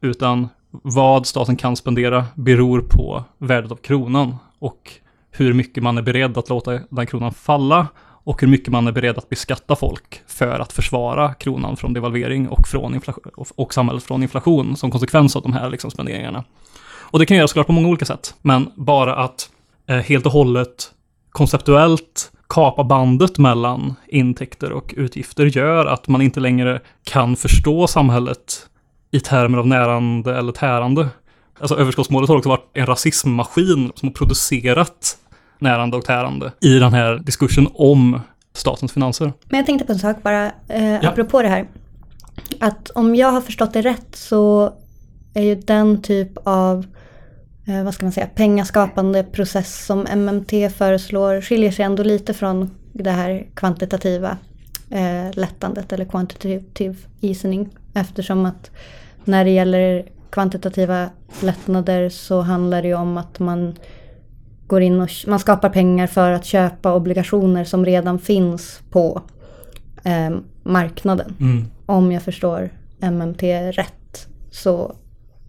utan 0.00 0.48
vad 0.82 1.26
staten 1.26 1.56
kan 1.56 1.76
spendera 1.76 2.24
beror 2.34 2.80
på 2.80 3.24
värdet 3.38 3.72
av 3.72 3.76
kronan 3.76 4.36
och 4.58 4.92
hur 5.30 5.52
mycket 5.52 5.82
man 5.82 5.98
är 5.98 6.02
beredd 6.02 6.38
att 6.38 6.48
låta 6.48 6.80
den 6.88 7.06
kronan 7.06 7.34
falla 7.34 7.86
och 8.24 8.40
hur 8.40 8.48
mycket 8.48 8.68
man 8.68 8.86
är 8.86 8.92
beredd 8.92 9.18
att 9.18 9.28
beskatta 9.28 9.76
folk 9.76 10.22
för 10.26 10.60
att 10.60 10.72
försvara 10.72 11.34
kronan 11.34 11.76
från 11.76 11.92
devalvering 11.92 12.48
och, 12.48 12.68
från 12.68 12.94
inflation, 12.94 13.32
och 13.56 13.74
samhället 13.74 14.02
från 14.02 14.22
inflation 14.22 14.76
som 14.76 14.90
konsekvens 14.90 15.36
av 15.36 15.42
de 15.42 15.52
här 15.52 15.70
liksom 15.70 15.90
spenderingarna. 15.90 16.44
Och 16.84 17.18
det 17.18 17.26
kan 17.26 17.36
göras 17.36 17.50
såklart 17.50 17.66
på 17.66 17.72
många 17.72 17.88
olika 17.88 18.04
sätt, 18.04 18.34
men 18.42 18.70
bara 18.74 19.16
att 19.16 19.50
eh, 19.86 19.96
helt 19.96 20.26
och 20.26 20.32
hållet 20.32 20.90
konceptuellt 21.30 22.32
kapa 22.48 22.84
bandet 22.84 23.38
mellan 23.38 23.94
intäkter 24.08 24.72
och 24.72 24.94
utgifter 24.96 25.46
gör 25.46 25.86
att 25.86 26.08
man 26.08 26.22
inte 26.22 26.40
längre 26.40 26.80
kan 27.04 27.36
förstå 27.36 27.86
samhället 27.86 28.68
i 29.14 29.20
termer 29.20 29.58
av 29.58 29.66
närande 29.66 30.38
eller 30.38 30.52
tärande. 30.52 31.08
Alltså 31.58 31.76
överskottsmålet 31.76 32.28
har 32.28 32.36
också 32.36 32.48
varit 32.48 32.70
en 32.72 32.86
rasismmaskin 32.86 33.92
som 33.94 34.08
har 34.08 34.14
producerat 34.14 35.18
närande 35.58 35.96
och 35.96 36.04
tärande 36.04 36.52
i 36.60 36.78
den 36.78 36.92
här 36.92 37.16
diskursen 37.16 37.68
om 37.74 38.20
statens 38.52 38.92
finanser. 38.92 39.32
Men 39.48 39.58
jag 39.58 39.66
tänkte 39.66 39.86
på 39.86 39.92
en 39.92 39.98
sak 39.98 40.22
bara, 40.22 40.46
eh, 40.68 40.92
ja. 40.92 41.08
apropå 41.08 41.42
det 41.42 41.48
här. 41.48 41.68
Att 42.60 42.90
om 42.90 43.14
jag 43.14 43.30
har 43.30 43.40
förstått 43.40 43.72
det 43.72 43.82
rätt 43.82 44.16
så 44.16 44.72
är 45.34 45.42
ju 45.42 45.54
den 45.54 46.02
typ 46.02 46.30
av 46.44 46.86
eh, 47.66 47.84
vad 47.84 47.94
ska 47.94 48.06
man 48.06 48.12
säga, 48.12 48.26
pengaskapande 48.26 49.24
process 49.24 49.86
som 49.86 50.06
MMT 50.06 50.70
föreslår 50.76 51.40
skiljer 51.40 51.70
sig 51.70 51.84
ändå 51.84 52.02
lite 52.02 52.34
från 52.34 52.70
det 52.92 53.10
här 53.10 53.46
kvantitativa 53.54 54.38
eh, 54.90 55.30
lättandet 55.32 55.92
eller 55.92 56.04
quantitative 56.04 56.96
easing 57.20 57.68
eftersom 57.94 58.46
att 58.46 58.70
när 59.24 59.44
det 59.44 59.50
gäller 59.50 60.08
kvantitativa 60.30 61.10
lättnader 61.42 62.08
så 62.08 62.40
handlar 62.40 62.82
det 62.82 62.88
ju 62.88 62.94
om 62.94 63.16
att 63.16 63.38
man 63.38 63.74
går 64.66 64.82
in 64.82 65.00
och 65.00 65.10
man 65.26 65.38
skapar 65.38 65.68
pengar 65.68 66.06
för 66.06 66.30
att 66.30 66.44
köpa 66.44 66.94
obligationer 66.94 67.64
som 67.64 67.84
redan 67.84 68.18
finns 68.18 68.80
på 68.90 69.22
eh, 70.04 70.36
marknaden. 70.62 71.36
Mm. 71.40 71.64
Om 71.86 72.12
jag 72.12 72.22
förstår 72.22 72.70
MMT 73.00 73.42
rätt 73.72 74.28
så 74.50 74.96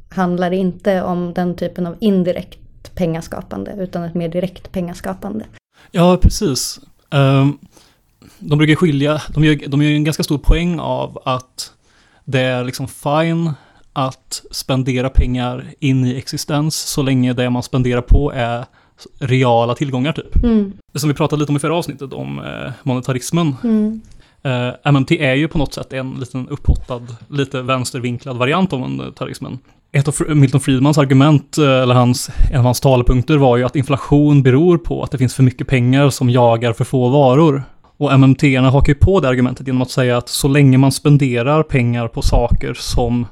handlar 0.09 0.49
det 0.49 0.55
inte 0.55 1.01
om 1.03 1.33
den 1.33 1.55
typen 1.55 1.85
av 1.85 1.95
indirekt 1.99 2.95
pengaskapande 2.95 3.75
utan 3.79 4.03
ett 4.03 4.15
mer 4.15 4.29
direkt 4.29 4.71
pengaskapande. 4.71 5.45
Ja, 5.91 6.17
precis. 6.21 6.79
Um, 7.11 7.59
de 8.39 8.57
brukar 8.57 8.75
skilja, 8.75 9.21
de 9.33 9.43
gör, 9.43 9.67
de 9.67 9.81
gör 9.81 9.91
en 9.91 10.03
ganska 10.03 10.23
stor 10.23 10.37
poäng 10.37 10.79
av 10.79 11.21
att 11.25 11.71
det 12.25 12.41
är 12.41 12.63
liksom 12.63 12.87
fine 12.87 13.53
att 13.95 14.45
spendera 14.51 15.09
pengar 15.09 15.65
in 15.79 16.05
i 16.05 16.17
existens 16.17 16.75
så 16.75 17.01
länge 17.01 17.33
det 17.33 17.49
man 17.49 17.63
spenderar 17.63 18.01
på 18.01 18.31
är 18.35 18.65
reala 19.19 19.75
tillgångar 19.75 20.11
typ. 20.11 20.43
Mm. 20.43 20.73
Det 20.93 20.99
som 20.99 21.09
vi 21.09 21.15
pratade 21.15 21.39
lite 21.39 21.51
om 21.51 21.55
i 21.55 21.59
förra 21.59 21.75
avsnittet 21.75 22.13
om 22.13 22.39
eh, 22.39 22.71
monetarismen. 22.83 23.55
Mm. 23.63 24.01
Eh, 24.43 24.91
MMT 24.91 25.11
är 25.11 25.33
ju 25.33 25.47
på 25.47 25.57
något 25.57 25.73
sätt 25.73 25.93
en 25.93 26.11
liten 26.11 26.47
upphottad, 26.49 27.01
lite 27.27 27.61
vänstervinklad 27.61 28.37
variant 28.37 28.73
av 28.73 28.79
monetarismen. 28.79 29.59
Ett 29.91 30.07
av 30.07 30.35
Milton 30.35 30.61
Friedmans 30.61 30.97
argument, 30.97 31.57
eh, 31.57 31.65
eller 31.65 31.95
hans, 31.95 32.29
en 32.51 32.59
av 32.59 32.65
hans 32.65 32.81
talepunkter 32.81 33.37
var 33.37 33.57
ju 33.57 33.63
att 33.63 33.75
inflation 33.75 34.43
beror 34.43 34.77
på 34.77 35.03
att 35.03 35.11
det 35.11 35.17
finns 35.17 35.35
för 35.35 35.43
mycket 35.43 35.67
pengar 35.67 36.09
som 36.09 36.29
jagar 36.29 36.73
för 36.73 36.83
få 36.83 37.09
varor. 37.09 37.63
Och 37.97 38.13
MMT-erna 38.13 38.69
hakar 38.69 38.93
ju 38.93 38.99
på 38.99 39.19
det 39.19 39.29
argumentet 39.29 39.67
genom 39.67 39.81
att 39.81 39.91
säga 39.91 40.17
att 40.17 40.29
så 40.29 40.47
länge 40.47 40.77
man 40.77 40.91
spenderar 40.91 41.63
pengar 41.63 42.07
på 42.07 42.21
saker 42.21 42.73
som 42.73 43.25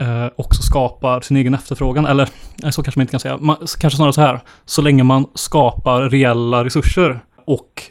Eh, 0.00 0.26
också 0.36 0.62
skapar 0.62 1.20
sin 1.20 1.36
egen 1.36 1.54
efterfrågan, 1.54 2.06
eller 2.06 2.28
nej, 2.62 2.72
så 2.72 2.82
kanske 2.82 2.98
man 2.98 3.02
inte 3.02 3.10
kan 3.10 3.20
säga, 3.20 3.38
man, 3.40 3.56
kanske 3.56 3.96
snarare 3.96 4.12
så 4.12 4.20
här, 4.20 4.40
så 4.64 4.82
länge 4.82 5.02
man 5.02 5.26
skapar 5.34 6.02
reella 6.02 6.64
resurser 6.64 7.20
och 7.44 7.82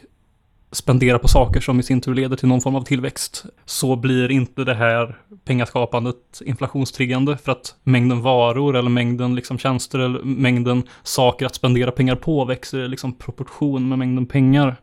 spenderar 0.72 1.18
på 1.18 1.28
saker 1.28 1.60
som 1.60 1.80
i 1.80 1.82
sin 1.82 2.00
tur 2.00 2.14
leder 2.14 2.36
till 2.36 2.48
någon 2.48 2.60
form 2.60 2.74
av 2.76 2.82
tillväxt 2.82 3.44
så 3.64 3.96
blir 3.96 4.30
inte 4.30 4.64
det 4.64 4.74
här 4.74 5.16
pengaskapandet 5.44 6.42
inflationstriggande 6.44 7.36
för 7.36 7.52
att 7.52 7.74
mängden 7.82 8.22
varor 8.22 8.76
eller 8.76 8.90
mängden 8.90 9.34
liksom 9.34 9.58
tjänster 9.58 9.98
eller 9.98 10.22
mängden 10.22 10.82
saker 11.02 11.46
att 11.46 11.54
spendera 11.54 11.90
pengar 11.90 12.16
på 12.16 12.44
växer 12.44 12.78
i 12.78 12.88
liksom 12.88 13.12
proportion 13.12 13.88
med 13.88 13.98
mängden 13.98 14.26
pengar. 14.26 14.76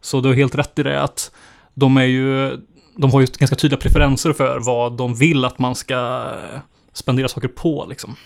Så 0.00 0.20
du 0.20 0.28
har 0.28 0.34
helt 0.34 0.54
rätt 0.54 0.78
i 0.78 0.82
det 0.82 1.02
att 1.02 1.30
de 1.74 1.96
är 1.96 2.04
ju, 2.04 2.58
de 2.96 3.10
har 3.10 3.20
ju 3.20 3.26
ganska 3.38 3.56
tydliga 3.56 3.80
preferenser 3.80 4.32
för 4.32 4.58
vad 4.60 4.92
de 4.92 5.14
vill 5.14 5.44
att 5.44 5.58
man 5.58 5.74
ska 5.74 6.30
spendera 6.92 7.28
saker 7.28 7.48
på 7.48 7.86
liksom. 7.88 8.16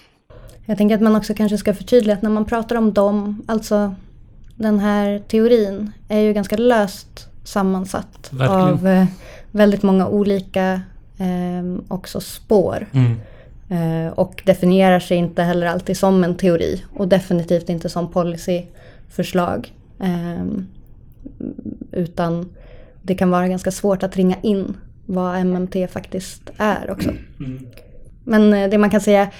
Jag 0.66 0.78
tänker 0.78 0.94
att 0.94 1.00
man 1.00 1.16
också 1.16 1.34
kanske 1.34 1.58
ska 1.58 1.74
förtydliga 1.74 2.16
att 2.16 2.22
när 2.22 2.30
man 2.30 2.44
pratar 2.44 2.76
om 2.76 2.92
dem, 2.92 3.42
alltså 3.46 3.94
den 4.56 4.78
här 4.78 5.22
teorin 5.28 5.92
är 6.08 6.20
ju 6.20 6.32
ganska 6.32 6.56
löst 6.56 7.28
sammansatt 7.44 8.28
Verkligen. 8.30 8.60
av 8.60 8.86
eh, 8.86 9.04
väldigt 9.50 9.82
många 9.82 10.08
olika 10.08 10.80
eh, 11.18 11.82
också 11.88 12.20
spår. 12.20 12.86
Mm. 12.92 13.16
Eh, 13.70 14.12
och 14.12 14.42
definierar 14.46 15.00
sig 15.00 15.16
inte 15.16 15.42
heller 15.42 15.66
alltid 15.66 15.96
som 15.96 16.24
en 16.24 16.36
teori 16.36 16.84
och 16.96 17.08
definitivt 17.08 17.68
inte 17.68 17.88
som 17.88 18.10
policyförslag. 18.10 19.72
Eh, 20.00 20.44
utan 21.92 22.48
det 23.02 23.14
kan 23.14 23.30
vara 23.30 23.48
ganska 23.48 23.70
svårt 23.70 24.02
att 24.02 24.16
ringa 24.16 24.36
in 24.42 24.76
vad 25.06 25.46
MMT 25.46 25.90
faktiskt 25.90 26.50
är 26.56 26.90
också. 26.90 27.10
Mm. 27.40 27.66
Men 28.24 28.54
eh, 28.54 28.70
det 28.70 28.78
man 28.78 28.90
kan 28.90 29.00
säga 29.00 29.30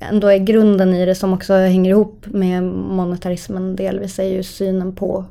ändå 0.00 0.28
är 0.28 0.38
grunden 0.38 0.94
i 0.94 1.06
det 1.06 1.14
som 1.14 1.32
också 1.32 1.54
hänger 1.54 1.90
ihop 1.90 2.26
med 2.26 2.62
monetarismen 2.62 3.76
delvis 3.76 4.18
är 4.18 4.24
ju 4.24 4.42
synen 4.42 4.94
på 4.94 5.24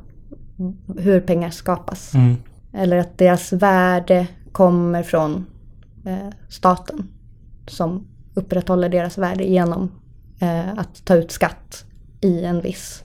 hur 0.98 1.20
pengar 1.20 1.50
skapas. 1.50 2.14
Mm. 2.14 2.36
Eller 2.74 2.98
att 2.98 3.18
deras 3.18 3.54
värde 3.54 4.28
kommer 4.52 5.04
från 5.04 5.46
eh, 6.06 6.30
staten 6.50 7.08
som 7.68 8.08
upprätthåller 8.34 8.90
deras 8.90 9.18
värde 9.18 9.44
genom 9.44 9.92
eh, 10.40 10.70
att 10.78 11.06
ta 11.06 11.16
ut 11.16 11.32
skatt 11.32 11.86
i 12.22 12.44
en 12.44 12.62
viss 12.62 13.04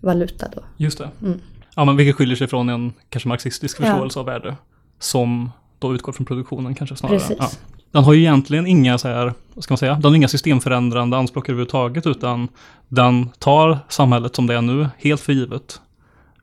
valuta. 0.00 0.48
Då. 0.54 0.62
Just 0.76 0.98
det. 0.98 1.08
Mm. 1.22 1.40
Ja, 1.76 1.84
men 1.84 1.96
vilket 1.96 2.16
skiljer 2.16 2.36
sig 2.36 2.46
från 2.46 2.68
en 2.68 2.92
kanske 3.10 3.28
marxistisk 3.28 3.80
Ja. 3.80 3.84
förståelse 3.84 4.18
av 4.20 4.26
värde. 4.26 4.56
Som 4.98 5.50
då 5.78 5.94
utgår 5.94 6.12
från 6.12 6.26
produktionen 6.26 6.74
kanske 6.74 6.96
snarare. 6.96 7.18
Precis. 7.18 7.36
Ja. 7.40 7.48
Den 7.92 8.04
har 8.04 8.12
ju 8.14 8.20
egentligen 8.20 8.66
inga 8.66 8.98
så 8.98 9.08
här, 9.08 9.32
vad 9.54 9.64
ska 9.64 9.72
man 9.72 9.78
säga, 9.78 9.94
den 9.94 10.04
har 10.04 10.14
inga 10.14 10.28
systemförändrande 10.28 11.16
anspråk 11.16 11.48
överhuvudtaget 11.48 12.06
utan 12.06 12.48
den 12.88 13.28
tar 13.38 13.78
samhället 13.88 14.36
som 14.36 14.46
det 14.46 14.54
är 14.54 14.62
nu 14.62 14.88
helt 14.98 15.20
för 15.20 15.32
givet. 15.32 15.80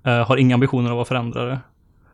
Eh, 0.05 0.27
har 0.27 0.37
inga 0.37 0.53
ambitioner 0.55 0.91
av 0.91 0.99
att 0.99 1.07
förändra 1.07 1.45
det. 1.45 1.59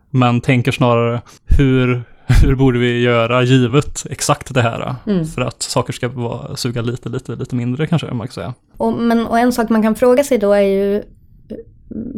Men 0.09 0.41
tänker 0.41 0.71
snarare 0.71 1.21
hur, 1.45 2.03
hur 2.27 2.55
borde 2.55 2.79
vi 2.79 3.01
göra 3.01 3.43
givet 3.43 4.05
exakt 4.09 4.53
det 4.53 4.61
här? 4.61 4.95
Mm. 5.07 5.25
För 5.25 5.41
att 5.41 5.61
saker 5.61 5.93
ska 5.93 6.07
vara, 6.09 6.55
suga 6.55 6.81
lite, 6.81 7.09
lite, 7.09 7.35
lite 7.35 7.55
mindre 7.55 7.87
kanske 7.87 8.13
man 8.13 8.27
kan 8.27 8.33
säga. 8.33 8.53
Och, 8.77 8.93
men, 8.93 9.27
och 9.27 9.39
en 9.39 9.51
sak 9.53 9.69
man 9.69 9.81
kan 9.83 9.95
fråga 9.95 10.23
sig 10.23 10.37
då 10.37 10.53
är 10.53 10.61
ju 10.61 11.03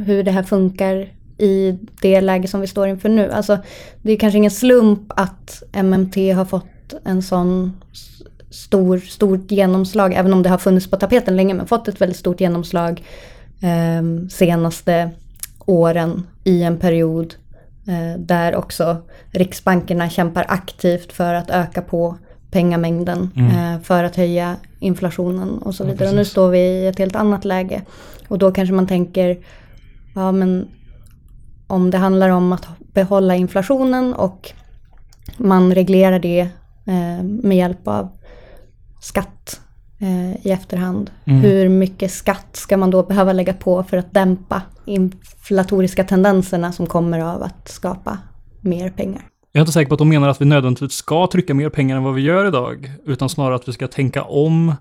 hur 0.05 0.24
det 0.24 0.32
här 0.32 0.43
funkar 0.43 1.07
i 1.38 1.78
det 2.01 2.22
läge 2.22 2.47
som 2.47 2.61
vi 2.61 2.67
står 2.67 2.88
inför 2.88 3.09
nu. 3.09 3.32
Alltså, 3.32 3.57
det 4.01 4.11
är 4.11 4.17
kanske 4.17 4.38
ingen 4.38 4.51
slump 4.51 5.01
att 5.07 5.63
MMT 5.84 6.15
har 6.36 6.45
fått 6.45 6.93
en 7.03 7.22
sån 7.24 7.74
stor, 8.49 8.97
stort 8.97 9.51
genomslag, 9.51 10.13
även 10.13 10.34
om 10.34 10.43
det 10.43 10.49
har 10.49 10.57
funnits 10.57 10.89
på 10.89 10.97
tapeten 10.97 11.36
länge, 11.36 11.53
men 11.53 11.67
fått 11.67 11.88
ett 11.88 12.01
väldigt 12.01 12.17
stort 12.17 12.41
genomslag 12.41 13.03
eh, 13.61 14.28
senaste 14.30 15.09
åren 15.65 16.24
i 16.43 16.63
en 16.63 16.78
period 16.78 17.34
eh, 17.88 18.19
där 18.19 18.55
också 18.55 18.97
riksbankerna 19.32 20.09
kämpar 20.09 20.45
aktivt 20.47 21.11
för 21.13 21.34
att 21.34 21.49
öka 21.49 21.82
på 21.82 22.17
pengamängden 22.51 23.30
Mm. 23.36 23.76
eh, 23.76 23.82
för 23.82 24.03
att 24.03 24.15
höja 24.15 24.55
inflationen 24.80 25.57
och 25.57 25.76
så 25.76 25.84
Ja, 25.84 25.88
vidare. 25.88 26.09
och 26.09 26.15
nu 26.15 26.26
står 26.26 26.49
vi 26.49 26.59
i 26.59 26.88
ett 26.88 26.99
helt 26.99 27.15
annat 27.15 27.45
läge. 27.45 27.82
Och 28.28 28.38
då 28.38 28.51
kanske 28.51 28.74
man 28.74 28.88
tänker, 28.88 29.38
ja 30.16 30.32
men 30.32 30.68
om 31.68 31.91
det 31.91 31.97
handlar 31.97 32.30
om 32.30 32.53
att 32.53 32.68
behålla 32.93 33.36
inflationen 33.36 34.14
och 34.14 34.51
man 35.38 35.76
reglerar 35.76 36.20
det 36.20 36.39
eh, 36.86 37.24
med 37.24 37.57
hjälp 37.57 37.88
av 37.88 38.09
skatt 38.99 39.62
eh, 39.99 40.47
i 40.47 40.51
efterhand. 40.51 41.12
Mm. 41.26 41.41
Hur 41.41 41.70
mycket 41.70 42.12
skatt 42.12 42.55
ska 42.55 42.78
man 42.78 42.91
då 42.91 43.03
behöva 43.03 43.34
lägga 43.34 43.53
på 43.53 43.84
för 43.84 43.97
att 43.97 44.14
dämpa 44.14 44.62
inflatoriska 44.86 46.03
tendenserna 46.03 46.72
som 46.72 46.88
kommer 46.88 47.20
av 47.20 47.43
att 47.43 47.68
skapa 47.68 48.18
mer 48.62 48.89
pengar? 48.89 49.22
Jag 49.51 49.59
är 49.59 49.62
inte 49.62 49.72
säker 49.72 49.89
på 49.89 49.93
att 49.93 49.99
de 49.99 50.09
menar 50.09 50.30
att 50.30 50.41
vi 50.41 50.45
nödvändigtvis 50.45 50.91
ska 50.91 51.28
trycka 51.28 51.53
mer 51.53 51.70
pengar 51.70 51.97
än 51.97 52.03
vad 52.03 52.14
vi 52.14 52.22
gör 52.22 52.47
idag, 52.47 52.91
utan 53.05 53.30
snarare 53.30 53.55
att 53.55 53.68
vi 53.68 53.74
ska 53.74 53.88
tänka 53.88 54.24
om 54.24 54.76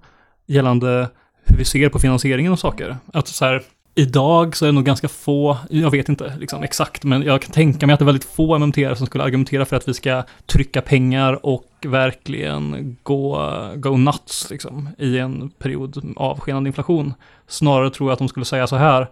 gällande 0.47 1.09
hur 1.45 1.57
vi 1.57 1.65
ser 1.65 1.89
på 1.89 1.99
finansieringen 1.99 2.53
av 2.53 2.57
saker. 2.57 2.97
Att 3.13 3.29
så 3.29 3.45
här, 3.45 3.63
idag 4.01 4.57
så 4.57 4.65
är 4.65 4.67
det 4.67 4.73
nog 4.73 4.85
ganska 4.85 5.09
få, 5.09 5.57
jag 5.71 5.91
vet 5.91 6.09
inte 6.09 6.37
liksom 6.39 6.63
exakt, 6.63 7.05
men 7.05 7.23
jag 7.23 7.43
kan 7.43 7.53
tänka 7.53 7.87
mig 7.87 7.95
att 7.95 8.01
det 8.01 8.03
är 8.03 8.07
väldigt 8.07 8.25
få 8.25 8.59
MMT 8.59 8.77
som 8.97 9.07
skulle 9.07 9.25
argumentera 9.25 9.65
för 9.65 9.77
att 9.77 9.89
vi 9.89 9.95
ska 9.95 10.23
trycka 10.47 10.83
pengar 10.83 11.47
och 11.47 11.67
verkligen 11.83 12.97
gå, 13.03 13.53
go 13.77 13.97
nuts 13.97 14.51
liksom, 14.51 14.89
i 14.99 15.19
en 15.19 15.51
period 15.51 16.15
av 16.17 16.41
skenande 16.41 16.69
inflation. 16.69 17.15
Snarare 17.47 17.91
tror 17.91 18.09
jag 18.09 18.13
att 18.13 18.19
de 18.19 18.29
skulle 18.29 18.47
säga 18.47 18.67
så 18.67 18.77
här, 18.77 19.09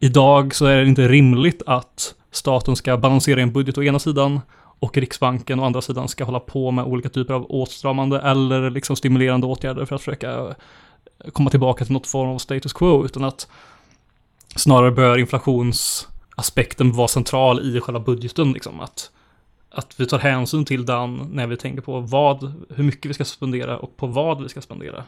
idag 0.00 0.54
så 0.54 0.66
är 0.66 0.76
det 0.76 0.88
inte 0.88 1.08
rimligt 1.08 1.62
att 1.66 2.14
staten 2.30 2.76
ska 2.76 2.96
balansera 2.96 3.42
en 3.42 3.52
budget 3.52 3.78
å 3.78 3.82
ena 3.82 3.98
sidan 3.98 4.40
och 4.78 4.96
Riksbanken 4.96 5.60
å 5.60 5.64
andra 5.64 5.80
sidan 5.80 6.08
ska 6.08 6.24
hålla 6.24 6.40
på 6.40 6.70
med 6.70 6.84
olika 6.84 7.08
typer 7.08 7.34
av 7.34 7.46
åtstramande 7.48 8.20
eller 8.20 8.70
liksom 8.70 8.96
stimulerande 8.96 9.46
åtgärder 9.46 9.84
för 9.84 9.94
att 9.94 10.02
försöka 10.02 10.54
komma 11.32 11.50
tillbaka 11.50 11.84
till 11.84 11.92
något 11.92 12.06
form 12.06 12.30
av 12.30 12.38
status 12.38 12.72
quo, 12.72 13.04
utan 13.04 13.24
att 13.24 13.48
snarare 14.56 14.90
bör 14.90 15.18
inflationsaspekten 15.18 16.92
vara 16.92 17.08
central 17.08 17.76
i 17.76 17.80
själva 17.80 18.00
budgeten. 18.00 18.52
Liksom, 18.52 18.80
att, 18.80 19.10
att 19.70 19.94
vi 19.96 20.06
tar 20.06 20.18
hänsyn 20.18 20.64
till 20.64 20.86
den 20.86 21.16
när 21.32 21.46
vi 21.46 21.56
tänker 21.56 21.82
på 21.82 22.00
vad, 22.00 22.54
hur 22.74 22.84
mycket 22.84 23.10
vi 23.10 23.14
ska 23.14 23.24
spendera 23.24 23.78
och 23.78 23.96
på 23.96 24.06
vad 24.06 24.42
vi 24.42 24.48
ska 24.48 24.60
spendera. 24.60 25.04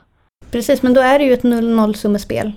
Precis, 0.51 0.83
men 0.83 0.95
då 0.95 1.01
är 1.01 1.19
det 1.19 1.25
ju 1.25 1.33
ett 1.33 1.43
noll-noll-summespel. 1.43 2.53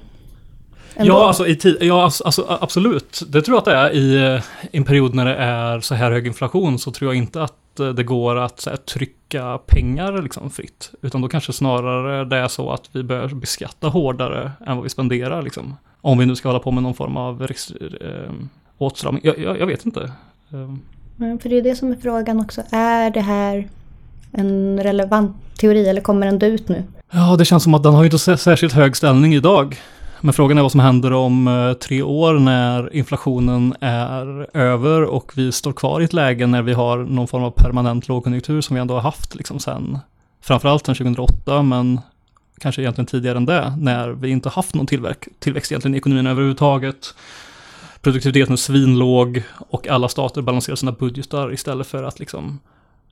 Ändå. 0.96 1.14
Ja, 1.14 1.28
alltså, 1.28 1.48
i 1.48 1.78
ja 1.82 2.04
alltså, 2.04 2.24
alltså, 2.24 2.58
absolut. 2.62 3.22
Det 3.28 3.42
tror 3.42 3.56
jag 3.56 3.60
att 3.60 3.66
det 3.66 3.76
är 3.76 3.92
i, 3.92 4.34
eh, 4.36 4.42
i 4.72 4.78
en 4.78 4.84
period 4.84 5.16
när 5.16 5.26
det 5.26 5.36
är 5.36 5.80
så 5.80 5.96
här 5.96 6.12
hög 6.12 6.28
inflation 6.28 6.80
så 6.80 6.92
tror 6.92 7.14
jag 7.14 7.18
inte 7.18 7.44
att 7.44 7.80
eh, 7.80 7.90
det 7.90 8.04
går 8.04 8.36
att 8.36 8.66
här, 8.66 8.76
trycka 8.76 9.58
pengar 9.58 10.22
liksom, 10.22 10.50
fritt. 10.50 10.92
Utan 11.02 11.22
då 11.22 11.28
kanske 11.28 11.54
snarare 11.54 12.26
det 12.26 12.38
är 12.38 12.48
så 12.48 12.72
att 12.72 12.90
vi 12.92 13.04
bör 13.04 13.28
beskatta 13.28 13.88
hårdare 13.88 14.52
än 14.68 14.76
vad 14.76 14.84
vi 14.84 14.90
spenderar. 14.90 15.42
Liksom. 15.42 15.76
Om 16.02 16.18
vi 16.18 16.26
nu 16.26 16.36
ska 16.36 16.50
hålla 16.50 16.60
på 16.60 16.72
med 16.72 16.84
någon 16.84 16.94
form 16.94 17.18
av 17.18 17.44
eh, 17.44 18.34
åtstramning. 18.78 19.22
Jag, 19.26 19.40
jag, 19.40 19.60
jag 19.60 19.68
vet 19.68 19.86
inte. 19.86 20.02
Eh, 20.54 20.74
Men 21.16 21.40
för 21.40 21.50
det 21.50 21.58
är 21.58 21.62
det 21.62 21.76
som 21.76 21.92
är 21.92 21.96
frågan 21.96 22.40
också. 22.40 22.62
Är 22.72 23.10
det 23.10 23.22
här 23.22 23.68
en 24.32 24.80
relevant 24.84 25.36
teori 25.60 25.88
eller 25.90 26.02
kommer 26.02 26.26
den 26.26 26.40
dö 26.40 26.48
ut 26.48 26.70
nu? 26.70 26.84
Ja, 27.12 27.36
det 27.36 27.46
känns 27.46 27.64
som 27.64 27.74
att 27.74 27.84
den 27.84 27.94
har 27.94 28.04
inte 28.04 28.18
sä- 28.18 28.38
särskilt 28.38 28.74
hög 28.74 28.96
ställning 28.96 29.34
idag. 29.36 29.78
Men 30.22 30.34
frågan 30.34 30.58
är 30.58 30.62
vad 30.62 30.72
som 30.72 30.80
händer 30.80 31.14
om 31.14 31.48
eh, 31.48 31.74
tre 31.74 32.02
år 32.02 32.34
när 32.34 32.96
inflationen 32.96 33.74
är 33.82 34.58
över 34.58 35.04
och 35.04 35.32
vi 35.36 35.52
står 35.52 35.74
kvar 35.74 36.02
i 36.02 36.04
ett 36.04 36.14
läge 36.14 36.48
när 36.48 36.62
vi 36.62 36.74
har 36.74 36.98
någon 36.98 37.28
form 37.28 37.44
av 37.44 37.52
permanent 37.52 38.08
lågkonjunktur 38.08 38.62
som 38.62 38.74
vi 38.76 38.80
ändå 38.82 38.94
har 38.94 39.02
haft 39.02 39.36
liksom 39.36 39.60
sen, 39.60 40.00
framförallt 40.42 40.86
sen 40.86 40.96
2008, 40.96 41.62
men 41.62 42.00
kanske 42.60 42.82
egentligen 42.82 43.06
tidigare 43.06 43.38
än 43.38 43.46
det, 43.46 43.76
när 43.80 44.10
vi 44.10 44.30
inte 44.30 44.50
haft 44.50 44.76
någon 44.76 44.88
tillväxt, 44.88 45.30
tillväxt 45.40 45.72
egentligen 45.72 45.96
i 45.96 45.98
ekonomin 45.98 46.28
överhuvudtaget. 46.28 47.16
Produktiviteten 48.02 48.54
är 48.54 48.58
svinlåg 48.58 49.44
och 49.58 49.88
alla 49.88 50.10
stater 50.10 50.42
balanserar 50.42 50.76
sina 50.76 50.92
budgetar 50.92 51.54
istället 51.54 51.88
för 51.88 52.04
att 52.04 52.20
liksom 52.20 52.60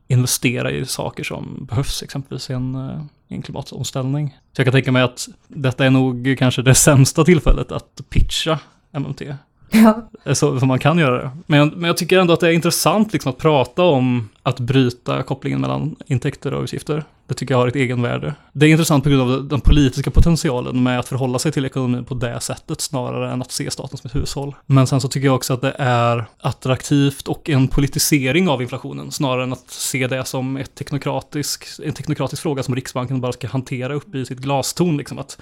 investera 0.07 0.71
i 0.71 0.85
saker 0.85 1.23
som 1.23 1.65
behövs, 1.69 2.03
exempelvis 2.03 2.49
i 2.49 2.53
en, 2.53 2.75
eh, 2.75 3.01
i 3.27 3.35
en 3.35 3.41
klimatomställning. 3.41 4.37
Så 4.53 4.61
jag 4.61 4.65
kan 4.65 4.71
tänka 4.71 4.91
mig 4.91 5.03
att 5.03 5.27
detta 5.47 5.85
är 5.85 5.89
nog 5.89 6.35
kanske 6.39 6.61
det 6.61 6.75
sämsta 6.75 7.23
tillfället 7.23 7.71
att 7.71 8.01
pitcha 8.09 8.59
MMT. 8.91 9.21
Ja. 9.69 10.09
Eh, 10.23 10.33
så, 10.33 10.59
så 10.59 10.65
man 10.65 10.79
kan 10.79 10.97
göra 10.97 11.17
det. 11.17 11.31
Men 11.45 11.59
jag, 11.59 11.77
men 11.77 11.87
jag 11.87 11.97
tycker 11.97 12.19
ändå 12.19 12.33
att 12.33 12.39
det 12.39 12.47
är 12.47 12.51
intressant 12.51 13.13
liksom 13.13 13.29
att 13.29 13.37
prata 13.37 13.83
om 13.83 14.29
att 14.43 14.59
bryta 14.59 15.23
kopplingen 15.23 15.61
mellan 15.61 15.95
intäkter 16.05 16.53
och 16.53 16.63
utgifter. 16.63 17.03
Det 17.27 17.33
tycker 17.33 17.53
jag 17.53 17.59
har 17.59 17.67
ett 17.67 17.75
egenvärde. 17.75 18.35
Det 18.53 18.65
är 18.65 18.69
intressant 18.69 19.03
på 19.03 19.09
grund 19.09 19.21
av 19.21 19.47
den 19.47 19.61
politiska 19.61 20.11
potentialen 20.11 20.83
med 20.83 20.99
att 20.99 21.07
förhålla 21.07 21.39
sig 21.39 21.51
till 21.51 21.65
ekonomin 21.65 22.03
på 22.03 22.13
det 22.13 22.39
sättet 22.39 22.81
snarare 22.81 23.31
än 23.31 23.41
att 23.41 23.51
se 23.51 23.71
staten 23.71 23.97
som 23.97 24.07
ett 24.07 24.15
hushåll. 24.15 24.55
Men 24.65 24.87
sen 24.87 25.01
så 25.01 25.07
tycker 25.07 25.25
jag 25.25 25.35
också 25.35 25.53
att 25.53 25.61
det 25.61 25.75
är 25.77 26.25
attraktivt 26.39 27.27
och 27.27 27.49
en 27.49 27.67
politisering 27.67 28.49
av 28.49 28.61
inflationen 28.61 29.11
snarare 29.11 29.43
än 29.43 29.53
att 29.53 29.69
se 29.69 30.07
det 30.07 30.25
som 30.25 30.57
ett 30.57 30.75
teknokratisk, 30.75 31.65
en 31.83 31.93
teknokratisk 31.93 32.41
fråga 32.41 32.63
som 32.63 32.75
Riksbanken 32.75 33.21
bara 33.21 33.33
ska 33.33 33.47
hantera 33.47 33.93
upp 33.93 34.15
i 34.15 34.25
sitt 34.25 34.39
glastorn. 34.39 34.97
Liksom, 34.97 35.19
att 35.19 35.41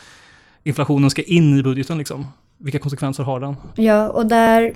inflationen 0.63 1.09
ska 1.09 1.21
in 1.21 1.59
i 1.59 1.63
budgeten 1.63 1.97
liksom. 1.97 2.27
Vilka 2.57 2.79
konsekvenser 2.79 3.23
har 3.23 3.39
den? 3.39 3.55
Ja, 3.75 4.09
och 4.09 4.25
där 4.25 4.73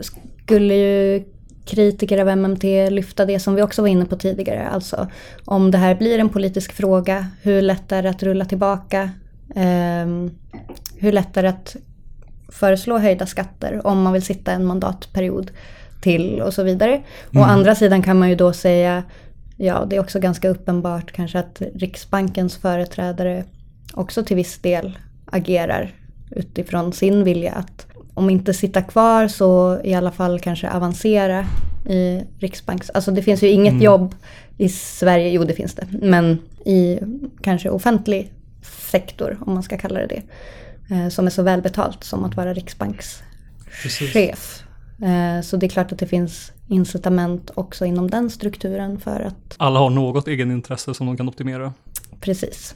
skulle 0.00 0.74
ju 0.74 1.24
kritiker 1.64 2.18
av 2.18 2.36
MMT 2.38 2.90
lyfta 2.90 3.24
det 3.24 3.40
som 3.40 3.54
vi 3.54 3.62
också 3.62 3.82
var 3.82 3.88
inne 3.88 4.04
på 4.04 4.16
tidigare. 4.16 4.68
Alltså 4.68 5.08
om 5.44 5.70
det 5.70 5.78
här 5.78 5.94
blir 5.94 6.18
en 6.18 6.28
politisk 6.28 6.72
fråga, 6.72 7.26
hur 7.42 7.62
lätt 7.62 7.92
är 7.92 8.02
det 8.02 8.10
att 8.10 8.22
rulla 8.22 8.44
tillbaka? 8.44 9.10
Eh, 9.54 10.06
hur 10.98 11.12
lätt 11.12 11.36
är 11.36 11.42
det 11.42 11.48
att 11.48 11.76
föreslå 12.48 12.98
höjda 12.98 13.26
skatter 13.26 13.86
om 13.86 14.02
man 14.02 14.12
vill 14.12 14.22
sitta 14.22 14.52
en 14.52 14.64
mandatperiod 14.64 15.50
till 16.00 16.40
och 16.40 16.54
så 16.54 16.62
vidare. 16.62 17.02
Mm. 17.30 17.42
Å 17.42 17.46
andra 17.46 17.74
sidan 17.74 18.02
kan 18.02 18.18
man 18.18 18.28
ju 18.28 18.34
då 18.34 18.52
säga, 18.52 19.02
ja 19.56 19.84
det 19.90 19.96
är 19.96 20.00
också 20.00 20.20
ganska 20.20 20.48
uppenbart 20.48 21.12
kanske 21.12 21.38
att 21.38 21.62
Riksbankens 21.74 22.56
företrädare 22.56 23.44
också 23.94 24.24
till 24.24 24.36
viss 24.36 24.58
del 24.58 24.98
agerar 25.26 25.94
utifrån 26.36 26.92
sin 26.92 27.24
vilja 27.24 27.52
att 27.52 27.86
om 28.14 28.30
inte 28.30 28.54
sitta 28.54 28.82
kvar 28.82 29.28
så 29.28 29.80
i 29.84 29.94
alla 29.94 30.10
fall 30.10 30.40
kanske 30.40 30.70
avancera 30.70 31.46
i 31.88 32.20
Riksbanks... 32.38 32.90
Alltså 32.90 33.10
det 33.10 33.22
finns 33.22 33.42
ju 33.42 33.48
inget 33.48 33.72
mm. 33.72 33.82
jobb 33.82 34.14
i 34.58 34.68
Sverige, 34.68 35.30
jo 35.30 35.44
det 35.44 35.54
finns 35.54 35.74
det, 35.74 35.86
men 35.90 36.38
i 36.64 36.98
kanske 37.42 37.70
offentlig 37.70 38.32
sektor 38.90 39.38
om 39.46 39.54
man 39.54 39.62
ska 39.62 39.78
kalla 39.78 40.00
det 40.00 40.06
det. 40.06 40.22
Eh, 40.94 41.08
som 41.08 41.26
är 41.26 41.30
så 41.30 41.42
välbetalt 41.42 42.04
som 42.04 42.24
att 42.24 42.36
vara 42.36 42.54
riksbankschef. 42.54 44.62
Eh, 45.02 45.40
så 45.42 45.56
det 45.56 45.66
är 45.66 45.68
klart 45.68 45.92
att 45.92 45.98
det 45.98 46.06
finns 46.06 46.52
incitament 46.68 47.50
också 47.54 47.84
inom 47.84 48.10
den 48.10 48.30
strukturen 48.30 49.00
för 49.00 49.20
att... 49.20 49.54
Alla 49.56 49.78
har 49.78 49.90
något 49.90 50.28
egenintresse 50.28 50.94
som 50.94 51.06
de 51.06 51.16
kan 51.16 51.28
optimera. 51.28 51.72
Precis 52.20 52.74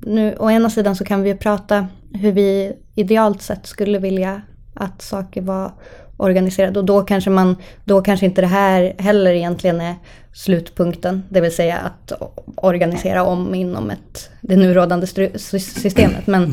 nu, 0.00 0.36
å 0.38 0.50
ena 0.50 0.70
sidan 0.70 0.96
så 0.96 1.04
kan 1.04 1.22
vi 1.22 1.28
ju 1.28 1.36
prata 1.36 1.86
hur 2.12 2.32
vi 2.32 2.72
idealt 2.94 3.42
sett 3.42 3.66
skulle 3.66 3.98
vilja 3.98 4.42
att 4.74 5.02
saker 5.02 5.42
var 5.42 5.72
organiserade 6.16 6.78
och 6.78 6.84
då 6.84 7.02
kanske 7.02 7.30
man, 7.30 7.56
då 7.84 8.02
kanske 8.02 8.26
inte 8.26 8.40
det 8.40 8.46
här 8.46 8.94
heller 8.98 9.32
egentligen 9.32 9.80
är 9.80 9.94
slutpunkten, 10.32 11.22
det 11.28 11.40
vill 11.40 11.54
säga 11.54 11.78
att 11.78 12.12
organisera 12.56 13.24
om 13.24 13.54
inom 13.54 13.90
ett, 13.90 14.30
det 14.40 14.56
nu 14.56 14.74
rådande 14.74 15.06
systemet. 15.06 16.26
Men 16.26 16.50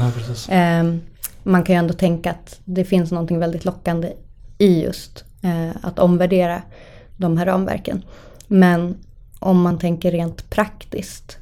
Nej, 0.50 0.60
eh, 0.60 0.96
man 1.44 1.64
kan 1.64 1.76
ju 1.76 1.80
ändå 1.80 1.94
tänka 1.94 2.32
att 2.32 2.60
det 2.66 2.86
finns 2.86 3.12
någonting 3.12 3.40
väldigt 3.40 3.66
lockande 3.66 4.14
i 4.58 4.84
just 4.84 5.24
eh, 5.44 5.70
att 5.82 6.00
omvärdera 6.00 6.62
de 7.18 7.38
här 7.38 7.46
ramverken. 7.46 8.06
Men 8.48 8.98
om 9.40 9.62
man 9.62 9.80
tänker 9.80 10.12
rent 10.12 10.50
praktiskt 10.50 11.38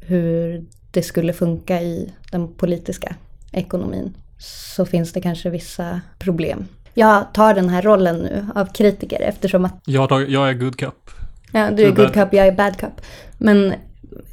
hur 0.00 0.64
det 0.96 1.02
skulle 1.02 1.32
funka 1.32 1.80
i 1.82 2.12
den 2.30 2.48
politiska 2.48 3.14
ekonomin 3.52 4.16
så 4.38 4.86
finns 4.86 5.12
det 5.12 5.20
kanske 5.20 5.50
vissa 5.50 6.00
problem. 6.18 6.64
Jag 6.94 7.34
tar 7.34 7.54
den 7.54 7.68
här 7.68 7.82
rollen 7.82 8.16
nu 8.16 8.46
av 8.54 8.66
kritiker 8.72 9.20
eftersom 9.20 9.64
att... 9.64 9.74
Jag, 9.84 10.30
jag 10.30 10.48
är 10.48 10.54
good 10.54 10.76
cup. 10.76 11.10
Ja, 11.52 11.70
du 11.70 11.84
är 11.84 11.90
good 11.90 12.12
cup, 12.12 12.32
jag 12.32 12.46
är 12.46 12.52
bad 12.52 12.76
cup. 12.78 13.00
Men 13.38 13.72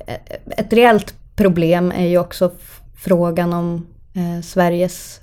eh, 0.07 0.15
ett 0.57 0.73
reellt 0.73 1.13
problem 1.35 1.91
är 1.91 2.07
ju 2.07 2.17
också 2.17 2.51
frågan 2.95 3.53
om 3.53 3.87
eh, 4.13 4.41
Sveriges 4.43 5.21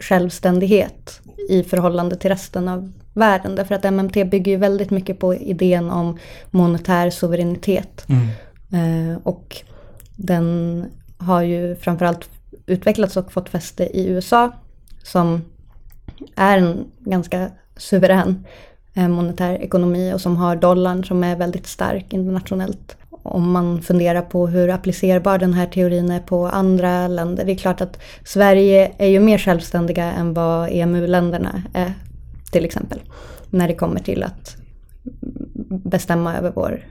självständighet 0.00 1.20
i 1.48 1.62
förhållande 1.62 2.16
till 2.16 2.30
resten 2.30 2.68
av 2.68 2.92
världen. 3.14 3.54
Därför 3.54 3.74
att 3.74 3.84
MMT 3.92 4.24
bygger 4.24 4.52
ju 4.52 4.58
väldigt 4.58 4.90
mycket 4.90 5.18
på 5.18 5.34
idén 5.34 5.90
om 5.90 6.18
monetär 6.50 7.10
suveränitet. 7.10 8.06
Mm. 8.08 8.28
Eh, 8.72 9.18
och 9.22 9.62
den 10.16 10.84
har 11.18 11.42
ju 11.42 11.76
framförallt 11.76 12.28
utvecklats 12.66 13.16
och 13.16 13.32
fått 13.32 13.48
fäste 13.48 13.84
i 13.84 14.06
USA 14.08 14.52
som 15.02 15.44
är 16.36 16.58
en 16.58 16.84
ganska 16.98 17.50
suverän 17.76 18.44
eh, 18.94 19.08
monetär 19.08 19.54
ekonomi 19.54 20.12
och 20.14 20.20
som 20.20 20.36
har 20.36 20.56
dollarn 20.56 21.04
som 21.04 21.24
är 21.24 21.36
väldigt 21.36 21.66
stark 21.66 22.12
internationellt. 22.12 22.96
Om 23.10 23.50
man 23.50 23.82
funderar 23.82 24.22
på 24.22 24.46
hur 24.46 24.70
applicerbar 24.70 25.38
den 25.38 25.52
här 25.52 25.66
teorin 25.66 26.10
är 26.10 26.20
på 26.20 26.46
andra 26.46 27.08
länder. 27.08 27.44
Det 27.44 27.52
är 27.52 27.56
klart 27.56 27.80
att 27.80 27.98
Sverige 28.24 28.92
är 28.98 29.08
ju 29.08 29.20
mer 29.20 29.38
självständiga 29.38 30.04
än 30.04 30.34
vad 30.34 30.68
EMU-länderna 30.72 31.62
är 31.74 31.92
till 32.52 32.64
exempel. 32.64 33.00
När 33.50 33.68
det 33.68 33.74
kommer 33.74 34.00
till 34.00 34.22
att 34.22 34.56
bestämma 35.68 36.36
över 36.36 36.52
vår 36.54 36.84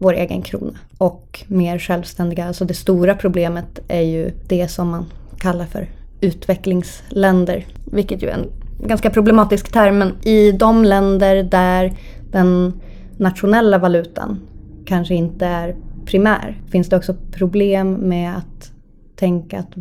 vår 0.00 0.14
egen 0.14 0.42
krona 0.42 0.78
och 0.98 1.44
mer 1.46 1.78
självständiga. 1.78 2.46
Alltså 2.46 2.64
det 2.64 2.74
stora 2.74 3.14
problemet 3.14 3.80
är 3.88 4.00
ju 4.00 4.30
det 4.48 4.68
som 4.68 4.88
man 4.88 5.04
kallar 5.38 5.66
för 5.66 5.88
utvecklingsländer, 6.20 7.66
vilket 7.84 8.22
ju 8.22 8.28
är 8.28 8.34
en 8.34 8.50
ganska 8.86 9.10
problematisk 9.10 9.72
term. 9.72 9.98
Men 9.98 10.14
i 10.24 10.52
de 10.52 10.84
länder 10.84 11.42
där 11.42 11.92
den 12.30 12.80
nationella 13.16 13.78
valutan 13.78 14.40
kanske 14.84 15.14
inte 15.14 15.46
är 15.46 15.76
primär 16.06 16.62
finns 16.70 16.88
det 16.88 16.96
också 16.96 17.14
problem 17.32 17.92
med 17.92 18.36
att 18.36 18.72
tänka 19.16 19.58
att 19.58 19.72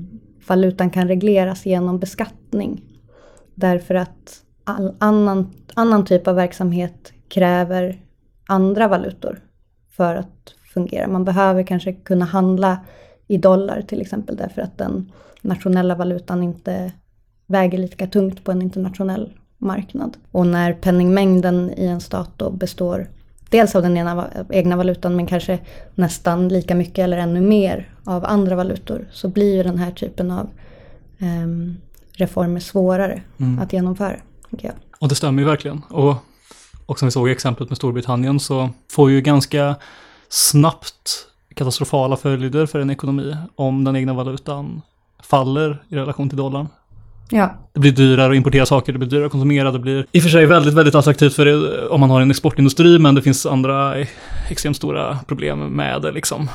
valutan 0.47 0.89
kan 0.89 1.07
regleras 1.07 1.65
genom 1.65 1.99
beskattning. 1.99 2.82
Därför 3.55 3.95
att 3.95 4.41
all 4.63 4.95
annan, 4.99 5.53
annan 5.74 6.05
typ 6.05 6.28
av 6.28 6.36
verksamhet 6.36 7.13
kräver 7.30 8.01
andra 8.47 8.88
valutor 8.88 9.39
för 9.92 10.16
att 10.16 10.54
fungera. 10.74 11.08
Man 11.08 11.26
behöver 11.26 11.64
kanske 11.64 11.94
kunna 11.94 12.26
handla 12.26 12.80
i 13.28 13.38
dollar 13.38 13.82
till 13.82 14.02
exempel 14.02 14.36
därför 14.36 14.62
att 14.62 14.78
den 14.78 15.12
nationella 15.42 15.96
valutan 15.96 16.44
inte 16.44 16.92
väger 17.48 17.78
lika 17.78 18.08
tungt 18.08 18.44
på 18.44 18.52
en 18.52 18.62
internationell 18.62 19.34
marknad. 19.58 20.18
Och 20.32 20.48
när 20.48 20.74
penningmängden 20.74 21.74
i 21.78 21.86
en 21.86 22.02
stat 22.02 22.30
då 22.38 22.50
består 22.50 23.08
dels 23.50 23.76
av 23.76 23.82
den 23.82 23.98
ena, 23.98 24.28
egna 24.50 24.76
valutan 24.76 25.16
men 25.16 25.26
kanske 25.26 25.60
nästan 25.96 26.48
lika 26.48 26.76
mycket 26.76 27.04
eller 27.04 27.18
ännu 27.18 27.42
mer 27.42 27.90
av 28.04 28.26
andra 28.26 28.56
valutor 28.56 29.08
så 29.12 29.28
blir 29.28 29.56
ju 29.56 29.64
den 29.64 29.78
här 29.78 29.92
typen 29.92 30.32
av 30.32 30.50
um, 31.20 31.78
reformer 32.12 32.60
svårare 32.60 33.22
mm. 33.38 33.60
att 33.60 33.74
genomföra. 33.74 34.16
Jag. 34.50 34.74
Och 35.00 35.10
det 35.10 35.16
stämmer 35.16 35.42
ju 35.42 35.48
verkligen. 35.48 35.82
Och 35.90 36.16
och 36.90 37.00
som 37.00 37.08
vi 37.08 37.12
såg 37.12 37.30
i 37.30 37.32
exemplet 37.32 37.70
med 37.70 37.78
Storbritannien 37.78 38.40
så 38.40 38.70
får 38.92 39.12
ju 39.12 39.22
ganska 39.22 39.76
snabbt 40.30 41.28
katastrofala 41.56 42.18
följder 42.18 42.66
för 42.66 42.80
en 42.80 42.90
ekonomi 42.90 43.36
om 43.56 43.84
den 43.84 43.96
egna 43.96 44.14
valutan 44.14 44.82
faller 45.24 45.84
i 45.90 45.96
relation 45.96 46.30
till 46.30 46.38
dollarn. 46.38 46.68
Ja. 47.30 47.54
Det 47.74 47.80
blir 47.80 47.92
dyrare 47.92 48.32
att 48.32 48.36
importera 48.36 48.66
saker, 48.66 48.94
det 48.94 49.00
blir 49.00 49.10
dyrare 49.10 49.26
att 49.26 49.32
konsumera, 49.32 49.72
det 49.72 49.80
blir 49.80 50.06
i 50.12 50.20
och 50.20 50.24
för 50.24 50.30
sig 50.30 50.46
väldigt, 50.46 50.74
väldigt 50.74 50.96
attraktivt 50.96 51.34
för 51.34 51.46
det, 51.46 51.88
om 51.88 52.00
man 52.00 52.10
har 52.10 52.22
en 52.22 52.32
exportindustri, 52.32 53.00
men 53.00 53.16
det 53.16 53.22
finns 53.22 53.46
andra 53.46 53.96
extremt 54.50 54.78
stora 54.78 55.20
problem 55.28 55.60
med 55.60 56.02
det 56.02 56.12
liksom. 56.12 56.50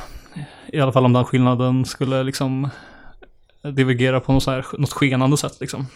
I 0.67 0.79
alla 0.79 0.91
fall 0.91 1.05
om 1.05 1.13
den 1.13 1.25
skillnaden 1.25 1.85
skulle 1.85 2.23
liksom 2.23 2.69
divergera 3.63 4.19
på 4.19 4.33
något, 4.33 4.43
så 4.43 4.51
här, 4.51 4.65
något 4.77 4.93
skenande 4.93 5.37
sätt 5.37 5.57
liksom. 5.59 5.87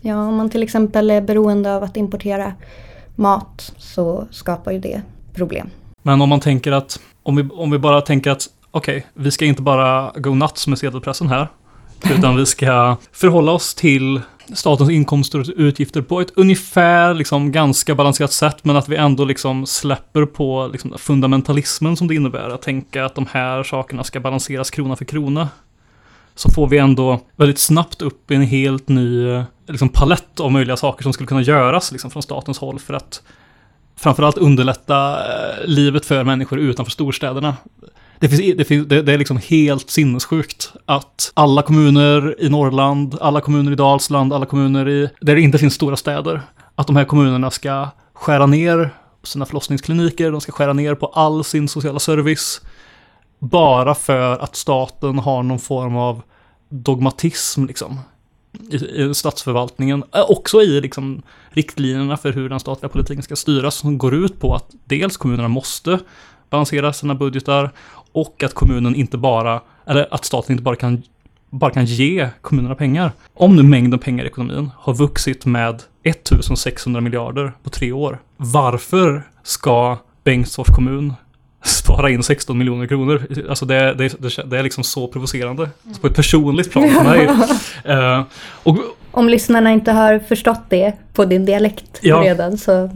Ja, 0.00 0.16
om 0.16 0.34
man 0.34 0.50
till 0.50 0.62
exempel 0.62 1.10
är 1.10 1.20
beroende 1.20 1.74
av 1.76 1.82
att 1.82 1.96
importera 1.96 2.52
mat 3.14 3.72
så 3.78 4.26
skapar 4.30 4.72
ju 4.72 4.78
det 4.78 5.02
problem. 5.34 5.70
Men 6.02 6.20
om 6.20 6.28
man 6.28 6.40
tänker 6.40 6.72
att, 6.72 7.00
om 7.22 7.36
vi, 7.36 7.48
om 7.52 7.70
vi 7.70 7.78
bara 7.78 8.00
tänker 8.00 8.30
att 8.30 8.48
okej, 8.70 8.96
okay, 8.96 9.10
vi 9.14 9.30
ska 9.30 9.44
inte 9.44 9.62
bara 9.62 10.12
gå 10.16 10.34
nuts 10.34 10.66
med 10.66 10.78
sedelpressen 10.78 11.28
här, 11.28 11.48
utan 12.18 12.36
vi 12.36 12.46
ska 12.46 12.96
förhålla 13.12 13.52
oss 13.52 13.74
till 13.74 14.20
statens 14.52 14.90
inkomster 14.90 15.40
och 15.40 15.46
utgifter 15.56 16.02
på 16.02 16.20
ett 16.20 16.30
ungefär 16.34 17.14
liksom 17.14 17.52
ganska 17.52 17.94
balanserat 17.94 18.32
sätt, 18.32 18.64
men 18.64 18.76
att 18.76 18.88
vi 18.88 18.96
ändå 18.96 19.24
liksom 19.24 19.66
släpper 19.66 20.26
på 20.26 20.70
liksom 20.72 20.94
fundamentalismen 20.98 21.96
som 21.96 22.08
det 22.08 22.14
innebär 22.14 22.50
att 22.50 22.62
tänka 22.62 23.04
att 23.04 23.14
de 23.14 23.26
här 23.30 23.62
sakerna 23.62 24.04
ska 24.04 24.20
balanseras 24.20 24.70
krona 24.70 24.96
för 24.96 25.04
krona. 25.04 25.48
Så 26.34 26.50
får 26.50 26.68
vi 26.68 26.78
ändå 26.78 27.20
väldigt 27.36 27.58
snabbt 27.58 28.02
upp 28.02 28.30
en 28.30 28.42
helt 28.42 28.88
ny 28.88 29.42
liksom, 29.66 29.88
palett 29.88 30.40
av 30.40 30.52
möjliga 30.52 30.76
saker 30.76 31.02
som 31.02 31.12
skulle 31.12 31.26
kunna 31.26 31.42
göras 31.42 31.92
liksom, 31.92 32.10
från 32.10 32.22
statens 32.22 32.58
håll 32.58 32.78
för 32.78 32.94
att 32.94 33.22
framförallt 33.96 34.38
underlätta 34.38 35.18
eh, 35.18 35.66
livet 35.66 36.06
för 36.06 36.24
människor 36.24 36.58
utanför 36.58 36.92
storstäderna. 36.92 37.56
Det, 38.18 38.28
finns, 38.28 38.56
det, 38.56 38.64
finns, 38.64 38.88
det, 38.88 39.02
det 39.02 39.12
är 39.12 39.18
liksom 39.18 39.40
helt 39.48 39.90
sinnessjukt 39.90 40.72
att 40.86 41.32
alla 41.34 41.62
kommuner 41.62 42.36
i 42.38 42.48
Norrland, 42.48 43.18
alla 43.20 43.40
kommuner 43.40 43.72
i 43.72 43.74
Dalsland, 43.74 44.32
alla 44.32 44.46
kommuner 44.46 44.88
i, 44.88 45.08
där 45.20 45.34
det 45.34 45.40
inte 45.40 45.58
finns 45.58 45.74
stora 45.74 45.96
städer, 45.96 46.42
att 46.74 46.86
de 46.86 46.96
här 46.96 47.04
kommunerna 47.04 47.50
ska 47.50 47.88
skära 48.12 48.46
ner 48.46 48.90
sina 49.22 49.46
förlossningskliniker, 49.46 50.30
de 50.30 50.40
ska 50.40 50.52
skära 50.52 50.72
ner 50.72 50.94
på 50.94 51.06
all 51.06 51.44
sin 51.44 51.68
sociala 51.68 51.98
service. 51.98 52.60
Bara 53.38 53.94
för 53.94 54.38
att 54.38 54.56
staten 54.56 55.18
har 55.18 55.42
någon 55.42 55.58
form 55.58 55.96
av 55.96 56.22
dogmatism 56.68 57.64
liksom. 57.64 58.00
I, 58.70 58.76
i 58.76 59.14
statsförvaltningen, 59.14 60.04
eh, 60.14 60.30
också 60.30 60.62
i 60.62 60.80
liksom 60.80 61.22
riktlinjerna 61.50 62.16
för 62.16 62.32
hur 62.32 62.48
den 62.48 62.60
statliga 62.60 62.88
politiken 62.88 63.22
ska 63.22 63.36
styras, 63.36 63.74
som 63.74 63.98
går 63.98 64.14
ut 64.14 64.40
på 64.40 64.54
att 64.54 64.66
dels 64.84 65.16
kommunerna 65.16 65.48
måste 65.48 65.98
balansera 66.50 66.92
sina 66.92 67.14
budgetar 67.14 67.70
och 68.12 68.42
att 68.42 68.54
kommunen 68.54 68.94
inte 68.94 69.18
bara, 69.18 69.60
eller 69.86 70.14
att 70.14 70.24
staten 70.24 70.52
inte 70.52 70.62
bara 70.62 70.76
kan, 70.76 71.02
bara 71.50 71.70
kan 71.70 71.84
ge 71.84 72.28
kommunerna 72.40 72.74
pengar. 72.74 73.12
Om 73.34 73.56
nu 73.56 73.62
mängden 73.62 73.98
pengar 73.98 74.24
i 74.24 74.26
ekonomin 74.26 74.70
har 74.76 74.94
vuxit 74.94 75.46
med 75.46 75.82
1600 76.02 77.00
miljarder 77.00 77.52
på 77.62 77.70
tre 77.70 77.92
år, 77.92 78.18
varför 78.36 79.22
ska 79.42 79.98
Bengtsfors 80.24 80.68
kommun 80.68 81.12
spara 81.64 82.10
in 82.10 82.22
16 82.22 82.58
miljoner 82.58 82.86
kronor? 82.86 83.26
Alltså 83.48 83.66
det, 83.66 83.94
det, 83.94 84.08
det, 84.18 84.42
det 84.44 84.58
är 84.58 84.62
liksom 84.62 84.84
så 84.84 85.08
provocerande. 85.08 85.70
Så 85.94 86.00
på 86.00 86.06
ett 86.06 86.16
personligt 86.16 86.72
plan 86.72 86.90
för 86.90 87.04
mig. 87.04 87.28
Eh, 87.84 88.22
och, 88.62 88.78
Om 89.10 89.28
lyssnarna 89.28 89.72
inte 89.72 89.92
har 89.92 90.18
förstått 90.18 90.60
det 90.68 90.92
på 91.14 91.24
din 91.24 91.44
dialekt 91.44 91.98
Ja. 92.02 92.16
redan 92.16 92.58
så... 92.58 92.90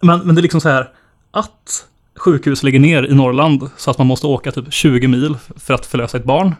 Men, 0.00 0.20
men 0.20 0.34
det 0.34 0.40
är 0.40 0.42
liksom 0.42 0.60
så 0.60 0.68
här 0.68 0.88
att 1.30 1.86
sjukhus 2.16 2.62
lägger 2.62 2.80
ner 2.80 3.02
i 3.10 3.14
Norrland 3.14 3.70
så 3.76 3.90
att 3.90 3.98
man 3.98 4.06
måste 4.06 4.26
åka 4.26 4.52
typ 4.52 4.72
20 4.72 5.08
mil 5.08 5.36
för 5.56 5.74
att 5.74 5.86
förlösa 5.86 6.16
ett 6.16 6.24
barn. 6.24 6.54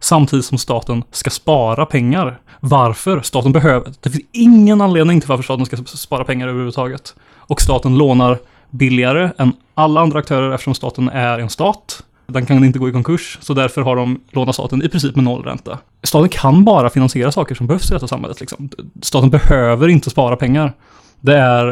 Samtidigt 0.00 0.44
som 0.44 0.58
staten 0.58 1.02
ska 1.10 1.30
spara 1.30 1.86
pengar. 1.86 2.40
Varför? 2.60 3.20
Staten 3.20 3.52
behöver... 3.52 3.92
Det 4.00 4.10
finns 4.10 4.24
ingen 4.32 4.80
anledning 4.80 5.20
till 5.20 5.28
varför 5.28 5.44
staten 5.44 5.66
ska 5.66 5.76
spara 5.76 6.24
pengar 6.24 6.48
överhuvudtaget. 6.48 7.14
Och 7.36 7.60
staten 7.60 7.98
lånar 7.98 8.38
billigare 8.70 9.30
än 9.38 9.52
alla 9.80 10.00
andra 10.00 10.18
aktörer 10.18 10.52
eftersom 10.52 10.74
staten 10.74 11.08
är 11.08 11.38
en 11.38 11.50
stat. 11.50 12.02
Den 12.26 12.46
kan 12.46 12.64
inte 12.64 12.78
gå 12.78 12.88
i 12.88 12.92
konkurs, 12.92 13.38
så 13.40 13.54
därför 13.54 13.82
har 13.82 13.96
de 13.96 14.20
lånat 14.30 14.54
staten 14.54 14.82
i 14.82 14.88
princip 14.88 15.16
med 15.16 15.24
nollränta. 15.24 15.78
Staten 16.02 16.28
kan 16.28 16.64
bara 16.64 16.90
finansiera 16.90 17.32
saker 17.32 17.54
som 17.54 17.66
behövs 17.66 17.90
i 17.90 17.94
detta 17.94 18.08
samhället. 18.08 18.40
Liksom. 18.40 18.70
Staten 19.02 19.30
behöver 19.30 19.88
inte 19.88 20.10
spara 20.10 20.36
pengar. 20.36 20.72
Det 21.20 21.36
är, 21.36 21.66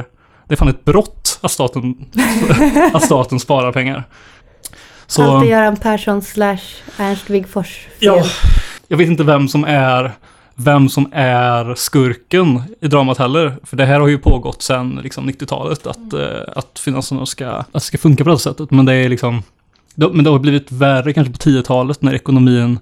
det 0.47 0.55
är 0.55 0.57
fan 0.57 0.69
ett 0.69 0.85
brott 0.85 1.39
att 1.43 1.51
staten, 1.51 1.95
att 2.93 3.03
staten 3.03 3.41
sparar 3.41 3.73
pengar. 3.73 4.05
Så, 5.07 5.23
Allt 5.23 5.45
är 5.45 5.49
Göran 5.49 5.77
Persson 5.77 6.23
slash 6.23 6.59
Ernst 6.99 7.31
Wigforss 7.31 7.77
fel. 7.77 7.89
ja, 7.99 8.25
jag 8.89 8.97
vet 8.97 9.09
inte 9.09 9.25
vem 9.25 9.49
som 9.49 9.65
är 9.65 10.13
vem 10.61 10.89
som 10.89 11.09
är 11.13 11.75
skurken 11.75 12.63
i 12.81 12.89
dramat 12.89 13.19
heller. 13.19 13.57
För 13.63 13.77
det 13.77 13.85
här 13.85 14.01
har 14.01 14.09
ju 14.09 14.19
pågått 14.19 14.63
sedan 14.63 15.01
liksom, 15.03 15.31
90-talet 15.31 15.87
att, 15.87 16.13
eh, 16.13 16.43
att 16.57 16.79
finanserna 16.79 17.27
ska, 17.27 17.49
att 17.49 17.73
det 17.73 17.81
ska 17.81 17.99
funka 17.99 18.25
på 18.25 18.31
det 18.31 18.39
sättet. 18.39 18.71
Men 18.71 18.85
det 18.87 18.95
är 18.95 19.09
liksom 19.09 19.43
det, 19.95 20.13
men 20.13 20.25
det 20.25 20.31
har 20.31 20.39
blivit 20.39 20.73
värre 20.73 21.13
kanske 21.13 21.33
på 21.33 21.39
10-talet 21.39 22.03
när 22.03 22.15
ekonomin 22.15 22.79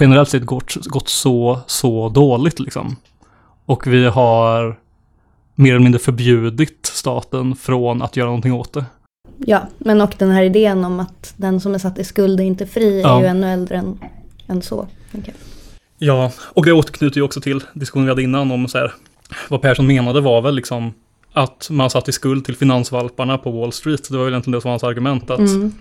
generellt 0.00 0.28
sett 0.28 0.44
gått, 0.44 0.74
gått 0.86 1.08
så, 1.08 1.60
så 1.66 2.08
dåligt 2.08 2.60
liksom. 2.60 2.96
Och 3.66 3.86
vi 3.86 4.04
har 4.06 4.78
mer 5.54 5.70
eller 5.70 5.82
mindre 5.84 5.98
förbjudit 5.98 6.90
staten 6.94 7.56
från 7.56 8.02
att 8.02 8.16
göra 8.16 8.26
någonting 8.26 8.52
åt 8.52 8.72
det. 8.72 8.84
Ja, 9.38 9.60
men 9.78 10.00
och 10.00 10.14
den 10.18 10.30
här 10.30 10.42
idén 10.42 10.84
om 10.84 11.00
att 11.00 11.34
den 11.36 11.60
som 11.60 11.74
är 11.74 11.78
satt 11.78 11.98
i 11.98 12.04
skuld 12.04 12.40
är 12.40 12.44
inte 12.44 12.66
fri 12.66 13.00
Ja. 13.02 13.16
är 13.16 13.20
ju 13.20 13.26
ännu 13.26 13.52
äldre 13.52 13.76
än, 13.76 13.98
än 14.46 14.62
så. 14.62 14.86
jag. 15.12 15.34
Ja, 15.98 16.32
och 16.38 16.64
det 16.64 16.72
återknyter 16.72 17.16
ju 17.16 17.22
också 17.22 17.40
till 17.40 17.64
diskussionen 17.74 18.06
vi 18.06 18.10
hade 18.10 18.22
innan 18.22 18.50
om 18.50 18.68
så 18.68 18.78
här, 18.78 18.92
vad 19.48 19.62
Persson 19.62 19.86
menade 19.86 20.20
var 20.20 20.42
väl 20.42 20.54
liksom 20.54 20.92
att 21.32 21.68
man 21.70 21.90
satt 21.90 22.08
i 22.08 22.12
skuld 22.12 22.44
till 22.44 22.56
finansvalparna 22.56 23.38
på 23.38 23.50
Wall 23.50 23.72
Street. 23.72 24.08
Det 24.10 24.16
var 24.16 24.24
väl 24.24 24.32
egentligen 24.32 24.52
det 24.52 24.60
som 24.60 24.68
var 24.68 24.72
hans 24.72 24.84
argument. 24.84 25.30
Att 25.30 25.38
Mm. 25.38 25.72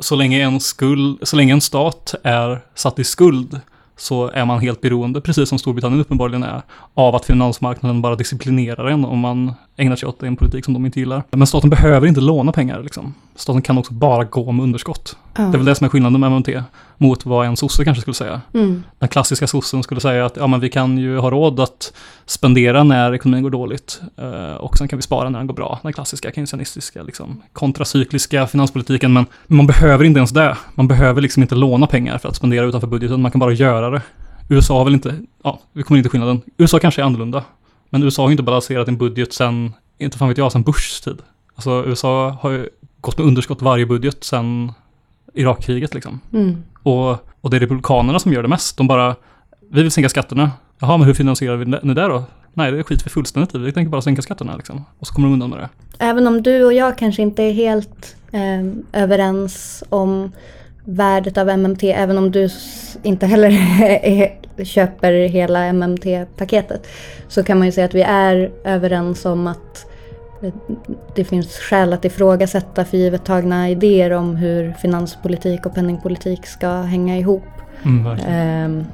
så, 0.00 0.16
länge 0.16 0.42
en 0.42 0.60
skuld, 0.60 1.18
så 1.22 1.36
länge 1.36 1.52
en 1.52 1.60
stat 1.60 2.14
är 2.22 2.60
satt 2.74 2.98
i 2.98 3.04
skuld 3.04 3.60
så 3.96 4.30
är 4.30 4.44
man 4.44 4.60
helt 4.60 4.80
beroende, 4.80 5.20
precis 5.20 5.48
som 5.48 5.58
Storbritannien 5.58 6.00
uppenbarligen 6.00 6.42
är, 6.42 6.62
av 6.94 7.14
att 7.14 7.24
finansmarknaden 7.24 8.02
bara 8.02 8.16
disciplinerar 8.16 8.86
en 8.86 9.04
om 9.04 9.18
man 9.18 9.52
ägnar 9.76 9.96
sig 9.96 10.08
åt 10.08 10.22
en 10.22 10.36
politik 10.36 10.64
som 10.64 10.74
de 10.74 10.86
inte 10.86 11.00
gillar. 11.00 11.22
Men 11.30 11.46
staten 11.46 11.70
behöver 11.70 12.06
inte 12.06 12.20
låna 12.20 12.52
pengar. 12.52 12.82
Liksom. 12.82 13.14
Staten 13.36 13.62
kan 13.62 13.78
också 13.78 13.92
bara 13.92 14.24
gå 14.24 14.52
med 14.52 14.62
underskott. 14.62 15.16
Ja. 15.38 15.44
Det 15.44 15.56
är 15.56 15.58
väl 15.58 15.64
det 15.64 15.74
som 15.74 15.84
är 15.84 15.88
skillnaden 15.88 16.20
med 16.20 16.32
MMT 16.32 16.48
mot 16.96 17.26
vad 17.26 17.46
en 17.46 17.56
sosse 17.56 17.84
kanske 17.84 18.00
skulle 18.00 18.14
säga. 18.14 18.40
Mm. 18.54 18.82
Den 18.98 19.08
klassiska 19.08 19.46
sossen 19.46 19.82
skulle 19.82 20.00
säga 20.00 20.26
att 20.26 20.36
ja, 20.36 20.46
men 20.46 20.60
vi 20.60 20.68
kan 20.68 20.98
ju 20.98 21.18
ha 21.18 21.30
råd 21.30 21.60
att 21.60 21.92
spendera 22.26 22.84
när 22.84 23.14
ekonomin 23.14 23.42
går 23.42 23.50
dåligt 23.50 24.00
eh, 24.16 24.54
och 24.54 24.78
sen 24.78 24.88
kan 24.88 24.96
vi 24.96 25.02
spara 25.02 25.28
när 25.28 25.38
den 25.38 25.46
går 25.46 25.54
bra. 25.54 25.80
Den 25.82 25.92
klassiska 25.92 26.30
keynesianistiska, 26.30 27.02
liksom, 27.02 27.42
kontracykliska 27.52 28.46
finanspolitiken. 28.46 29.12
Men 29.12 29.26
man 29.46 29.66
behöver 29.66 30.04
inte 30.04 30.18
ens 30.18 30.30
det. 30.30 30.56
Man 30.74 30.88
behöver 30.88 31.22
liksom 31.22 31.42
inte 31.42 31.54
låna 31.54 31.86
pengar 31.86 32.18
för 32.18 32.28
att 32.28 32.36
spendera 32.36 32.66
utanför 32.66 32.88
budgeten. 32.88 33.22
Man 33.22 33.30
kan 33.30 33.38
bara 33.38 33.52
göra 33.52 33.90
det. 33.90 34.02
USA 34.48 34.78
har 34.78 34.84
väl 34.84 34.94
inte, 34.94 35.18
ja, 35.44 35.60
vi 35.72 35.82
kommer 35.82 35.98
inte 35.98 36.10
skillnaden. 36.10 36.42
USA 36.56 36.78
kanske 36.78 37.02
är 37.02 37.04
annorlunda. 37.04 37.44
Men 37.90 38.02
USA 38.02 38.22
har 38.22 38.28
ju 38.28 38.32
inte 38.32 38.42
balanserat 38.42 38.88
en 38.88 38.98
budget 38.98 39.32
sen, 39.32 39.72
inte 39.98 40.18
fan 40.18 40.28
vet 40.28 40.38
jag, 40.38 40.52
sen 40.52 40.62
Bushs 40.62 41.00
tid. 41.00 41.18
Alltså 41.54 41.84
USA 41.86 42.38
har 42.40 42.50
ju 42.50 42.68
gått 43.00 43.18
med 43.18 43.26
underskott 43.26 43.62
varje 43.62 43.86
budget 43.86 44.24
sen 44.24 44.72
Irakkriget 45.40 45.94
liksom. 45.94 46.20
Mm. 46.32 46.62
Och, 46.82 47.10
och 47.40 47.50
det 47.50 47.56
är 47.56 47.60
Republikanerna 47.60 48.18
som 48.18 48.32
gör 48.32 48.42
det 48.42 48.48
mest. 48.48 48.76
De 48.76 48.86
bara, 48.86 49.16
vi 49.70 49.82
vill 49.82 49.90
sänka 49.90 50.08
skatterna. 50.08 50.50
Jaha, 50.80 50.96
men 50.96 51.06
hur 51.06 51.14
finansierar 51.14 51.56
vi 51.56 51.94
det 51.94 52.08
då? 52.08 52.24
Nej, 52.54 52.72
det 52.72 52.84
skiter 52.84 53.04
vi 53.04 53.10
fullständigt 53.10 53.54
i. 53.54 53.58
Vi 53.58 53.72
tänker 53.72 53.90
bara 53.90 54.02
sänka 54.02 54.22
skatterna 54.22 54.56
liksom. 54.56 54.84
Och 54.98 55.06
så 55.06 55.14
kommer 55.14 55.28
de 55.28 55.32
undan 55.32 55.50
med 55.50 55.58
det. 55.58 55.68
Även 55.98 56.26
om 56.26 56.42
du 56.42 56.64
och 56.64 56.72
jag 56.72 56.98
kanske 56.98 57.22
inte 57.22 57.42
är 57.42 57.52
helt 57.52 58.16
eh, 58.32 59.02
överens 59.02 59.84
om 59.88 60.32
värdet 60.84 61.38
av 61.38 61.58
MMT, 61.58 61.84
även 61.84 62.18
om 62.18 62.30
du 62.30 62.48
inte 63.02 63.26
heller 63.26 63.50
köper 64.64 65.12
hela 65.12 65.72
MMT-paketet, 65.72 66.86
så 67.28 67.42
kan 67.42 67.58
man 67.58 67.66
ju 67.66 67.72
säga 67.72 67.84
att 67.84 67.94
vi 67.94 68.02
är 68.02 68.50
överens 68.64 69.24
om 69.24 69.46
att 69.46 69.86
det, 70.40 70.52
det 71.14 71.24
finns 71.24 71.58
skäl 71.58 71.92
att 71.92 72.04
ifrågasätta 72.04 72.84
för 72.84 72.96
givet 72.96 73.24
tagna 73.24 73.70
idéer 73.70 74.10
om 74.10 74.36
hur 74.36 74.72
finanspolitik 74.72 75.66
och 75.66 75.74
penningpolitik 75.74 76.46
ska 76.46 76.68
hänga 76.68 77.18
ihop. 77.18 77.44
Mm. 77.84 78.18
Ehm, 78.26 78.84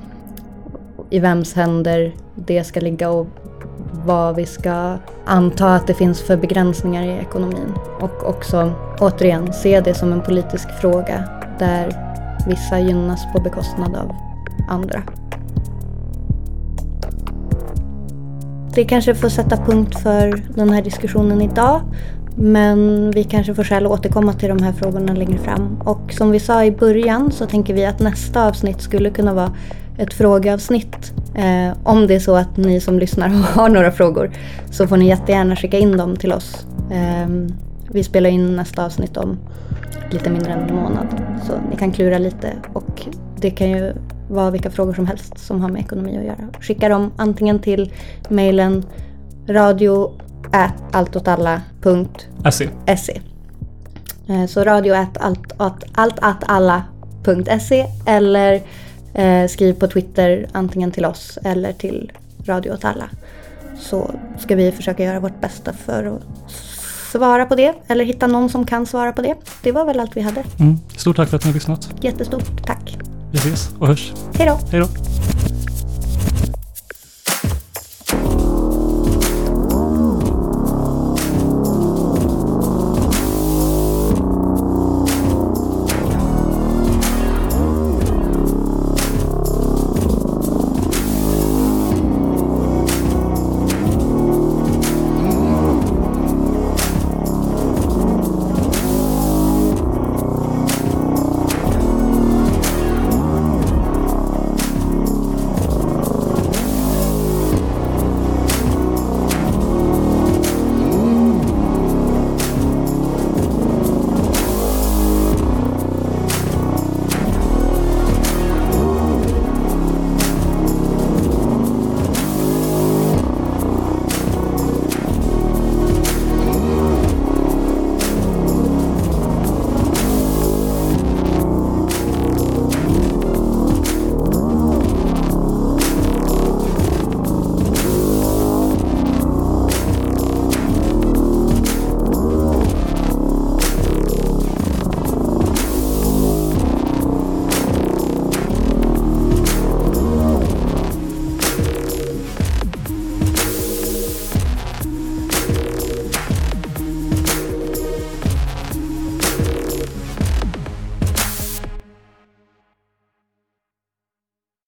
I 1.11 1.18
vems 1.18 1.55
händer 1.55 2.12
det 2.34 2.64
ska 2.64 2.80
ligga 2.80 3.11
och 3.11 3.26
vad 4.05 4.36
vi 4.36 4.47
ska 4.47 4.97
anta 5.24 5.74
att 5.74 5.86
det 5.86 5.95
finns 5.95 6.22
för 6.22 6.36
begränsningar 6.36 7.03
i 7.03 7.18
ekonomin. 7.18 7.74
Och 8.01 8.28
också 8.28 8.72
återigen 9.01 9.53
se 9.53 9.80
det 9.80 9.95
som 9.95 10.12
en 10.12 10.22
politisk 10.22 10.68
fråga 10.80 11.28
där 11.59 12.14
vissa 12.49 12.80
gynnas 12.80 13.32
på 13.32 13.40
bekostnad 13.40 13.97
av 13.97 14.11
andra. 14.68 15.03
Det 18.75 18.85
kanske 18.85 19.14
får 19.14 19.29
sätta 19.29 19.57
punkt 19.57 19.99
för 19.99 20.43
den 20.55 20.70
här 20.70 20.83
diskussionen 20.83 21.43
idag. 21.43 21.81
Men 22.37 23.11
vi 23.11 23.25
kanske 23.25 23.55
får 23.55 23.64
skäl 23.64 23.87
att 23.87 23.93
återkomma 23.93 24.33
till 24.33 24.49
de 24.49 24.62
här 24.62 24.72
frågorna 24.72 25.12
längre 25.12 25.39
fram. 25.39 25.81
Och 25.85 26.12
som 26.12 26.31
vi 26.31 26.41
sa 26.41 26.64
i 26.64 26.70
början 26.70 27.33
så 27.33 27.47
tänker 27.47 27.75
vi 27.75 27.87
att 27.87 28.01
nästa 28.01 28.47
avsnitt 28.49 28.81
skulle 28.81 29.11
kunna 29.11 29.35
vara 29.35 29.53
ett 29.99 30.14
frågeavsnitt. 30.14 31.12
Eh, 31.35 31.77
om 31.85 32.07
det 32.07 32.14
är 32.14 32.20
så 32.20 32.37
att 32.37 32.57
ni 32.57 32.81
som 32.81 32.99
lyssnar 32.99 33.29
har 33.55 33.68
några 33.68 33.91
frågor 33.91 34.31
så 34.70 34.87
får 34.87 34.97
ni 34.97 35.09
jättegärna 35.09 35.57
skicka 35.57 35.79
in 35.79 35.97
dem 35.97 36.16
till 36.16 36.33
oss. 36.33 36.66
Eh, 36.91 37.29
vi 37.91 38.05
spelar 38.05 38.31
in 38.31 38.57
nästa 38.57 38.85
avsnitt 38.85 39.16
om 39.16 39.39
lite 40.11 40.31
mindre 40.31 40.53
än 40.53 40.68
en 40.68 40.75
månad. 40.75 41.07
Så 41.47 41.53
ni 41.70 41.77
kan 41.77 41.93
klura 41.93 42.18
lite 42.18 42.53
och 42.72 43.07
det 43.37 43.51
kan 43.51 43.70
ju 43.70 43.93
vara 44.29 44.51
vilka 44.51 44.70
frågor 44.70 44.95
som 44.95 45.07
helst 45.07 45.39
som 45.39 45.61
har 45.61 45.68
med 45.68 45.81
ekonomi 45.81 46.18
att 46.18 46.25
göra. 46.25 46.49
Skicka 46.61 46.89
dem 46.89 47.12
antingen 47.16 47.59
till 47.59 47.93
mejlen 48.29 48.85
radio 49.49 50.12
alltåtalla.se 50.93 52.68
SE. 52.97 53.20
Eh, 54.29 54.47
Så 54.47 54.64
radio 54.64 54.95
at 54.95 55.16
allt, 55.20 55.53
att, 55.57 55.85
allt 55.95 56.18
att 56.20 56.45
alla.se 56.47 57.87
eller 58.07 58.62
eh, 59.14 59.49
skriv 59.49 59.72
på 59.72 59.87
Twitter 59.87 60.47
antingen 60.53 60.91
till 60.91 61.05
oss 61.05 61.39
eller 61.45 61.72
till 61.72 62.12
Radio 62.47 62.70
åt 62.72 62.85
alla. 62.85 63.09
Så 63.79 64.11
ska 64.39 64.57
vi 64.57 64.72
försöka 64.72 65.05
göra 65.05 65.20
vårt 65.20 65.41
bästa 65.41 65.72
för 65.72 66.05
att 66.05 66.22
svara 67.12 67.47
på 67.47 67.55
det 67.55 67.75
eller 67.87 68.05
hitta 68.05 68.27
någon 68.27 68.49
som 68.49 68.66
kan 68.66 68.87
svara 68.87 69.12
på 69.12 69.22
det. 69.22 69.35
Det 69.62 69.72
var 69.72 69.85
väl 69.85 70.01
allt 70.01 70.16
vi 70.16 70.20
hade. 70.20 70.43
Mm. 70.61 70.79
Stort 70.97 71.16
tack 71.16 71.29
för 71.29 71.37
att 71.37 71.45
ni 71.45 71.51
har 71.51 71.55
lyssnat. 71.55 71.89
Jättestort 72.01 72.66
tack. 72.66 73.03
Vi 73.35 73.41
ses 73.41 73.70
och 73.78 73.87
hörs. 73.87 74.12
Hej 74.35 74.47
då! 74.47 74.59
Hej 74.70 74.80
då. 74.80 75.14